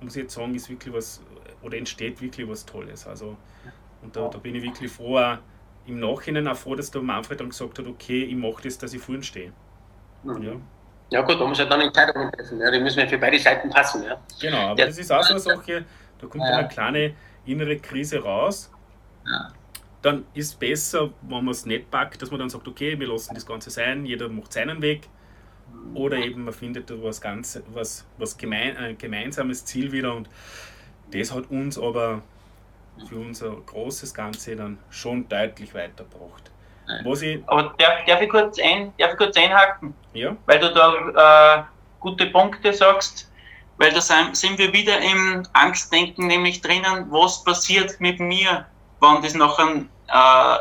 muss 0.00 0.16
ich 0.16 0.22
jetzt 0.22 0.34
sagen, 0.34 0.54
ist 0.54 0.68
wirklich 0.68 0.92
was 0.92 1.22
oder 1.62 1.76
entsteht 1.76 2.20
wirklich 2.20 2.48
was 2.48 2.66
Tolles. 2.66 3.06
Also 3.06 3.36
und 4.02 4.16
da, 4.16 4.28
da 4.28 4.38
bin 4.38 4.54
ich 4.54 4.62
wirklich 4.62 4.90
froh, 4.90 5.18
auch 5.18 5.38
im 5.86 6.00
Nachhinein 6.00 6.48
auch 6.48 6.56
froh, 6.56 6.74
dass 6.74 6.90
der 6.90 7.02
Manfred 7.02 7.40
dann 7.40 7.50
gesagt 7.50 7.78
hat, 7.78 7.86
okay, 7.86 8.24
ich 8.24 8.34
mache 8.34 8.62
das, 8.64 8.78
dass 8.78 8.92
ich 8.92 9.00
vorne 9.00 9.22
stehe. 9.22 9.52
Mhm. 10.24 10.42
Ja. 10.42 10.52
Ja 11.10 11.20
gut, 11.20 11.38
man 11.38 11.50
muss 11.50 11.58
ja 11.58 11.66
dann 11.66 11.82
Entscheidungen 11.82 12.32
treffen. 12.32 12.58
Ja. 12.58 12.70
Die 12.70 12.80
müssen 12.80 13.00
ja 13.00 13.06
für 13.06 13.18
beide 13.18 13.38
Seiten 13.38 13.68
passen. 13.68 14.02
Ja. 14.02 14.18
Genau, 14.40 14.68
aber 14.68 14.80
ja. 14.80 14.86
das 14.86 14.96
ist 14.96 15.12
auch 15.12 15.22
so 15.22 15.32
eine 15.34 15.40
Sache, 15.40 15.84
da 16.18 16.26
kommt 16.26 16.42
ja. 16.42 16.56
eine 16.56 16.68
kleine 16.68 17.14
innere 17.46 17.76
Krise 17.78 18.22
raus. 18.22 18.70
Ja. 19.26 19.52
Dann 20.02 20.24
ist 20.34 20.48
es 20.48 20.54
besser, 20.54 21.10
wenn 21.22 21.44
man 21.44 21.48
es 21.48 21.64
nicht 21.64 21.90
packt, 21.90 22.20
dass 22.20 22.30
man 22.30 22.40
dann 22.40 22.50
sagt, 22.50 22.66
okay, 22.66 22.98
wir 22.98 23.06
lassen 23.06 23.34
das 23.34 23.46
Ganze 23.46 23.70
sein, 23.70 24.04
jeder 24.04 24.28
macht 24.28 24.52
seinen 24.52 24.82
Weg. 24.82 25.08
Oder 25.94 26.18
eben 26.18 26.44
man 26.44 26.52
findet 26.52 26.92
was, 27.02 27.20
ganz, 27.20 27.62
was, 27.72 28.04
was 28.18 28.36
gemein, 28.36 28.76
ein 28.76 28.98
gemeinsames 28.98 29.64
Ziel 29.64 29.92
wieder 29.92 30.14
und 30.14 30.28
das 31.12 31.32
hat 31.32 31.50
uns 31.50 31.78
aber 31.78 32.22
für 33.08 33.16
unser 33.16 33.50
großes 33.52 34.12
Ganze 34.12 34.56
dann 34.56 34.78
schon 34.90 35.28
deutlich 35.28 35.74
weitergebracht. 35.74 36.50
Was 37.04 37.22
ich 37.22 37.42
Aber 37.46 37.74
darf, 37.78 38.04
darf, 38.06 38.20
ich 38.20 38.28
kurz 38.28 38.58
ein, 38.60 38.92
darf 38.98 39.12
ich 39.12 39.16
kurz 39.16 39.36
einhaken? 39.36 39.94
Ja. 40.12 40.36
Weil 40.46 40.58
du 40.58 40.72
da 40.72 41.60
äh, 41.60 41.62
gute 42.00 42.26
Punkte 42.26 42.72
sagst, 42.72 43.31
weil 43.82 43.92
da 43.92 44.00
sind 44.00 44.58
wir 44.58 44.72
wieder 44.72 45.00
im 45.00 45.44
Angstdenken 45.54 46.28
nämlich 46.28 46.60
drinnen, 46.60 47.10
was 47.10 47.42
passiert 47.42 47.98
mit 47.98 48.20
mir, 48.20 48.64
wenn 49.00 49.22
das 49.22 49.34
nachher 49.34 49.84
äh, 50.06 50.58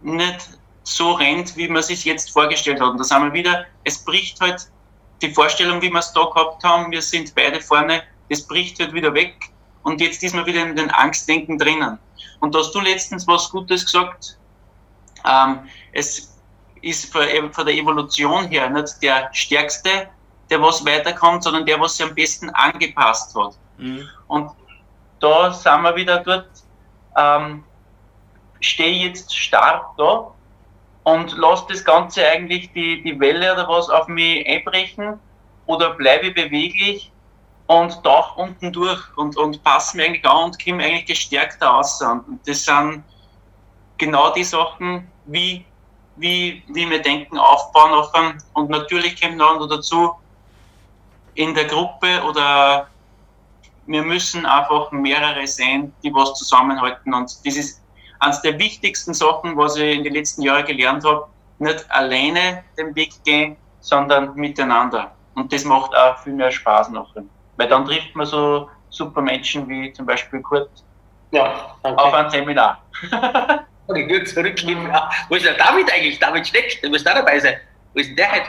nicht 0.00 0.48
so 0.82 1.12
rennt, 1.12 1.54
wie 1.58 1.68
man 1.68 1.80
es 1.80 1.88
sich 1.88 2.06
jetzt 2.06 2.30
vorgestellt 2.30 2.80
hat. 2.80 2.92
Und 2.92 2.98
da 2.98 3.04
sind 3.04 3.22
wir 3.24 3.32
wieder, 3.34 3.66
es 3.84 4.02
bricht 4.02 4.40
halt 4.40 4.70
die 5.20 5.34
Vorstellung, 5.34 5.82
wie 5.82 5.90
wir 5.90 5.98
es 5.98 6.14
da 6.14 6.24
gehabt 6.24 6.64
haben, 6.64 6.90
wir 6.90 7.02
sind 7.02 7.34
beide 7.34 7.60
vorne, 7.60 8.02
das 8.30 8.40
bricht 8.46 8.80
halt 8.80 8.94
wieder 8.94 9.12
weg 9.12 9.36
und 9.82 10.00
jetzt 10.00 10.22
ist 10.22 10.34
man 10.34 10.46
wieder 10.46 10.62
in 10.62 10.76
den 10.76 10.90
Angstdenken 10.92 11.58
drinnen. 11.58 11.98
Und 12.40 12.54
da 12.54 12.60
hast 12.60 12.72
du 12.72 12.80
letztens 12.80 13.26
was 13.26 13.50
Gutes 13.50 13.84
gesagt, 13.84 14.38
ähm, 15.26 15.68
es 15.92 16.34
ist 16.80 17.12
von 17.12 17.26
der 17.66 17.74
Evolution 17.74 18.48
her 18.48 18.70
nicht 18.70 19.02
der 19.02 19.28
Stärkste, 19.34 20.08
der 20.50 20.62
was 20.62 20.84
weiterkommt, 20.84 21.42
sondern 21.42 21.66
der, 21.66 21.80
was 21.80 21.96
sich 21.96 22.06
am 22.06 22.14
besten 22.14 22.50
angepasst 22.50 23.34
hat. 23.36 23.56
Mhm. 23.78 24.08
Und 24.28 24.50
da 25.20 25.52
sind 25.52 25.82
wir 25.82 25.96
wieder 25.96 26.20
dort, 26.20 26.48
ähm, 27.16 27.64
stehe 28.60 29.08
jetzt 29.08 29.34
stark 29.34 29.96
da 29.96 30.30
und 31.04 31.36
lasse 31.36 31.66
das 31.68 31.84
Ganze 31.84 32.26
eigentlich 32.26 32.72
die, 32.72 33.02
die 33.02 33.18
Welle 33.18 33.52
oder 33.52 33.68
was 33.68 33.88
auf 33.88 34.08
mich 34.08 34.46
einbrechen 34.46 35.18
oder 35.66 35.90
bleibe 35.90 36.30
beweglich 36.32 37.12
und 37.66 38.02
tauche 38.04 38.40
unten 38.40 38.72
durch 38.72 39.00
und, 39.16 39.36
und 39.36 39.62
passe 39.64 39.96
mir 39.96 40.04
eigentlich 40.04 40.26
an 40.26 40.44
und 40.44 40.64
komme 40.64 40.84
eigentlich 40.84 41.06
gestärkter 41.06 41.76
aus. 41.76 42.00
Und 42.00 42.40
das 42.46 42.64
sind 42.64 43.02
genau 43.98 44.32
die 44.32 44.44
Sachen, 44.44 45.10
wie, 45.26 45.64
wie, 46.16 46.62
wie 46.68 46.88
wir 46.88 47.02
denken, 47.02 47.38
aufbauen 47.38 47.92
offen. 47.92 48.42
Und 48.54 48.70
natürlich 48.70 49.20
kommt 49.20 49.36
noch 49.36 49.66
dazu, 49.68 50.14
in 51.36 51.54
der 51.54 51.66
Gruppe 51.66 52.22
oder 52.28 52.88
wir 53.86 54.02
müssen 54.02 54.44
einfach 54.46 54.90
mehrere 54.90 55.46
sein, 55.46 55.92
die 56.02 56.12
was 56.12 56.34
zusammenhalten. 56.34 57.14
Und 57.14 57.30
das 57.46 57.56
ist 57.56 57.82
eines 58.20 58.40
der 58.42 58.58
wichtigsten 58.58 59.14
Sachen, 59.14 59.56
was 59.56 59.76
ich 59.76 59.96
in 59.96 60.02
den 60.02 60.14
letzten 60.14 60.42
Jahren 60.42 60.64
gelernt 60.66 61.04
habe. 61.04 61.26
Nicht 61.58 61.88
alleine 61.90 62.64
den 62.76 62.94
Weg 62.96 63.12
gehen, 63.24 63.56
sondern 63.80 64.34
miteinander. 64.34 65.12
Und 65.34 65.52
das 65.52 65.64
macht 65.64 65.94
auch 65.94 66.18
viel 66.18 66.32
mehr 66.32 66.50
Spaß 66.50 66.90
nachher. 66.90 67.22
Weil 67.56 67.68
dann 67.68 67.84
trifft 67.84 68.14
man 68.14 68.26
so 68.26 68.68
super 68.90 69.22
Menschen 69.22 69.68
wie 69.68 69.92
zum 69.92 70.06
Beispiel 70.06 70.40
Kurt 70.40 70.70
ja, 71.30 71.76
auf 71.82 72.14
ein 72.14 72.30
Seminar. 72.30 72.82
Würde 73.86 74.24
zurückgeben, 74.24 74.88
ja, 74.88 75.08
wo 75.28 75.36
ist 75.36 75.44
der 75.44 75.54
David 75.54 75.92
eigentlich? 75.92 76.18
David 76.18 76.46
Steck, 76.46 76.80
der 76.82 76.90
muss 76.90 77.04
da 77.04 77.14
dabei 77.14 77.38
sein. 77.38 77.56
Wo 77.94 78.00
ist 78.00 78.08
denn 78.08 78.16
der 78.16 78.32
heute? 78.32 78.48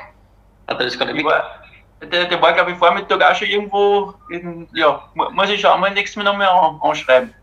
Hat 0.67 0.79
er 0.79 0.85
das 0.85 0.97
gar 0.97 1.11
nicht 1.11 1.23
war, 1.23 1.61
der, 2.01 2.25
der 2.25 2.41
war, 2.41 2.53
glaube 2.53 2.71
ich, 2.71 2.77
Vormittag 2.77 3.21
auch 3.21 3.35
schon 3.35 3.47
irgendwo, 3.47 4.13
in, 4.29 4.67
ja, 4.73 5.09
muss 5.13 5.49
ich 5.49 5.61
schon 5.61 5.79
mal 5.79 5.91
nächstes 5.91 6.15
Mal 6.17 6.23
nochmal 6.23 6.47
an, 6.47 6.79
anschreiben. 6.81 7.33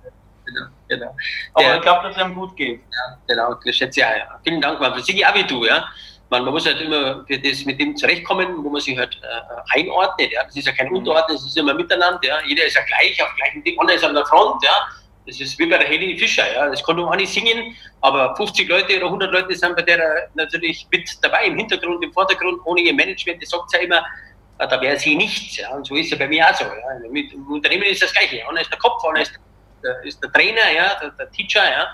Genau, 0.46 0.66
genau. 0.88 1.16
Aber 1.55 1.64
der, 1.64 1.76
ich 1.76 1.82
glaube, 1.82 2.09
dass 2.09 2.16
es 2.16 2.22
ihm 2.22 2.34
gut 2.34 2.57
geht. 2.57 2.80
Ja, 2.80 3.18
genau, 3.26 3.55
das 3.55 3.76
schätze 3.76 4.00
ich 4.00 4.07
auch, 4.07 4.16
ja. 4.16 4.40
Vielen 4.44 4.61
Dank, 4.61 4.80
man. 4.80 4.92
Das 4.92 5.07
sehe 5.07 5.14
ich 5.14 5.26
auch 5.26 5.34
wie 5.34 5.44
du, 5.44 5.64
ja. 5.64 5.84
Man, 6.30 6.44
man 6.44 6.55
muss 6.55 6.66
halt 6.66 6.80
immer 6.80 7.24
für 7.26 7.38
das 7.38 7.64
mit 7.64 7.80
dem 7.80 7.96
zurechtkommen, 7.96 8.64
wo 8.64 8.70
man 8.70 8.80
sich 8.80 8.96
halt 8.96 9.18
äh, 9.22 9.78
einordnet, 9.78 10.32
ja. 10.32 10.44
Das 10.44 10.55
ist 10.55 10.66
ja 10.66 10.72
kein 10.72 10.88
mhm. 10.88 10.96
Unterordnen, 10.96 11.36
das 11.36 11.46
ist 11.46 11.57
immer 11.57 11.74
miteinander, 11.74 12.20
ja. 12.22 12.38
Jeder 12.46 12.64
ist 12.64 12.76
ja 12.76 12.82
gleich, 12.82 13.20
auf 13.22 13.34
gleichem 13.36 13.64
Ding, 13.64 13.78
einer 13.80 13.94
ist 13.94 14.05
an 14.05 14.14
der 14.14 14.26
Front, 14.26 14.62
ja 14.62 14.88
das 15.26 15.40
ist 15.40 15.59
wie 15.59 15.66
bei 15.66 15.78
der 15.78 15.88
Helene 15.88 16.18
Fischer, 16.18 16.52
ja. 16.52 16.68
Das 16.68 16.82
konnte 16.82 17.02
man 17.02 17.12
auch 17.12 17.16
nicht 17.16 17.32
singen, 17.32 17.74
aber 18.00 18.34
50 18.36 18.68
Leute 18.68 18.96
oder 18.96 19.07
100 19.07 19.32
Leute 19.32 19.55
sind 19.55 19.74
bei 19.76 19.82
der 19.82 20.28
natürlich 20.34 20.86
mit 20.90 21.09
dabei, 21.22 21.46
im 21.46 21.57
Hintergrund, 21.57 22.05
im 22.05 22.12
Vordergrund, 22.12 22.61
ohne 22.64 22.82
ihr 22.82 22.94
Management. 22.94 23.42
Das 23.42 23.50
sagt 23.50 23.72
ja 23.72 23.80
immer, 23.80 24.05
da 24.59 24.80
wäre 24.80 24.98
sie 24.98 25.16
nichts. 25.16 25.57
Ja. 25.57 25.70
Und 25.70 25.86
so 25.86 25.94
ist 25.94 26.07
es 26.07 26.11
ja 26.12 26.18
bei 26.18 26.28
mir 26.28 26.48
auch 26.48 26.55
so. 26.55 26.64
Ja. 26.64 27.11
Mit, 27.11 27.32
Im 27.32 27.46
Unternehmen 27.50 27.84
ist 27.84 28.02
das 28.02 28.12
Gleiche. 28.12 28.46
Einer 28.48 28.61
ist 28.61 28.70
der 28.70 28.78
Kopf, 28.78 29.05
einer 29.05 29.22
ist 29.22 29.38
der, 29.82 30.05
ist 30.05 30.22
der 30.22 30.32
Trainer, 30.32 30.70
ja, 30.74 30.94
der, 31.00 31.11
der, 31.11 31.30
Teacher, 31.30 31.64
ja. 31.64 31.88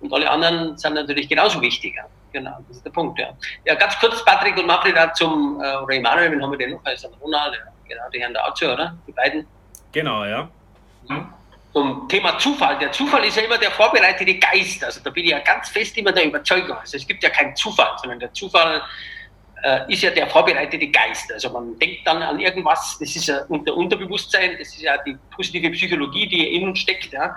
Und 0.00 0.12
alle 0.12 0.30
anderen 0.30 0.76
sind 0.76 0.94
natürlich 0.94 1.28
genauso 1.28 1.60
wichtig. 1.60 1.94
Ja. 1.96 2.04
Genau, 2.32 2.58
das 2.68 2.76
ist 2.76 2.84
der 2.84 2.90
Punkt, 2.90 3.18
ja. 3.18 3.30
Ja, 3.64 3.74
ganz 3.74 3.98
kurz, 3.98 4.24
Patrick 4.24 4.56
und 4.58 4.66
Manfred 4.66 4.94
zum, 5.16 5.60
äh, 5.62 5.76
oder 5.76 5.94
Emanuel, 5.94 6.30
wen 6.30 6.42
haben 6.42 6.50
wir 6.50 6.58
denn 6.58 6.72
noch? 6.72 6.84
Also 6.84 7.08
Ronald, 7.20 7.54
ja. 7.54 7.72
genau, 7.88 8.08
die 8.12 8.20
Herren 8.20 8.34
da 8.34 8.44
auch 8.44 8.54
zu, 8.54 8.70
oder? 8.70 8.96
Die 9.06 9.12
beiden. 9.12 9.46
Genau, 9.92 10.24
ja. 10.24 10.48
Mhm 11.08 11.34
zum 11.78 12.08
Thema 12.08 12.38
Zufall. 12.38 12.78
Der 12.78 12.90
Zufall 12.92 13.24
ist 13.24 13.36
ja 13.36 13.42
immer 13.42 13.58
der 13.58 13.70
vorbereitete 13.70 14.38
Geist. 14.38 14.82
Also 14.82 15.00
da 15.02 15.10
bin 15.10 15.24
ich 15.24 15.30
ja 15.30 15.38
ganz 15.40 15.68
fest 15.68 15.96
immer 15.96 16.12
der 16.12 16.24
Überzeugung. 16.24 16.76
Also 16.76 16.96
es 16.96 17.06
gibt 17.06 17.22
ja 17.22 17.30
keinen 17.30 17.54
Zufall, 17.54 17.96
sondern 17.98 18.18
der 18.18 18.32
Zufall 18.32 18.82
äh, 19.62 19.92
ist 19.92 20.02
ja 20.02 20.10
der 20.10 20.26
vorbereitete 20.28 20.88
Geist. 20.88 21.32
Also 21.32 21.50
man 21.50 21.78
denkt 21.78 22.06
dann 22.06 22.22
an 22.22 22.38
irgendwas, 22.38 22.96
das 23.00 23.14
ist 23.14 23.26
ja 23.26 23.44
unter 23.48 23.74
Unterbewusstsein, 23.74 24.56
das 24.58 24.68
ist 24.68 24.82
ja 24.82 24.96
die 24.98 25.16
positive 25.34 25.70
Psychologie, 25.70 26.26
die 26.26 26.56
in 26.56 26.68
uns 26.68 26.80
steckt. 26.80 27.12
Ja. 27.12 27.34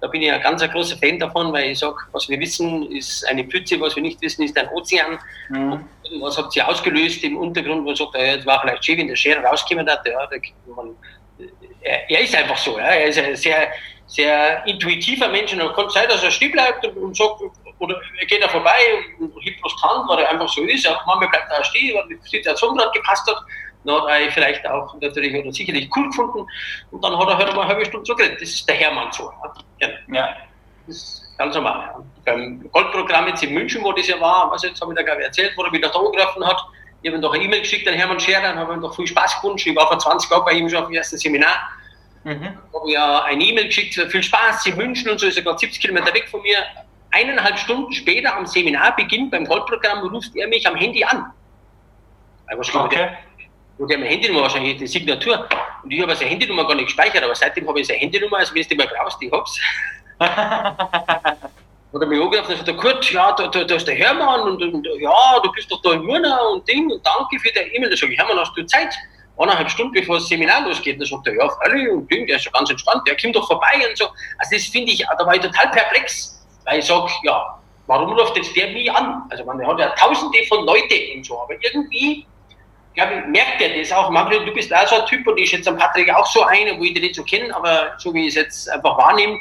Da 0.00 0.08
bin 0.08 0.22
ich 0.22 0.28
ja 0.28 0.38
ganz 0.38 0.60
ein 0.60 0.70
großer 0.70 0.98
Fan 0.98 1.18
davon, 1.18 1.52
weil 1.52 1.70
ich 1.70 1.78
sage, 1.78 1.96
was 2.12 2.28
wir 2.28 2.38
wissen, 2.38 2.90
ist 2.92 3.26
eine 3.26 3.44
Pfütze, 3.44 3.80
was 3.80 3.96
wir 3.96 4.02
nicht 4.02 4.20
wissen, 4.20 4.42
ist 4.42 4.56
ein 4.58 4.68
Ozean. 4.68 5.18
Mhm. 5.48 5.84
Was 6.20 6.36
hat 6.36 6.52
sie 6.52 6.62
ausgelöst 6.62 7.24
im 7.24 7.38
Untergrund, 7.38 7.82
wo 7.82 7.86
man 7.86 7.96
sagt, 7.96 8.14
ja, 8.14 8.36
das 8.36 8.46
war 8.46 8.60
vielleicht 8.60 8.84
schön, 8.84 8.98
wenn 8.98 9.08
der 9.08 9.16
Schere 9.16 9.42
rausgekommen 9.42 9.90
hat. 9.90 10.06
Ja, 10.06 10.26
da, 10.26 10.36
man, 10.76 10.94
er, 11.80 12.10
er, 12.10 12.20
ist 12.20 12.34
einfach 12.34 12.58
so. 12.58 12.78
Ja. 12.78 12.84
Er 12.84 13.06
ist 13.06 13.18
ein 13.18 13.34
sehr, 13.34 13.68
sehr 14.06 14.66
intuitiver 14.66 15.28
Mensch 15.28 15.52
und 15.52 15.74
kann 15.74 15.88
sein, 15.90 16.08
dass 16.08 16.22
er 16.22 16.30
still 16.30 16.50
bleibt 16.50 16.86
und, 16.86 16.96
und 16.96 17.16
sagt, 17.16 17.40
oder 17.78 18.00
er 18.18 18.26
geht 18.26 18.42
da 18.42 18.48
vorbei 18.48 18.78
und, 19.18 19.32
und 19.32 19.42
hebt 19.42 19.62
was 19.62 19.72
Hand, 19.82 20.08
weil 20.08 20.20
er 20.20 20.30
einfach 20.30 20.48
so 20.48 20.62
ist. 20.62 20.84
Ja, 20.84 21.00
manchmal 21.06 21.28
bleibt 21.28 21.50
er 21.50 21.64
stehen, 21.64 21.96
weil 21.96 22.08
die 22.08 22.28
Situation 22.28 22.76
gerade 22.76 22.90
gepasst 22.92 23.28
hat. 23.28 23.36
Dann 23.84 24.00
hat 24.00 24.08
er 24.08 24.32
vielleicht 24.32 24.66
auch 24.66 24.94
natürlich 25.00 25.34
oder 25.34 25.52
sicherlich 25.52 25.90
cool 25.94 26.08
gefunden 26.08 26.46
und 26.90 27.04
dann 27.04 27.18
hat 27.18 27.28
er 27.28 27.36
halt 27.36 27.54
mal 27.54 27.62
eine 27.62 27.68
halbe 27.68 27.84
Stunde 27.84 28.06
so 28.06 28.14
geredet. 28.14 28.40
Das 28.40 28.48
ist 28.48 28.66
der 28.66 28.76
Hermann 28.76 29.12
so. 29.12 29.30
Ja. 29.80 29.88
ja. 30.08 30.36
Das 30.86 30.96
ist 30.96 31.34
ganz 31.36 31.54
normal. 31.54 31.80
Ja. 31.80 32.04
Beim 32.24 32.70
Goldprogramm 32.72 33.28
jetzt 33.28 33.42
in 33.42 33.52
München, 33.52 33.84
wo 33.84 33.92
das 33.92 34.06
ja 34.06 34.18
war, 34.20 34.50
was 34.50 34.62
jetzt 34.62 34.80
habe 34.80 34.92
ich 34.92 34.96
da 34.96 35.02
gerade 35.02 35.24
erzählt, 35.24 35.52
wo 35.56 35.64
er 35.64 35.72
wieder 35.72 35.90
da 35.90 35.98
angerufen 35.98 36.46
hat, 36.46 36.64
ich 37.02 37.10
habe 37.10 37.18
ihm 37.18 37.22
doch 37.22 37.34
eine 37.34 37.44
E-Mail 37.44 37.60
geschickt 37.60 37.86
an 37.86 37.92
Hermann 37.94 38.18
Scherer 38.18 38.52
und 38.52 38.58
habe 38.58 38.72
ihm 38.72 38.80
doch 38.80 38.96
viel 38.96 39.06
Spaß 39.06 39.42
gewünscht. 39.42 39.66
Ich 39.66 39.76
war 39.76 39.86
vor 39.88 39.98
20 39.98 40.30
Jahren 40.30 40.44
bei 40.46 40.52
ihm 40.52 40.70
schon 40.70 40.78
auf 40.78 40.86
dem 40.86 40.94
ersten 40.94 41.18
Seminar. 41.18 41.68
Mhm. 42.24 42.56
Habe 42.72 42.90
ja 42.90 43.24
eine 43.24 43.44
E-Mail 43.44 43.66
geschickt, 43.66 43.94
viel 44.10 44.22
Spaß 44.22 44.64
in 44.66 44.76
München 44.78 45.10
und 45.10 45.20
so, 45.20 45.26
ist 45.26 45.36
er 45.36 45.42
gerade 45.42 45.58
70 45.58 45.82
Kilometer 45.82 46.14
weg 46.14 46.26
von 46.30 46.40
mir. 46.40 46.56
Eineinhalb 47.14 47.56
Stunden 47.60 47.92
später 47.92 48.36
am 48.36 48.44
Seminarbeginn 48.44 49.30
beim 49.30 49.44
Goldprogramm 49.44 50.00
ruft 50.08 50.34
er 50.34 50.48
mich 50.48 50.66
am 50.66 50.74
Handy 50.74 51.04
an. 51.04 51.32
Was 52.56 52.74
okay. 52.74 53.10
Wo 53.78 53.86
der 53.86 53.98
am 53.98 54.02
Handy 54.02 54.34
war 54.34 54.42
wahrscheinlich 54.42 54.78
die 54.78 54.86
Signatur. 54.88 55.48
Und 55.84 55.92
ich 55.92 56.02
habe 56.02 56.14
seine 56.16 56.30
Handynummer 56.30 56.66
gar 56.66 56.74
nicht 56.74 56.86
gespeichert, 56.86 57.22
aber 57.22 57.34
seitdem 57.34 57.68
habe 57.68 57.80
ich 57.80 57.86
seine 57.86 58.00
Handynummer, 58.00 58.38
also 58.38 58.52
wenn 58.52 58.62
du 58.62 58.68
die 58.68 58.74
mal 58.74 58.88
brauchst, 58.88 59.22
ich 59.22 59.30
hab's. 59.30 59.60
Hat 61.94 62.00
er 62.00 62.06
mich 62.08 62.20
angerufen 62.20 62.52
und 62.52 62.66
gesagt, 62.66 62.80
Kurt, 62.80 63.12
ja, 63.12 63.30
da, 63.32 63.46
da, 63.46 63.62
da 63.62 63.74
ist 63.76 63.86
der 63.86 63.94
Hermann 63.94 64.40
und, 64.40 64.60
und, 64.60 64.86
ja, 64.98 65.40
du 65.40 65.52
bist 65.52 65.70
doch 65.70 65.80
da 65.82 65.92
in 65.92 66.02
Murnau 66.02 66.54
und 66.54 66.66
Ding 66.66 66.90
und 66.90 67.06
danke 67.06 67.38
für 67.38 67.52
deine 67.52 67.68
E-Mail. 67.68 67.90
Da 67.90 67.96
sage 67.96 68.12
ich, 68.12 68.18
Hermann, 68.18 68.40
hast 68.40 68.56
du 68.56 68.66
Zeit? 68.66 68.92
Eineinhalb 69.38 69.70
Stunden 69.70 69.92
bevor 69.92 70.16
das 70.16 70.26
Seminar 70.28 70.62
losgeht. 70.62 71.00
Da 71.00 71.06
sagt 71.06 71.28
er, 71.28 71.36
ja, 71.36 71.48
freilich 71.48 71.88
und 71.90 72.10
Ding, 72.10 72.26
der 72.26 72.36
ist 72.36 72.44
ja 72.44 72.50
ganz 72.50 72.70
entspannt, 72.70 73.06
der 73.06 73.16
kommt 73.16 73.36
doch 73.36 73.46
vorbei 73.46 73.86
und 73.88 73.96
so. 73.96 74.06
Also 74.38 74.56
das 74.56 74.64
finde 74.64 74.90
ich, 74.90 75.04
da 75.06 75.24
war 75.24 75.34
ich 75.36 75.42
total 75.42 75.70
perplex, 75.70 76.33
weil 76.64 76.78
ich 76.78 76.84
sage, 76.84 77.10
ja, 77.22 77.58
warum 77.86 78.12
ruft 78.12 78.36
jetzt 78.36 78.54
der 78.56 78.68
mich 78.72 78.90
an? 78.90 79.22
Also 79.30 79.44
man 79.44 79.64
hat 79.66 79.78
ja 79.78 79.88
tausende 79.90 80.44
von 80.48 80.64
Leuten 80.64 81.16
und 81.16 81.26
so, 81.26 81.40
aber 81.40 81.54
irgendwie 81.60 82.26
glaube 82.94 83.14
ich, 83.14 83.26
merkt 83.26 83.60
er 83.60 83.78
das 83.78 83.92
auch. 83.92 84.10
Manfred, 84.10 84.46
du 84.46 84.52
bist 84.52 84.74
auch 84.74 84.86
so 84.86 84.96
ein 84.96 85.06
Typ 85.06 85.26
und 85.26 85.38
ich 85.38 85.50
schätze 85.50 85.70
am 85.70 85.76
Patrick 85.76 86.12
auch 86.14 86.26
so 86.26 86.44
einer, 86.44 86.78
wo 86.78 86.84
ich 86.84 86.94
den 86.94 87.02
nicht 87.02 87.16
so 87.16 87.24
kenne, 87.24 87.54
aber 87.54 87.92
so 87.98 88.14
wie 88.14 88.22
ich 88.22 88.28
es 88.28 88.34
jetzt 88.34 88.70
einfach 88.70 88.96
wahrnehme, 88.96 89.38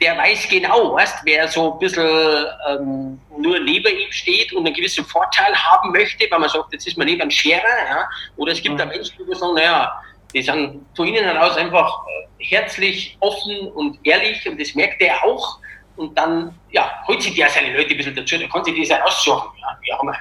der 0.00 0.16
weiß 0.16 0.48
genau, 0.48 0.94
weißt, 0.94 1.20
wer 1.24 1.48
so 1.48 1.72
ein 1.72 1.78
bisschen 1.78 2.46
ähm, 2.68 3.20
nur 3.38 3.58
neben 3.60 3.96
ihm 3.96 4.12
steht 4.12 4.52
und 4.52 4.66
einen 4.66 4.74
gewissen 4.74 5.04
Vorteil 5.04 5.54
haben 5.54 5.90
möchte, 5.92 6.26
weil 6.30 6.38
man 6.38 6.48
sagt, 6.48 6.72
jetzt 6.72 6.86
ist 6.86 6.98
man 6.98 7.06
neben 7.06 7.22
einem 7.22 7.30
Scherer, 7.30 7.62
ja, 7.88 8.08
oder 8.36 8.52
es 8.52 8.60
gibt 8.60 8.74
mhm. 8.74 8.78
da 8.78 8.86
Menschen, 8.86 9.14
die 9.18 9.34
sagen, 9.34 9.54
naja, 9.54 10.02
die 10.34 10.42
sind 10.42 10.84
von 10.94 11.06
innen 11.06 11.24
heraus 11.24 11.56
einfach 11.56 12.02
äh, 12.06 12.44
herzlich, 12.44 13.16
offen 13.20 13.68
und 13.68 13.98
ehrlich 14.04 14.46
und 14.46 14.60
das 14.60 14.74
merkt 14.74 15.00
er 15.00 15.24
auch 15.24 15.58
und 15.96 16.16
dann, 16.16 16.58
ja, 16.70 16.90
holt 17.06 17.22
sich 17.22 17.34
der 17.34 17.48
seine 17.48 17.76
Leute 17.76 17.90
ein 17.90 17.96
bisschen 17.96 18.14
dazu, 18.14 18.38
da 18.38 18.46
kann 18.46 18.64
sich 18.64 18.88
das 18.88 18.98
heraussuchen, 18.98 19.50
ja, 19.60 19.78
wie 19.80 19.92
auch 19.92 20.02
immer. 20.02 20.14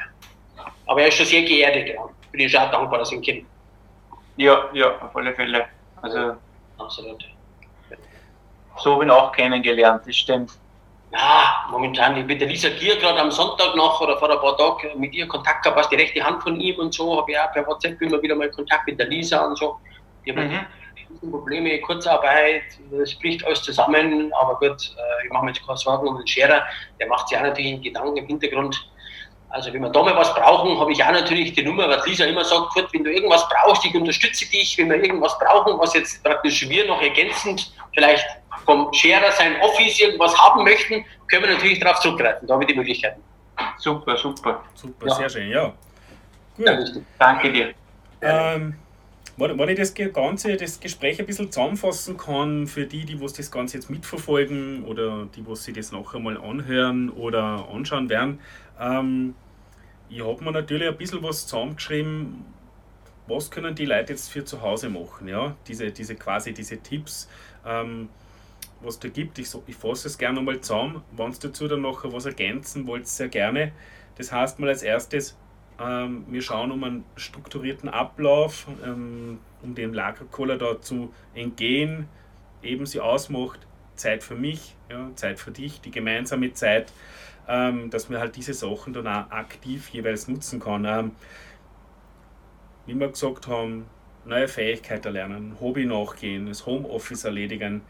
Aber 0.87 1.01
er 1.01 1.07
ist 1.07 1.15
schon 1.15 1.25
sehr 1.25 1.43
geerdet, 1.43 1.89
ja. 1.89 2.01
Bin 2.31 2.41
ich 2.41 2.57
auch 2.57 2.69
dankbar, 2.71 2.99
dass 2.99 3.11
ich 3.11 3.17
ihn 3.17 3.23
kenne. 3.23 3.45
Ja, 4.37 4.69
ja, 4.73 4.97
auf 4.99 5.15
alle 5.15 5.33
Fälle. 5.33 5.65
Also, 6.01 6.35
absolut 6.77 7.25
so 8.77 8.93
habe 8.93 9.05
ich 9.05 9.11
auch 9.11 9.31
kennengelernt, 9.31 10.03
das 10.05 10.15
stimmt. 10.15 10.51
Ja, 11.11 11.65
momentan, 11.71 12.17
ich 12.17 12.27
bin 12.27 12.37
der 12.39 12.47
Lisa 12.47 12.69
Gier 12.69 12.97
gerade 12.97 13.19
am 13.19 13.31
Sonntag 13.31 13.75
noch 13.75 14.01
oder 14.01 14.17
vor 14.17 14.29
ein 14.29 14.39
paar 14.39 14.57
Tagen 14.57 14.99
mit 14.99 15.13
ihr 15.13 15.27
Kontakt 15.27 15.63
gehabt, 15.63 15.79
was 15.79 15.89
die 15.89 15.95
rechte 15.95 16.21
Hand 16.21 16.43
von 16.43 16.59
ihm 16.59 16.77
und 16.79 16.93
so, 16.93 17.17
habe 17.17 17.31
ich 17.31 17.39
auch 17.39 17.51
per 17.53 17.65
WhatsApp 17.65 18.01
immer 18.01 18.21
wieder 18.21 18.35
mal 18.35 18.49
Kontakt 18.51 18.85
mit 18.87 18.99
der 18.99 19.07
Lisa 19.07 19.45
und 19.45 19.57
so. 19.57 19.79
Die 20.25 20.33
mhm. 20.33 20.59
Probleme, 21.29 21.79
Kurzarbeit, 21.81 22.63
das 22.91 23.15
bricht 23.15 23.45
alles 23.45 23.61
zusammen, 23.61 24.31
aber 24.39 24.55
gut, 24.59 24.95
äh, 24.97 25.25
ich 25.25 25.31
mache 25.31 25.45
mir 25.45 25.51
jetzt 25.51 25.65
keine 25.65 25.77
Sorgen 25.77 26.07
um 26.07 26.17
den 26.17 26.27
Scherer, 26.27 26.63
der 26.99 27.07
macht 27.07 27.27
sich 27.27 27.37
auch 27.37 27.43
natürlich 27.43 27.73
einen 27.73 27.81
Gedanken 27.81 28.17
im 28.17 28.27
Hintergrund. 28.27 28.89
Also 29.49 29.71
wenn 29.71 29.81
wir 29.81 29.89
da 29.89 30.03
mal 30.03 30.15
was 30.17 30.33
brauchen, 30.33 30.77
habe 30.79 30.91
ich 30.91 31.03
auch 31.03 31.11
natürlich 31.11 31.53
die 31.53 31.63
Nummer, 31.63 31.87
was 31.87 32.05
Lisa 32.05 32.25
immer 32.25 32.43
sagt, 32.43 32.73
gut, 32.73 32.87
wenn 32.91 33.03
du 33.03 33.11
irgendwas 33.11 33.47
brauchst, 33.47 33.85
ich 33.85 33.95
unterstütze 33.95 34.49
dich, 34.49 34.77
wenn 34.77 34.89
wir 34.89 35.01
irgendwas 35.01 35.37
brauchen, 35.39 35.79
was 35.79 35.93
jetzt 35.93 36.23
praktisch 36.23 36.67
wir 36.67 36.85
noch 36.87 37.01
ergänzend 37.01 37.71
vielleicht 37.93 38.25
vom 38.65 38.91
Scherer 38.93 39.31
sein 39.31 39.59
Office 39.61 39.99
irgendwas 40.01 40.37
haben 40.37 40.63
möchten, 40.63 41.05
können 41.29 41.43
wir 41.43 41.53
natürlich 41.53 41.79
darauf 41.79 41.99
zugreifen. 41.99 42.47
Da 42.47 42.55
habe 42.55 42.63
ich 42.63 42.71
die 42.71 42.75
Möglichkeiten. 42.75 43.21
Super, 43.77 44.17
super. 44.17 44.63
Super, 44.73 45.07
ja. 45.07 45.15
sehr 45.15 45.29
schön, 45.29 45.49
ja. 45.49 45.73
Gut. 46.57 46.65
Ja, 46.65 46.77
Danke 47.19 47.51
dir. 47.51 47.73
Ähm, 48.21 48.75
wenn 49.37 49.69
ich 49.69 49.77
das 49.77 49.93
Ganze, 49.93 50.55
das 50.55 50.79
Gespräch 50.79 51.19
ein 51.19 51.25
bisschen 51.25 51.51
zusammenfassen 51.51 52.17
kann, 52.17 52.67
für 52.67 52.85
die, 52.85 53.05
die 53.05 53.19
das 53.19 53.51
Ganze 53.51 53.77
jetzt 53.77 53.89
mitverfolgen 53.89 54.85
oder 54.85 55.27
die, 55.35 55.45
was 55.45 55.65
sich 55.65 55.75
das 55.75 55.91
nachher 55.91 56.19
mal 56.19 56.37
anhören 56.37 57.09
oder 57.09 57.67
anschauen 57.69 58.09
werden, 58.09 58.39
ähm, 58.79 59.35
ich 60.09 60.23
habe 60.23 60.43
mir 60.43 60.51
natürlich 60.51 60.87
ein 60.87 60.97
bisschen 60.97 61.21
was 61.23 61.47
zusammengeschrieben, 61.47 62.45
was 63.27 63.49
können 63.49 63.75
die 63.75 63.85
Leute 63.85 64.13
jetzt 64.13 64.29
für 64.29 64.45
zu 64.45 64.61
Hause 64.61 64.89
machen, 64.89 65.27
ja, 65.27 65.55
diese, 65.67 65.91
diese 65.91 66.15
quasi 66.15 66.53
diese 66.53 66.77
Tipps, 66.77 67.27
ähm, 67.65 68.09
was 68.81 68.99
da 68.99 69.09
gibt. 69.09 69.39
Ich, 69.39 69.49
ich 69.67 69.75
fasse 69.75 70.07
es 70.07 70.17
gerne 70.17 70.41
mal 70.41 70.61
zusammen. 70.61 71.01
Wenn 71.15 71.31
ihr 71.31 71.37
dazu 71.41 71.67
dann 71.67 71.81
noch 71.81 72.03
was 72.13 72.25
ergänzen 72.25 72.85
wollt, 72.87 73.07
sehr 73.07 73.29
gerne. 73.29 73.71
Das 74.15 74.31
heißt 74.31 74.59
mal 74.59 74.69
als 74.69 74.83
erstes, 74.83 75.35
ähm, 75.79 76.25
wir 76.29 76.41
schauen 76.41 76.71
um 76.71 76.83
einen 76.83 77.05
strukturierten 77.15 77.89
Ablauf, 77.89 78.67
ähm, 78.83 79.39
um 79.61 79.75
dem 79.75 79.93
Lagerkoller 79.93 80.57
da 80.57 80.81
zu 80.81 81.13
entgehen. 81.33 82.07
Eben 82.63 82.85
sie 82.85 82.99
ausmacht 82.99 83.59
Zeit 83.95 84.23
für 84.23 84.35
mich, 84.35 84.75
ja, 84.89 85.09
Zeit 85.15 85.39
für 85.39 85.51
dich, 85.51 85.81
die 85.81 85.91
gemeinsame 85.91 86.53
Zeit, 86.53 86.91
ähm, 87.47 87.89
dass 87.89 88.09
man 88.09 88.19
halt 88.19 88.35
diese 88.35 88.53
Sachen 88.53 88.93
dann 88.93 89.07
auch 89.07 89.31
aktiv 89.31 89.89
jeweils 89.89 90.27
nutzen 90.27 90.59
kann. 90.59 90.85
Ähm, 90.85 91.11
wie 92.85 92.95
wir 92.95 93.09
gesagt 93.09 93.47
haben, 93.47 93.85
neue 94.25 94.47
Fähigkeiten 94.47 95.13
lernen, 95.13 95.57
Hobby 95.59 95.85
nachgehen, 95.85 96.47
das 96.47 96.65
Homeoffice 96.65 97.25
erledigen. 97.25 97.81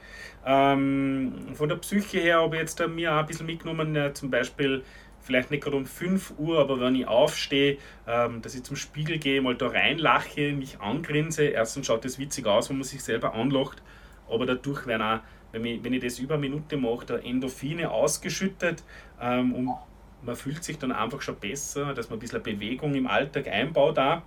Ähm, 0.46 1.34
von 1.54 1.70
der 1.70 1.78
Psyche 1.78 2.20
her 2.20 2.42
habe 2.42 2.56
ich 2.56 2.62
jetzt 2.62 2.86
mir 2.88 3.14
auch 3.14 3.20
ein 3.20 3.26
bisschen 3.26 3.46
mitgenommen, 3.46 3.96
ja, 3.96 4.14
zum 4.14 4.30
Beispiel 4.30 4.84
vielleicht 5.26 5.50
nicht 5.50 5.64
gerade 5.64 5.76
um 5.76 5.86
5 5.86 6.36
Uhr, 6.38 6.60
aber 6.60 6.80
wenn 6.80 6.96
ich 6.96 7.08
aufstehe, 7.08 7.78
ähm, 8.08 8.42
dass 8.44 8.54
ich 8.54 8.64
zum 8.64 8.76
Spiegel 8.76 9.18
gehe, 9.18 9.42
mal 9.42 9.56
da 9.56 9.68
reinlache, 9.68 10.54
mich 10.54 10.80
angrinse. 10.80 11.46
Erstens 11.46 11.88
schaut 11.88 12.06
das 12.06 12.20
witzig 12.20 12.46
aus, 12.46 12.70
wenn 12.70 12.78
man 12.78 12.84
sich 12.84 13.04
selber 13.04 13.34
anlacht, 13.34 13.82
aber 14.30 14.46
dadurch 14.46 14.86
werden 14.86 15.02
auch, 15.02 15.20
wenn 15.52 15.66
ich, 15.66 15.84
wenn 15.84 15.94
ich 15.94 16.04
das 16.04 16.20
über 16.20 16.36
eine 16.36 16.42
Minute 16.42 16.78
mache, 16.78 17.06
da 17.08 17.18
Endorphine 17.18 17.90
ausgeschüttet 17.90 18.84
ähm, 19.20 19.54
und 19.54 19.74
man 20.22 20.36
fühlt 20.36 20.64
sich 20.64 20.78
dann 20.78 20.92
einfach 20.92 21.22
schon 21.22 21.36
besser, 21.38 21.94
dass 21.94 22.10
man 22.10 22.18
ein 22.18 22.20
bisschen 22.20 22.44
Bewegung 22.44 22.94
im 22.94 23.08
Alltag 23.08 23.48
einbaut 23.48 23.98
auch. 23.98 24.22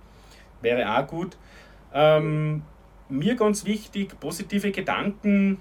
Wäre 0.61 0.97
auch 0.97 1.07
gut. 1.07 1.37
Ähm, 1.93 2.63
mir 3.07 3.35
ganz 3.35 3.65
wichtig, 3.65 4.19
positive 4.19 4.71
Gedanken. 4.71 5.59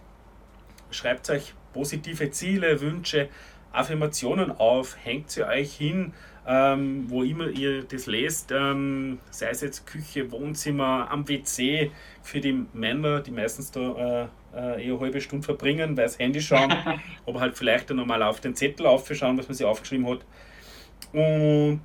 Schreibt 0.90 1.30
euch 1.30 1.54
positive 1.72 2.30
Ziele, 2.30 2.80
Wünsche, 2.80 3.28
Affirmationen 3.72 4.50
auf, 4.52 4.96
hängt 5.02 5.30
sie 5.30 5.44
euch 5.44 5.74
hin, 5.74 6.12
ähm, 6.46 7.04
wo 7.08 7.22
immer 7.22 7.48
ihr 7.48 7.84
das 7.84 8.06
lest, 8.06 8.52
ähm, 8.52 9.18
sei 9.30 9.50
es 9.50 9.60
jetzt 9.60 9.86
Küche, 9.86 10.30
Wohnzimmer, 10.32 11.08
am 11.10 11.28
WC, 11.28 11.90
für 12.22 12.40
die 12.40 12.64
Männer, 12.72 13.20
die 13.20 13.30
meistens 13.30 13.70
da 13.70 14.28
äh, 14.52 14.56
äh, 14.56 14.86
eher 14.86 14.94
eine 14.94 15.00
halbe 15.00 15.20
Stunde 15.20 15.44
verbringen, 15.44 15.96
weil 15.96 16.04
das 16.04 16.18
Handy 16.18 16.40
schauen, 16.40 16.72
aber 17.26 17.40
halt 17.40 17.56
vielleicht 17.56 17.90
dann 17.90 17.98
nochmal 17.98 18.22
auf 18.22 18.40
den 18.40 18.54
Zettel 18.54 18.86
aufschauen, 18.86 19.36
was 19.36 19.48
man 19.48 19.54
sich 19.54 19.66
aufgeschrieben 19.66 20.06
hat. 20.08 20.24
Und 21.12 21.82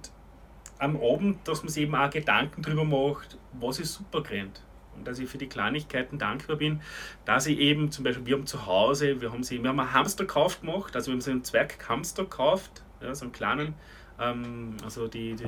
am 0.79 0.95
Abend, 1.01 1.45
dass 1.47 1.63
man 1.63 1.69
sich 1.69 1.83
eben 1.83 1.95
auch 1.95 2.09
Gedanken 2.09 2.61
darüber 2.61 2.85
macht, 2.85 3.37
was 3.53 3.79
ist 3.79 3.93
super 3.93 4.21
gerannt. 4.21 4.61
Und 4.95 5.07
dass 5.07 5.19
ich 5.19 5.29
für 5.29 5.37
die 5.37 5.47
Kleinigkeiten 5.47 6.17
dankbar 6.17 6.57
bin, 6.57 6.81
dass 7.25 7.47
ich 7.47 7.59
eben 7.59 7.91
zum 7.91 8.03
Beispiel, 8.03 8.25
wir 8.25 8.35
haben 8.37 8.45
zu 8.45 8.65
Hause, 8.65 9.21
wir 9.21 9.31
haben, 9.31 9.43
sie, 9.43 9.61
wir 9.61 9.69
haben 9.69 9.79
einen 9.79 9.93
Hamsterkauf 9.93 10.61
gemacht, 10.61 10.95
also 10.95 11.07
wir 11.07 11.13
haben 11.13 11.21
so 11.21 11.31
einen 11.31 11.43
Zwerghamster 11.43 12.23
gekauft, 12.23 12.83
ja, 13.01 13.13
so 13.13 13.25
einen 13.25 13.31
kleinen, 13.31 13.73
ähm, 14.19 14.77
also 14.83 15.07
die, 15.07 15.35
die, 15.35 15.45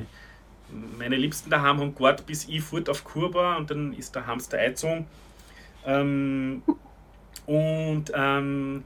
meine 0.98 1.16
Liebsten 1.16 1.50
daheim 1.50 1.78
haben 1.80 1.94
gewartet, 1.94 2.26
bis 2.26 2.48
ich 2.48 2.62
fort 2.62 2.88
auf 2.88 3.04
Kurba 3.04 3.56
und 3.56 3.70
dann 3.70 3.92
ist 3.92 4.14
der 4.14 4.26
Hamster 4.26 4.58
eingezogen. 4.58 5.06
Ähm, 5.84 6.62
und, 7.46 8.12
ähm, 8.14 8.84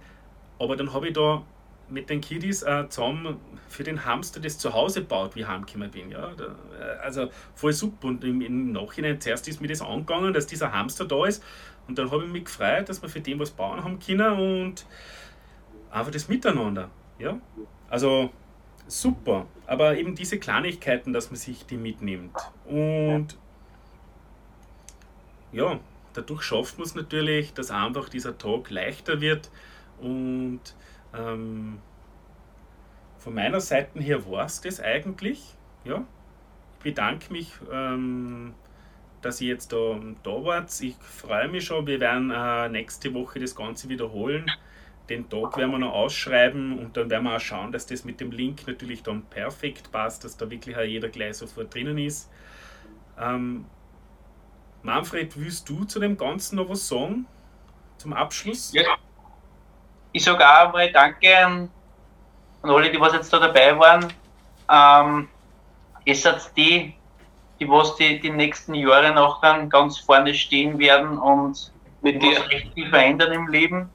aber 0.58 0.76
dann 0.76 0.92
habe 0.92 1.08
ich 1.08 1.14
da 1.14 1.42
mit 1.90 2.10
den 2.10 2.20
Kiddies 2.20 2.62
äh, 2.62 2.88
zusammen 2.88 3.38
für 3.68 3.84
den 3.84 4.04
Hamster 4.04 4.40
das 4.40 4.58
Zuhause 4.58 5.02
baut, 5.02 5.36
wie 5.36 5.44
heimgekommen 5.44 5.90
bin. 5.90 6.10
Ja? 6.10 6.32
Da, 6.36 6.44
äh, 6.44 6.98
also 7.02 7.30
voll 7.54 7.72
super. 7.72 8.08
Und 8.08 8.24
im, 8.24 8.40
im, 8.40 8.72
Nachhinein 8.72 9.20
zuerst 9.20 9.48
ist 9.48 9.60
mir 9.60 9.68
das 9.68 9.82
angegangen, 9.82 10.32
dass 10.32 10.46
dieser 10.46 10.72
Hamster 10.72 11.04
da 11.04 11.26
ist. 11.26 11.42
Und 11.88 11.98
dann 11.98 12.10
habe 12.10 12.24
ich 12.24 12.30
mich 12.30 12.44
gefreut, 12.44 12.88
dass 12.88 13.02
wir 13.02 13.08
für 13.08 13.20
den 13.20 13.38
was 13.38 13.50
bauen 13.50 13.82
haben 13.82 13.98
können 13.98 14.32
und 14.38 14.86
einfach 15.90 16.12
das 16.12 16.28
Miteinander. 16.28 16.90
Ja? 17.18 17.40
Also 17.88 18.30
super. 18.86 19.46
Aber 19.66 19.96
eben 19.96 20.14
diese 20.14 20.38
Kleinigkeiten, 20.38 21.12
dass 21.12 21.30
man 21.30 21.36
sich 21.36 21.66
die 21.66 21.76
mitnimmt. 21.76 22.36
Und 22.66 23.36
ja, 25.52 25.78
dadurch 26.12 26.42
schafft 26.42 26.78
man 26.78 26.86
es 26.86 26.94
natürlich, 26.94 27.52
dass 27.54 27.70
einfach 27.70 28.08
dieser 28.08 28.36
Tag 28.38 28.70
leichter 28.70 29.20
wird 29.20 29.50
und 30.00 30.60
ähm, 31.14 31.78
von 33.18 33.34
meiner 33.34 33.60
Seite 33.60 34.00
her 34.00 34.26
war 34.30 34.46
es 34.46 34.60
das 34.60 34.80
eigentlich. 34.80 35.42
Ja. 35.84 36.04
Ich 36.78 36.84
bedanke 36.84 37.32
mich, 37.32 37.52
ähm, 37.70 38.54
dass 39.20 39.40
ihr 39.40 39.48
jetzt 39.48 39.72
da, 39.72 40.00
da 40.22 40.44
wart. 40.44 40.80
Ich 40.80 40.96
freue 40.96 41.48
mich 41.48 41.66
schon. 41.66 41.86
Wir 41.86 42.00
werden 42.00 42.30
äh, 42.30 42.68
nächste 42.68 43.12
Woche 43.12 43.38
das 43.38 43.54
Ganze 43.54 43.88
wiederholen. 43.88 44.50
Den 45.10 45.28
Tag 45.28 45.56
werden 45.56 45.72
wir 45.72 45.78
noch 45.78 45.92
ausschreiben 45.92 46.78
und 46.78 46.96
dann 46.96 47.10
werden 47.10 47.24
wir 47.24 47.36
auch 47.36 47.40
schauen, 47.40 47.72
dass 47.72 47.84
das 47.84 48.04
mit 48.04 48.20
dem 48.20 48.30
Link 48.30 48.66
natürlich 48.66 49.02
dann 49.02 49.22
perfekt 49.22 49.90
passt, 49.90 50.24
dass 50.24 50.36
da 50.36 50.48
wirklich 50.48 50.76
auch 50.76 50.82
jeder 50.82 51.08
gleich 51.08 51.34
sofort 51.34 51.74
drinnen 51.74 51.98
ist. 51.98 52.30
Ähm, 53.18 53.66
Manfred, 54.82 55.38
willst 55.38 55.68
du 55.68 55.84
zu 55.84 55.98
dem 55.98 56.16
Ganzen 56.16 56.56
noch 56.56 56.68
was 56.68 56.86
sagen? 56.86 57.26
Zum 57.98 58.12
Abschluss? 58.12 58.72
Ja 58.72 58.84
ich 60.12 60.24
sage 60.24 60.46
auch 60.46 60.66
einmal 60.66 60.90
Danke 60.92 61.36
an, 61.38 61.70
alle, 62.62 62.90
die 62.90 63.00
was 63.00 63.12
jetzt 63.12 63.32
da 63.32 63.38
dabei 63.38 63.78
waren. 63.78 64.12
Ähm, 64.68 65.28
es 66.04 66.24
hat 66.24 66.56
die 66.56 66.94
die 67.60 67.68
was 67.68 67.94
die, 67.96 68.18
die 68.18 68.30
nächsten 68.30 68.74
Jahre 68.74 69.12
noch 69.12 69.40
dann 69.42 69.68
ganz 69.68 69.98
vorne 69.98 70.34
stehen 70.34 70.78
werden 70.78 71.18
und 71.18 71.70
mit 72.00 72.22
dir 72.22 72.38
recht 72.48 72.72
viel 72.72 72.88
verändern 72.88 73.32
im 73.32 73.48
Leben. 73.48 73.90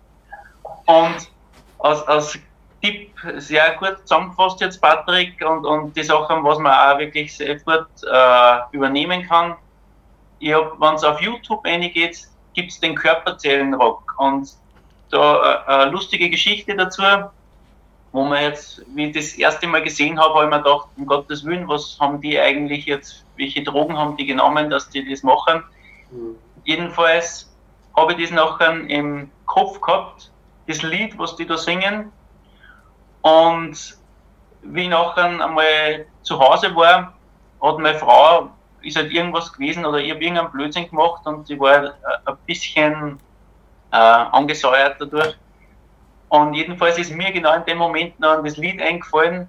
Und 0.86 1.32
als, 1.80 2.08
als 2.08 2.40
Tipp 2.82 3.12
sehr 3.38 3.76
gut 3.78 3.98
zusammengefasst 4.04 4.62
jetzt, 4.62 4.80
Patrick, 4.80 5.44
und, 5.44 5.66
und 5.66 5.98
die 5.98 6.04
Sachen, 6.04 6.44
was 6.44 6.60
man 6.60 6.72
auch 6.72 7.00
wirklich 7.00 7.36
sehr 7.36 7.56
gut 7.60 7.88
äh, 8.12 8.58
übernehmen 8.72 9.28
kann. 9.28 9.56
Wenn 10.40 10.94
es 10.94 11.04
auf 11.04 11.20
YouTube 11.20 11.64
geht, 11.64 12.28
gibt 12.54 12.72
es 12.72 12.80
den 12.80 12.94
Körperzellenrock. 12.94 14.14
Und 14.20 14.52
da 15.10 15.64
äh, 15.68 15.84
eine 15.84 15.92
lustige 15.92 16.30
Geschichte 16.30 16.76
dazu, 16.76 17.04
wo 18.12 18.24
man 18.24 18.44
jetzt, 18.44 18.82
wie 18.94 19.08
ich 19.08 19.16
das 19.16 19.34
erste 19.34 19.68
Mal 19.68 19.84
gesehen 19.84 20.20
habe, 20.20 20.36
habe 20.36 20.46
ich 20.46 20.50
mir 20.50 20.58
gedacht, 20.60 20.88
um 20.98 21.06
Gottes 21.06 21.44
Willen, 21.44 21.68
was 21.68 21.98
haben 22.00 22.22
die 22.22 22.40
eigentlich 22.40 22.86
jetzt, 22.86 23.26
welche 23.36 23.64
Drogen 23.64 23.98
haben 23.98 24.16
die 24.16 24.26
genommen, 24.26 24.70
dass 24.70 24.90
die 24.90 25.10
das 25.10 25.22
machen? 25.24 25.64
Mhm. 26.12 26.36
Jedenfalls 26.64 27.54
habe 27.96 28.14
ich 28.14 28.22
das 28.22 28.32
nachher 28.32 28.72
im 28.88 29.30
Kopf 29.46 29.82
gehabt, 29.82 30.32
das 30.68 30.82
Lied, 30.82 31.18
was 31.18 31.36
die 31.36 31.46
da 31.46 31.58
singen. 31.58 32.12
Und 33.22 33.98
wie 34.62 34.84
ich 34.84 34.90
nachher 34.90 35.26
einmal 35.26 36.06
zu 36.24 36.40
Hause 36.40 36.76
war, 36.76 37.14
hat 37.62 37.80
meine 37.80 37.98
Frau, 37.98 38.50
ist 38.82 38.98
halt 38.98 39.12
irgendwas 39.12 39.52
gewesen 39.52 39.86
oder 39.86 39.98
ich 39.98 40.12
habe 40.12 40.24
irgendeinen 40.24 40.52
Blödsinn 40.52 40.90
gemacht 40.90 41.26
und 41.26 41.48
sie 41.48 41.60
war 41.60 41.96
ein 42.26 42.38
bisschen 42.46 43.20
äh, 43.96 44.26
angesäuert 44.32 44.98
dadurch. 45.00 45.38
Und 46.28 46.54
jedenfalls 46.54 46.98
ist 46.98 47.12
mir 47.12 47.32
genau 47.32 47.54
in 47.54 47.64
dem 47.66 47.78
Moment 47.78 48.20
noch 48.20 48.44
das 48.44 48.58
Lied 48.58 48.82
eingefallen 48.82 49.48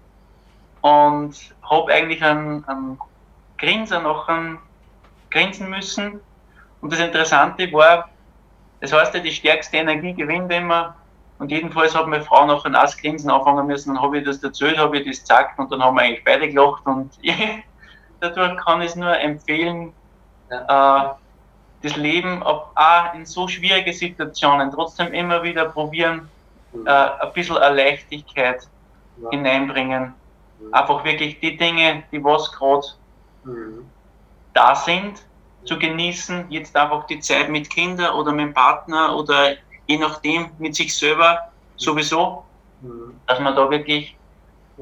und 0.83 1.35
habe 1.69 1.93
eigentlich 1.93 2.23
einen, 2.23 2.65
einen 2.67 2.99
Grinser 3.59 4.01
nachher 4.01 4.59
grinsen 5.31 5.69
müssen. 5.69 6.21
Und 6.81 6.93
das 6.93 7.01
Interessante 7.01 7.73
war, 7.73 8.09
das 8.81 8.93
heißt 8.93 9.15
ja, 9.15 9.21
die 9.21 9.33
stärkste 9.33 9.79
Energie 9.79 10.13
gewinnt 10.15 10.53
immer. 10.53 10.95
Und 11.39 11.51
jedenfalls 11.51 11.95
hat 11.95 12.07
meine 12.07 12.23
Frau 12.23 12.47
noch 12.47 12.65
ein 12.65 12.77
Grinsen 13.01 13.31
anfangen 13.31 13.67
müssen. 13.67 13.95
Dann 13.95 14.03
habe 14.03 14.19
ich 14.19 14.25
das 14.25 14.43
erzählt, 14.45 14.79
habe 14.79 14.99
ich 14.99 15.09
das 15.09 15.21
gesagt 15.21 15.59
und 15.59 15.73
dann 15.73 15.83
haben 15.83 15.97
wir 15.97 16.03
eigentlich 16.03 16.25
beide 16.25 16.49
gelacht. 16.49 16.87
Und 16.87 17.11
dadurch 18.21 18.57
kann 18.59 18.81
ich 18.81 18.91
es 18.91 18.97
nur 18.97 19.19
empfehlen, 19.19 19.93
ja. 20.51 21.11
äh, 21.11 21.26
das 21.87 21.97
Leben 21.97 22.43
auch 22.43 22.71
in 23.15 23.25
so 23.25 23.49
schwierige 23.49 23.93
Situationen 23.93 24.71
trotzdem 24.73 25.13
immer 25.13 25.43
wieder 25.43 25.67
probieren, 25.67 26.29
mhm. 26.73 26.87
äh, 26.87 26.91
ein 26.91 27.33
bisschen 27.33 27.57
Erleichtigkeit 27.57 28.67
ja. 29.23 29.31
hineinbringen. 29.31 30.15
Mhm. 30.61 30.75
Einfach 30.75 31.05
wirklich 31.05 31.41
die 31.41 31.57
Dinge, 31.57 32.03
die 32.11 32.23
was 32.23 32.51
gerade 32.53 32.87
mhm. 33.45 33.87
da 34.55 34.75
sind, 34.75 35.25
zu 35.65 35.79
genießen. 35.79 36.47
Jetzt 36.51 36.77
einfach 36.77 37.07
die 37.07 37.21
Zeit 37.21 37.49
mit 37.49 37.71
Kindern 37.71 38.15
oder 38.15 38.33
mit 38.33 38.47
dem 38.47 38.55
Partner 38.55 39.17
oder 39.17 39.55
je 39.87 39.99
nachdem 39.99 40.51
mit 40.59 40.75
sich 40.75 40.97
selber 40.97 41.51
sowieso, 41.77 42.45
mhm. 42.81 43.21
dass 43.27 43.39
man 43.41 43.55
da 43.55 43.71
wirklich 43.71 44.17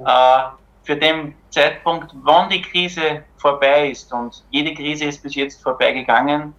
äh, 0.04 0.42
für 0.84 0.96
den 0.96 1.34
Zeitpunkt, 1.50 2.12
wann 2.22 2.48
die 2.50 2.62
Krise 2.62 3.24
vorbei 3.36 3.90
ist 3.90 4.12
und 4.12 4.44
jede 4.50 4.74
Krise 4.74 5.06
ist 5.06 5.22
bis 5.22 5.34
jetzt 5.34 5.62
vorbeigegangen, 5.62 6.54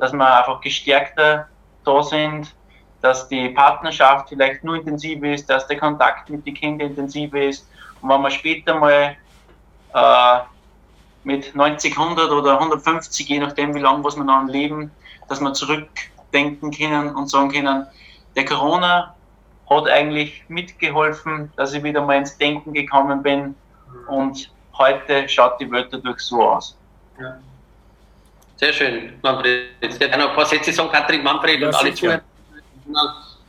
dass 0.00 0.12
wir 0.12 0.38
einfach 0.38 0.60
gestärkter 0.60 1.48
da 1.84 2.02
sind, 2.02 2.54
dass 3.00 3.28
die 3.28 3.50
Partnerschaft 3.50 4.28
vielleicht 4.28 4.64
nur 4.64 4.76
intensiver 4.76 5.28
ist, 5.28 5.48
dass 5.48 5.66
der 5.66 5.78
Kontakt 5.78 6.28
mit 6.30 6.46
den 6.46 6.54
Kindern 6.54 6.90
intensiver 6.90 7.40
ist. 7.40 7.68
Und 8.00 8.08
wenn 8.08 8.20
man 8.20 8.30
später 8.30 8.78
mal 8.78 9.16
äh, 9.94 10.38
mit 11.24 11.54
90, 11.54 11.96
100 11.96 12.30
oder 12.30 12.58
150, 12.58 13.28
je 13.28 13.38
nachdem, 13.38 13.74
wie 13.74 13.80
lange 13.80 14.02
was 14.04 14.16
wir 14.16 14.24
noch 14.24 14.46
leben, 14.46 14.90
dass 15.28 15.40
wir 15.40 15.52
zurückdenken 15.52 16.70
können 16.70 17.14
und 17.14 17.28
sagen 17.28 17.50
können, 17.50 17.86
der 18.34 18.44
Corona 18.44 19.14
hat 19.68 19.88
eigentlich 19.88 20.44
mitgeholfen, 20.48 21.52
dass 21.56 21.72
ich 21.74 21.82
wieder 21.82 22.02
mal 22.02 22.16
ins 22.16 22.36
Denken 22.38 22.72
gekommen 22.72 23.22
bin 23.22 23.54
und 24.08 24.50
heute 24.78 25.28
schaut 25.28 25.60
die 25.60 25.70
Welt 25.70 25.88
dadurch 25.90 26.20
so 26.20 26.42
aus. 26.42 26.76
Ja. 27.20 27.38
Sehr 28.56 28.72
schön, 28.72 29.12
Manfred. 29.22 29.68
Noch 29.82 30.30
ein 30.30 30.34
paar 30.34 30.46
Sätze 30.46 30.72
sagen, 30.72 30.90
Katrin, 30.90 31.22
Manfred 31.22 31.60
ja, 31.60 31.68
und 31.68 31.74
alle 31.74 31.94
Zuhörer. 31.94 32.22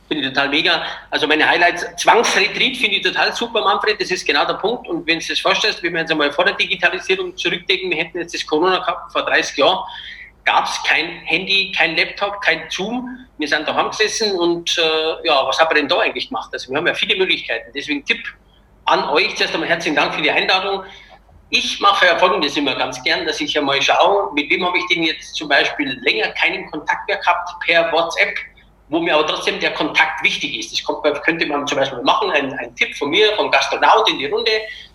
Finde 0.08 0.24
ich 0.24 0.28
total 0.30 0.48
mega. 0.48 0.82
Also 1.10 1.26
meine 1.26 1.46
Highlights, 1.46 1.86
Zwangsretreat 1.96 2.76
finde 2.76 2.96
ich 2.96 3.02
total 3.02 3.34
super, 3.34 3.62
Manfred. 3.62 4.00
Das 4.00 4.10
ist 4.10 4.26
genau 4.26 4.44
der 4.46 4.54
Punkt. 4.54 4.88
Und 4.88 5.06
wenn 5.06 5.18
du 5.18 5.26
das 5.26 5.38
vorstellst, 5.40 5.82
wenn 5.82 5.92
wir 5.92 6.00
jetzt 6.00 6.10
einmal 6.10 6.32
vor 6.32 6.44
der 6.44 6.54
Digitalisierung 6.54 7.36
zurückdenken, 7.36 7.90
wir 7.90 7.98
hätten 7.98 8.18
jetzt 8.18 8.34
das 8.34 8.46
Corona 8.46 8.78
gehabt 8.78 9.12
vor 9.12 9.22
30 9.22 9.56
Jahren, 9.58 9.78
gab 10.44 10.64
es 10.64 10.82
kein 10.84 11.20
Handy, 11.26 11.72
kein 11.76 11.94
Laptop, 11.94 12.40
kein 12.40 12.62
Zoom. 12.70 13.26
Wir 13.36 13.48
sind 13.48 13.68
daheim 13.68 13.90
gesessen 13.90 14.32
und 14.32 14.78
äh, 14.78 15.26
ja, 15.26 15.46
was 15.46 15.58
haben 15.58 15.70
wir 15.70 15.74
denn 15.74 15.88
da 15.88 16.00
eigentlich 16.00 16.28
gemacht? 16.28 16.50
Also 16.52 16.70
wir 16.70 16.78
haben 16.78 16.86
ja 16.86 16.94
viele 16.94 17.16
Möglichkeiten. 17.16 17.70
Deswegen 17.74 18.02
Tipp 18.04 18.20
an 18.86 19.04
euch, 19.10 19.36
zuerst 19.36 19.52
einmal 19.52 19.68
herzlichen 19.68 19.96
Dank 19.96 20.14
für 20.14 20.22
die 20.22 20.30
Einladung. 20.30 20.84
Ich 21.50 21.80
mache 21.80 22.06
ja 22.06 22.18
folgendes 22.18 22.56
immer 22.56 22.74
ganz 22.74 23.02
gern, 23.02 23.24
dass 23.24 23.40
ich 23.40 23.54
ja 23.54 23.62
mal 23.62 23.80
schaue, 23.80 24.32
mit 24.34 24.50
wem 24.50 24.66
habe 24.66 24.76
ich 24.76 24.86
denn 24.88 25.02
jetzt 25.02 25.34
zum 25.34 25.48
Beispiel 25.48 25.98
länger 26.02 26.28
keinen 26.32 26.70
Kontakt 26.70 27.08
mehr 27.08 27.16
gehabt 27.16 27.50
per 27.64 27.90
WhatsApp, 27.90 28.36
wo 28.88 29.00
mir 29.00 29.14
aber 29.14 29.26
trotzdem 29.26 29.58
der 29.58 29.72
Kontakt 29.72 30.22
wichtig 30.22 30.58
ist. 30.58 30.72
Das 30.72 30.84
kommt, 30.84 31.02
könnte 31.22 31.46
man 31.46 31.66
zum 31.66 31.78
Beispiel 31.78 32.02
machen, 32.02 32.30
ein, 32.32 32.52
ein 32.58 32.74
Tipp 32.76 32.94
von 32.96 33.10
mir, 33.10 33.34
vom 33.36 33.50
Gastronaut 33.50 34.10
in 34.10 34.18
die 34.18 34.26
Runde, 34.26 34.50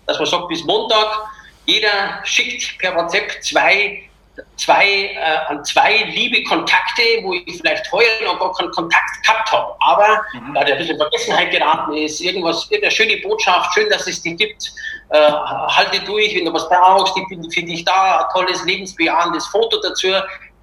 dass 0.06 0.18
man 0.18 0.26
sagt, 0.26 0.48
bis 0.48 0.62
Montag, 0.64 1.28
jeder 1.66 2.20
schickt 2.24 2.78
per 2.78 2.94
WhatsApp 2.94 3.42
zwei 3.42 4.08
zwei, 4.56 5.14
äh, 5.14 5.18
an 5.48 5.64
zwei 5.64 6.04
liebe 6.14 6.42
Kontakte, 6.44 7.02
wo 7.22 7.34
ich 7.34 7.56
vielleicht 7.56 7.90
heuer 7.92 8.06
noch 8.24 8.38
gar 8.38 8.52
keinen 8.54 8.70
Kontakt 8.72 9.22
gehabt 9.22 9.52
habe, 9.52 9.74
aber 9.80 10.22
mhm. 10.32 10.54
da 10.54 10.64
der 10.64 10.74
ein 10.74 10.78
bisschen 10.78 10.98
Vergessenheit 10.98 11.50
geraten 11.50 11.94
ist, 11.94 12.20
irgendwas, 12.20 12.64
irgendeine 12.70 12.90
schöne 12.90 13.16
Botschaft, 13.18 13.74
schön, 13.74 13.88
dass 13.90 14.06
es 14.06 14.22
die 14.22 14.34
gibt, 14.34 14.72
äh, 15.10 15.30
halte 15.30 16.00
durch, 16.00 16.34
wenn 16.34 16.44
du 16.44 16.52
was 16.52 16.68
brauchst, 16.68 17.16
ich 17.16 17.26
finde 17.28 17.48
find 17.50 17.68
ich 17.68 17.84
da, 17.84 18.18
ein 18.18 18.24
tolles, 18.32 18.64
lebensbejahendes 18.64 19.46
Foto 19.46 19.80
dazu, 19.80 20.08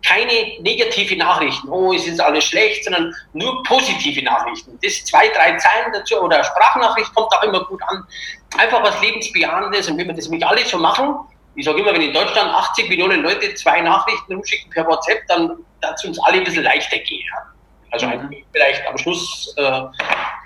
keine 0.06 0.60
negative 0.62 1.16
Nachrichten, 1.16 1.70
oh, 1.70 1.94
es 1.94 2.08
ist 2.08 2.20
alles 2.20 2.46
schlecht, 2.46 2.84
sondern 2.84 3.14
nur 3.34 3.62
positive 3.64 4.24
Nachrichten. 4.24 4.78
Das 4.82 5.04
zwei, 5.06 5.28
drei 5.30 5.56
Zeilen 5.58 5.94
dazu 5.94 6.20
oder 6.22 6.44
Sprachnachricht 6.44 7.14
kommt 7.14 7.32
auch 7.34 7.44
immer 7.44 7.64
gut 7.66 7.82
an. 7.88 8.04
Einfach 8.58 8.84
was 8.84 9.00
lebensbejahendes 9.02 9.90
und 9.90 9.98
wenn 9.98 10.08
wir 10.08 10.16
das 10.16 10.28
mit 10.28 10.44
alle 10.44 10.66
so 10.66 10.78
machen, 10.78 11.16
ich 11.56 11.66
sage 11.66 11.80
immer, 11.80 11.94
wenn 11.94 12.02
in 12.02 12.14
Deutschland 12.14 12.50
80 12.50 12.90
Millionen 12.90 13.24
Leute 13.24 13.54
zwei 13.56 13.82
Nachrichten 13.82 14.34
rumschicken 14.34 14.70
per 14.72 14.88
WhatsApp, 14.88 15.26
dann 15.28 15.50
wird 15.50 15.94
es 15.96 16.06
uns 16.06 16.20
alle 16.24 16.38
ein 16.38 16.44
bisschen 16.44 16.64
leichter 16.64 16.98
gehen. 17.00 17.28
Also 17.92 18.08
mhm. 18.08 18.34
vielleicht 18.54 18.88
am 18.88 18.98
Schluss 18.98 19.54
äh, 19.58 19.82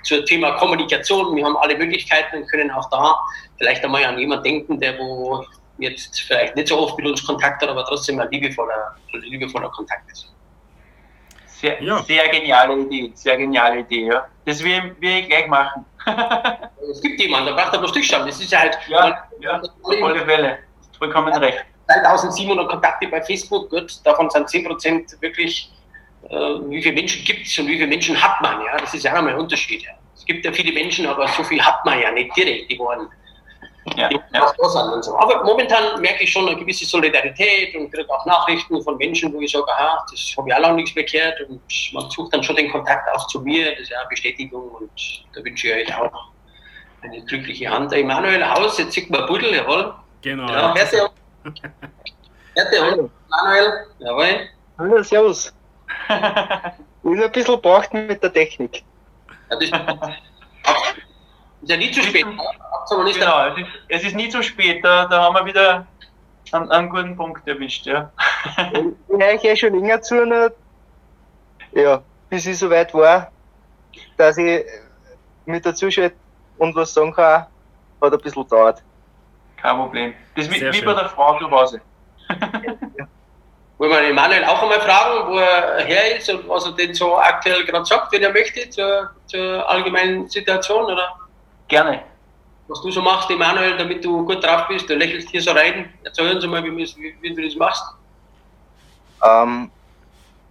zum 0.02 0.24
Thema 0.26 0.52
Kommunikation. 0.52 1.36
Wir 1.36 1.44
haben 1.44 1.56
alle 1.58 1.76
Möglichkeiten 1.78 2.38
und 2.38 2.50
können 2.50 2.70
auch 2.72 2.90
da 2.90 3.16
vielleicht 3.58 3.84
einmal 3.84 4.04
an 4.04 4.18
jemanden 4.18 4.44
denken, 4.44 4.80
der 4.80 4.98
wo 4.98 5.44
jetzt 5.78 6.22
vielleicht 6.22 6.56
nicht 6.56 6.68
so 6.68 6.78
oft 6.78 6.96
mit 6.98 7.06
uns 7.06 7.24
Kontakt 7.24 7.62
hat, 7.62 7.68
aber 7.68 7.84
trotzdem 7.84 8.18
ein 8.18 8.30
liebevoller, 8.30 8.96
liebevoller 9.12 9.68
Kontakt 9.68 10.10
ist. 10.10 10.32
Sehr, 11.46 11.80
ja. 11.82 12.02
sehr 12.02 12.28
geniale 12.28 12.76
Idee, 12.78 13.12
sehr 13.14 13.36
geniale 13.36 13.80
Idee, 13.80 14.06
ja. 14.06 14.26
Das 14.44 14.62
will, 14.62 14.96
will 14.98 15.18
ich 15.18 15.28
gleich 15.28 15.46
machen. 15.46 15.84
es 16.90 17.00
gibt 17.00 17.20
jemanden, 17.20 17.46
der 17.46 17.62
braucht 17.62 17.74
aber 17.74 17.86
durchschauen. 17.86 18.26
Das 18.26 18.40
ist 18.40 18.50
ja 18.50 18.60
halt. 18.60 18.78
Ja, 18.88 19.24
ja 19.40 19.60
auf 19.60 20.02
alle 20.02 20.24
Fälle 20.24 20.58
vollkommen 20.96 21.32
recht. 21.34 21.64
3700 21.88 22.68
Kontakte 22.68 23.08
bei 23.08 23.22
Facebook, 23.22 23.70
gut, 23.70 23.92
davon 24.04 24.28
sind 24.30 24.48
10% 24.48 25.20
wirklich, 25.20 25.70
äh, 26.28 26.34
wie 26.34 26.82
viele 26.82 26.94
Menschen 26.94 27.24
gibt 27.24 27.46
es 27.46 27.58
und 27.58 27.68
wie 27.68 27.76
viele 27.76 27.86
Menschen 27.86 28.20
hat 28.20 28.40
man, 28.42 28.60
ja, 28.64 28.76
das 28.76 28.92
ist 28.94 29.04
ja 29.04 29.12
auch 29.12 29.16
nochmal 29.16 29.34
ein 29.34 29.40
Unterschied. 29.40 29.82
Ja. 29.84 29.92
Es 30.14 30.24
gibt 30.24 30.44
ja 30.44 30.52
viele 30.52 30.72
Menschen, 30.72 31.06
aber 31.06 31.28
so 31.28 31.44
viel 31.44 31.62
hat 31.62 31.84
man 31.84 32.00
ja 32.00 32.10
nicht 32.10 32.36
direkt, 32.36 32.70
die 32.70 32.78
wollen 32.78 33.08
ja, 33.94 34.10
ja. 34.32 34.52
So. 35.02 35.16
Aber 35.16 35.44
momentan 35.44 36.00
merke 36.00 36.24
ich 36.24 36.32
schon 36.32 36.48
eine 36.48 36.58
gewisse 36.58 36.84
Solidarität 36.84 37.74
und 37.76 37.92
kriege 37.92 38.10
auch 38.12 38.26
Nachrichten 38.26 38.82
von 38.82 38.96
Menschen, 38.96 39.32
wo 39.32 39.40
ich 39.40 39.52
sage, 39.52 39.68
aha, 39.68 40.04
das 40.10 40.34
habe 40.36 40.48
ich 40.48 40.54
auch 40.54 40.60
noch 40.60 40.74
nichts 40.74 40.90
verkehrt 40.90 41.40
und 41.48 41.60
man 41.92 42.10
sucht 42.10 42.34
dann 42.34 42.42
schon 42.42 42.56
den 42.56 42.70
Kontakt 42.70 43.08
auch 43.14 43.26
zu 43.28 43.40
mir, 43.40 43.70
das 43.72 43.82
ist 43.82 43.90
ja 43.90 44.00
eine 44.00 44.08
Bestätigung 44.08 44.70
und 44.70 44.90
da 45.34 45.44
wünsche 45.44 45.68
ich 45.68 45.88
euch 45.88 45.96
auch 45.96 46.30
eine 47.02 47.22
glückliche 47.24 47.70
Hand. 47.70 47.92
Emanuel 47.92 48.44
Haus, 48.48 48.78
jetzt 48.78 48.92
sieht 48.92 49.08
man 49.08 49.26
Buddel, 49.26 49.54
jawohl. 49.54 49.94
Genau. 50.22 50.48
Ja, 50.48 50.74
Werte, 50.74 51.10
Werte 52.54 53.10
Manuel. 53.28 53.86
Jawohl. 53.98 54.48
Hallo, 54.78 55.02
servus. 55.02 55.52
bin 57.16 57.22
ein 57.22 57.32
bisschen 57.32 57.60
braucht 57.60 57.94
mit 57.94 58.22
der 58.22 58.32
Technik. 58.32 58.84
Ja, 59.50 59.56
das 59.56 59.64
ist 61.62 61.70
ja 61.70 61.76
nie 61.76 61.90
zu 61.90 62.02
spät. 62.02 62.26
Genau, 62.88 63.46
es 63.48 63.58
ist, 63.58 63.68
es 63.88 64.04
ist 64.04 64.16
nie 64.16 64.28
zu 64.28 64.42
spät. 64.42 64.84
Da, 64.84 65.06
da 65.06 65.22
haben 65.22 65.34
wir 65.34 65.46
wieder 65.46 65.86
einen, 66.52 66.70
einen 66.70 66.90
guten 66.90 67.16
Punkt 67.16 67.46
erwischt. 67.48 67.86
Ja. 67.86 68.10
ich 68.72 68.92
höre 69.08 69.44
ja 69.44 69.56
schon 69.56 69.74
länger 69.74 70.00
zu, 70.02 70.52
ja, 71.72 72.02
bis 72.28 72.46
ich 72.46 72.58
so 72.58 72.70
weit 72.70 72.92
war, 72.94 73.30
dass 74.16 74.38
ich 74.38 74.64
mit 75.44 75.64
dazu 75.64 75.90
schalte 75.90 76.16
und 76.58 76.74
was 76.74 76.92
sagen 76.92 77.12
kann, 77.12 77.46
hat 78.00 78.12
ein 78.12 78.18
bisschen 78.20 78.42
gedauert. 78.42 78.82
Kein 79.66 79.78
Problem. 79.78 80.14
Das 80.36 80.46
ist 80.46 80.54
wie, 80.54 80.80
bei 80.84 80.94
der 80.94 81.08
Frau 81.08 81.36
zu 81.40 81.50
Hause. 81.50 81.80
Wollen 83.78 83.90
wir 83.90 84.08
Emanuel 84.10 84.44
auch 84.44 84.62
einmal 84.62 84.80
fragen, 84.80 85.28
wo 85.28 85.38
er 85.38 85.84
her 85.84 86.16
ist 86.16 86.30
und 86.30 86.48
was 86.48 86.66
er 86.66 86.72
denn 86.72 86.94
so 86.94 87.18
aktuell 87.18 87.64
gerade 87.64 87.84
sagt, 87.84 88.12
wenn 88.12 88.22
er 88.22 88.32
möchte, 88.32 88.70
zur, 88.70 89.10
zur 89.26 89.68
allgemeinen 89.68 90.28
Situation, 90.28 90.84
oder? 90.84 91.16
Gerne. 91.66 92.04
Was 92.68 92.80
du 92.80 92.92
so 92.92 93.02
machst, 93.02 93.28
Emanuel, 93.28 93.76
damit 93.76 94.04
du 94.04 94.24
gut 94.24 94.44
drauf 94.44 94.68
bist, 94.68 94.88
du 94.88 94.94
lächelst 94.94 95.30
hier 95.30 95.42
so 95.42 95.50
rein. 95.50 95.92
Erzähl 96.04 96.32
uns 96.32 96.46
mal, 96.46 96.62
wie, 96.62 96.76
wie, 96.76 97.16
wie 97.20 97.34
du 97.34 97.42
das 97.42 97.56
machst. 97.56 97.82
Ähm, 99.24 99.68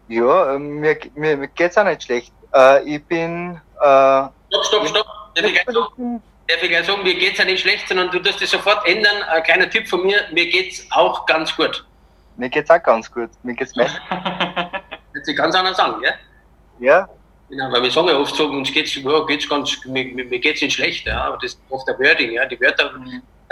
ja, 0.10 0.60
mir, 0.60 0.98
mir, 1.16 1.38
mir 1.38 1.48
geht 1.48 1.72
es 1.72 1.78
auch 1.78 1.86
nicht 1.86 2.04
schlecht. 2.04 2.34
Äh, 2.54 2.84
ich 2.84 3.06
bin. 3.06 3.62
Äh, 3.80 4.24
stopp, 4.50 4.66
stopp, 4.66 4.88
stopp. 4.88 5.08
Ich, 5.36 5.64
sagen, 5.74 6.22
darf 6.48 6.62
ich 6.62 6.70
gleich 6.70 6.86
sagen, 6.86 7.04
mir 7.04 7.16
geht 7.16 7.34
es 7.34 7.38
ja 7.38 7.46
nicht 7.46 7.62
schlecht, 7.62 7.88
sondern 7.88 8.12
du 8.12 8.24
wirst 8.24 8.42
es 8.42 8.52
sofort 8.52 8.88
ändern. 8.88 9.24
Ein 9.24 9.44
kleiner 9.44 9.70
Tipp 9.70 9.88
von 9.88 10.04
mir, 10.04 10.22
mir 10.32 10.50
geht 10.50 10.74
es 10.74 10.88
auch 10.92 11.26
ganz 11.26 11.56
gut. 11.56 11.86
Mir 12.38 12.50
geht's 12.50 12.70
auch 12.70 12.84
ganz 12.84 13.12
gut. 13.12 13.30
Mir 13.44 13.54
geht's 13.54 13.74
besser. 13.74 14.00
Wird 15.14 15.26
sich 15.26 15.38
ganz 15.38 15.56
anders 15.56 15.80
an, 15.80 16.02
gell? 16.02 16.14
Ja. 16.80 17.10
Genau, 17.50 17.72
weil 17.72 17.84
wir 17.84 17.92
sagen 17.92 18.08
ja 18.08 18.18
oft 18.18 18.36
so, 18.36 18.48
uns 18.48 18.72
geht's, 18.72 18.96
ja, 18.96 19.26
geht's 19.26 19.48
ganz, 19.48 19.86
mir, 19.86 20.04
mir 20.04 20.40
geht's 20.40 20.62
nicht 20.62 20.74
schlecht, 20.74 21.06
ja, 21.06 21.26
aber 21.26 21.38
das 21.38 21.54
ist 21.54 21.62
oft 21.70 21.88
der 21.88 21.98
Wording, 22.00 22.32
ja. 22.32 22.46
Die 22.46 22.60
Wörter 22.60 22.92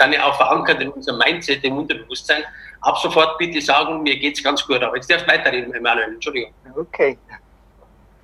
sind 0.00 0.12
ja 0.12 0.24
auch 0.24 0.36
verankert 0.36 0.82
in 0.82 0.90
unserem 0.90 1.18
Mindset, 1.18 1.64
im 1.64 1.78
Unterbewusstsein. 1.78 2.42
Ab 2.80 2.98
sofort 2.98 3.38
bitte 3.38 3.60
sagen, 3.62 4.02
mir 4.02 4.18
geht's 4.18 4.42
ganz 4.42 4.66
gut. 4.66 4.82
Aber 4.82 4.96
jetzt 4.96 5.10
darfst 5.10 5.26
du 5.26 5.30
weiterreden, 5.32 5.72
Emanuel, 5.72 6.14
Entschuldigung. 6.14 6.52
Okay. 6.76 7.16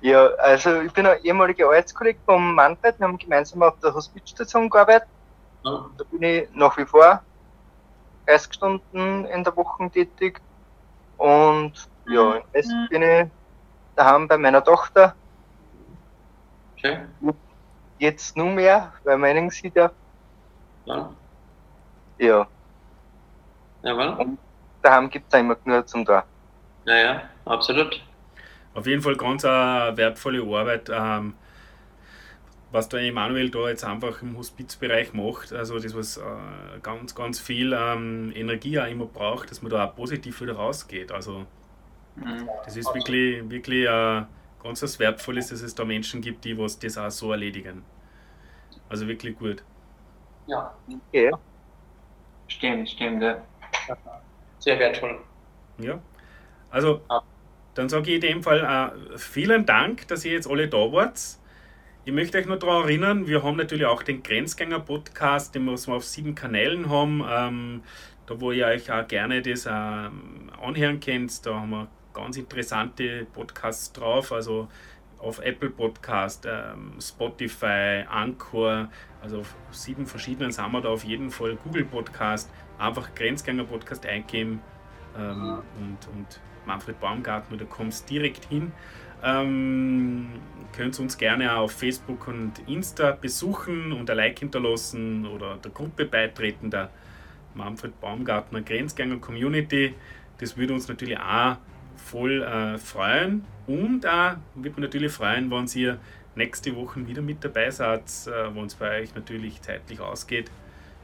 Ja, 0.01 0.27
also 0.37 0.81
ich 0.81 0.91
bin 0.93 1.05
ein 1.05 1.23
ehemaliger 1.23 1.65
Arbeitskollege 1.65 2.19
vom 2.25 2.55
Manfred, 2.55 2.99
wir 2.99 3.07
haben 3.07 3.17
gemeinsam 3.17 3.61
auf 3.61 3.79
der 3.79 3.93
Hospizstation 3.93 4.69
gearbeitet. 4.69 5.07
Ja. 5.63 5.85
Da 5.97 6.03
bin 6.05 6.23
ich 6.23 6.49
nach 6.53 6.75
wie 6.77 6.85
vor 6.85 7.21
30 8.25 8.53
Stunden 8.53 9.25
in 9.25 9.43
der 9.43 9.55
Woche 9.55 9.89
tätig. 9.91 10.41
Und 11.17 11.73
ja, 12.07 12.41
jetzt 12.53 12.71
mhm. 12.71 12.87
bin 12.89 13.01
ich 13.03 13.27
daheim 13.95 14.27
bei 14.27 14.37
meiner 14.37 14.63
Tochter. 14.63 15.13
Okay. 16.77 17.01
Jetzt 17.99 18.35
nur 18.35 18.49
mehr, 18.49 18.91
weil 19.03 19.17
meinen 19.17 19.51
sieht 19.51 19.75
ja. 19.75 19.91
Ja. 20.85 21.11
Ja. 22.17 22.47
Jawohl. 23.83 24.07
Und 24.17 24.39
daheim 24.81 25.09
gibt 25.09 25.31
es 25.31 25.39
immer 25.39 25.55
genug 25.55 25.87
zum 25.87 26.05
da. 26.05 26.23
Ja, 26.85 26.95
ja, 26.95 27.21
absolut. 27.45 28.01
Auf 28.73 28.87
jeden 28.87 29.01
Fall 29.01 29.15
ganz 29.15 29.43
eine 29.45 29.95
wertvolle 29.97 30.41
Arbeit. 30.43 30.89
Ähm, 30.93 31.33
was 32.71 32.87
der 32.87 33.01
Emanuel 33.01 33.49
da 33.49 33.67
jetzt 33.67 33.83
einfach 33.83 34.21
im 34.21 34.37
Hospizbereich 34.37 35.13
macht, 35.13 35.51
also 35.51 35.77
das, 35.77 35.95
was 35.95 36.17
äh, 36.17 36.21
ganz, 36.81 37.13
ganz 37.15 37.39
viel 37.39 37.73
ähm, 37.73 38.31
Energie 38.33 38.79
auch 38.79 38.87
immer 38.87 39.05
braucht, 39.05 39.51
dass 39.51 39.61
man 39.61 39.71
da 39.71 39.85
auch 39.85 39.95
positiv 39.95 40.39
wieder 40.41 40.53
rausgeht. 40.53 41.11
Also 41.11 41.45
mhm. 42.15 42.49
das 42.63 42.77
ist 42.77 42.93
wirklich, 42.95 43.49
wirklich 43.49 43.85
äh, 43.85 44.23
ganz 44.63 44.81
was 44.81 44.99
Wertvolles, 44.99 45.49
dass 45.49 45.61
es 45.61 45.75
da 45.75 45.83
Menschen 45.83 46.21
gibt, 46.21 46.45
die 46.45 46.57
was 46.57 46.79
das 46.79 46.97
auch 46.97 47.11
so 47.11 47.31
erledigen. 47.31 47.83
Also 48.87 49.07
wirklich 49.07 49.37
gut. 49.37 49.63
Ja, 50.47 50.73
okay. 51.09 51.31
Stimmt, 52.47 52.89
stimmt, 52.89 53.21
ja. 53.21 53.41
Sehr 54.59 54.79
wertvoll. 54.79 55.19
Ja, 55.77 55.99
also 56.69 57.01
dann 57.73 57.89
sage 57.89 58.09
ich 58.09 58.15
in 58.15 58.21
dem 58.21 58.43
Fall 58.43 58.59
äh, 58.59 59.17
vielen 59.17 59.65
Dank, 59.65 60.07
dass 60.07 60.25
ihr 60.25 60.33
jetzt 60.33 60.49
alle 60.49 60.67
da 60.67 60.91
wart. 60.91 61.19
Ich 62.03 62.11
möchte 62.11 62.37
euch 62.37 62.47
nur 62.47 62.57
daran 62.57 62.83
erinnern, 62.83 63.27
wir 63.27 63.43
haben 63.43 63.57
natürlich 63.57 63.85
auch 63.85 64.01
den 64.01 64.23
Grenzgänger-Podcast, 64.23 65.53
den 65.53 65.65
wir 65.65 65.73
auf 65.73 66.03
sieben 66.03 66.33
Kanälen 66.33 66.89
haben, 66.89 67.23
ähm, 67.29 67.83
da 68.25 68.41
wo 68.41 68.51
ihr 68.51 68.65
euch 68.65 68.91
auch 68.91 69.07
gerne 69.07 69.41
das 69.41 69.67
ähm, 69.67 70.49
anhören 70.59 70.99
könnt. 70.99 71.45
Da 71.45 71.59
haben 71.59 71.69
wir 71.69 71.87
ganz 72.13 72.37
interessante 72.37 73.25
Podcasts 73.31 73.93
drauf, 73.93 74.31
also 74.31 74.67
auf 75.19 75.39
Apple 75.39 75.69
Podcast, 75.69 76.47
ähm, 76.49 76.93
Spotify, 76.99 78.03
Anchor, 78.09 78.89
also 79.21 79.41
auf 79.41 79.55
sieben 79.69 80.07
verschiedenen 80.07 80.51
sind 80.51 80.71
wir 80.71 80.81
da 80.81 80.89
auf 80.89 81.03
jeden 81.03 81.29
Fall. 81.29 81.55
Google 81.63 81.85
Podcast, 81.85 82.49
einfach 82.79 83.13
Grenzgänger 83.13 83.65
Podcast 83.65 84.05
eingeben 84.07 84.59
ähm, 85.15 85.61
und, 85.79 86.07
und 86.15 86.41
Manfred 86.71 86.99
Baumgartner, 87.01 87.57
da 87.57 87.65
kommst 87.65 88.09
direkt 88.09 88.45
hin. 88.45 88.71
Ähm, 89.23 90.27
könnt 90.73 90.97
uns 90.99 91.17
gerne 91.17 91.53
auf 91.53 91.73
Facebook 91.73 92.27
und 92.29 92.53
Insta 92.65 93.11
besuchen 93.11 93.91
und 93.91 94.09
ein 94.09 94.15
Like 94.17 94.39
hinterlassen 94.39 95.27
oder 95.27 95.57
der 95.57 95.71
Gruppe 95.71 96.05
beitreten, 96.05 96.71
der 96.71 96.89
Manfred 97.53 97.99
Baumgartner 97.99 98.61
Grenzgänger 98.61 99.17
Community. 99.17 99.93
Das 100.39 100.55
würde 100.55 100.73
uns 100.73 100.87
natürlich 100.87 101.19
auch 101.19 101.57
voll 101.97 102.41
äh, 102.41 102.77
freuen 102.77 103.45
und 103.67 104.05
auch 104.07 104.37
würde 104.55 104.69
mich 104.69 104.77
natürlich 104.77 105.11
freuen, 105.11 105.51
wenn 105.51 105.67
ihr 105.75 105.99
nächste 106.35 106.73
Woche 106.75 107.05
wieder 107.05 107.21
mit 107.21 107.43
dabei 107.43 107.69
seid, 107.69 108.05
äh, 108.27 108.55
wenn 108.55 108.65
es 108.65 108.75
bei 108.75 109.01
euch 109.01 109.13
natürlich 109.13 109.61
zeitlich 109.61 109.99
ausgeht. 109.99 110.49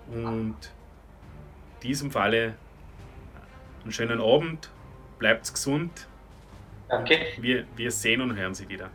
Und 0.09 0.55
in 1.75 1.89
diesem 1.89 2.09
Falle 2.09 2.55
einen 3.83 3.91
schönen 3.91 4.21
Abend, 4.21 4.69
bleibt 5.17 5.51
gesund 5.51 6.07
Danke. 6.89 7.19
Wir, 7.39 7.65
wir 7.75 7.91
sehen 7.91 8.21
und 8.21 8.35
hören 8.35 8.55
Sie 8.55 8.69
wieder. 8.69 8.89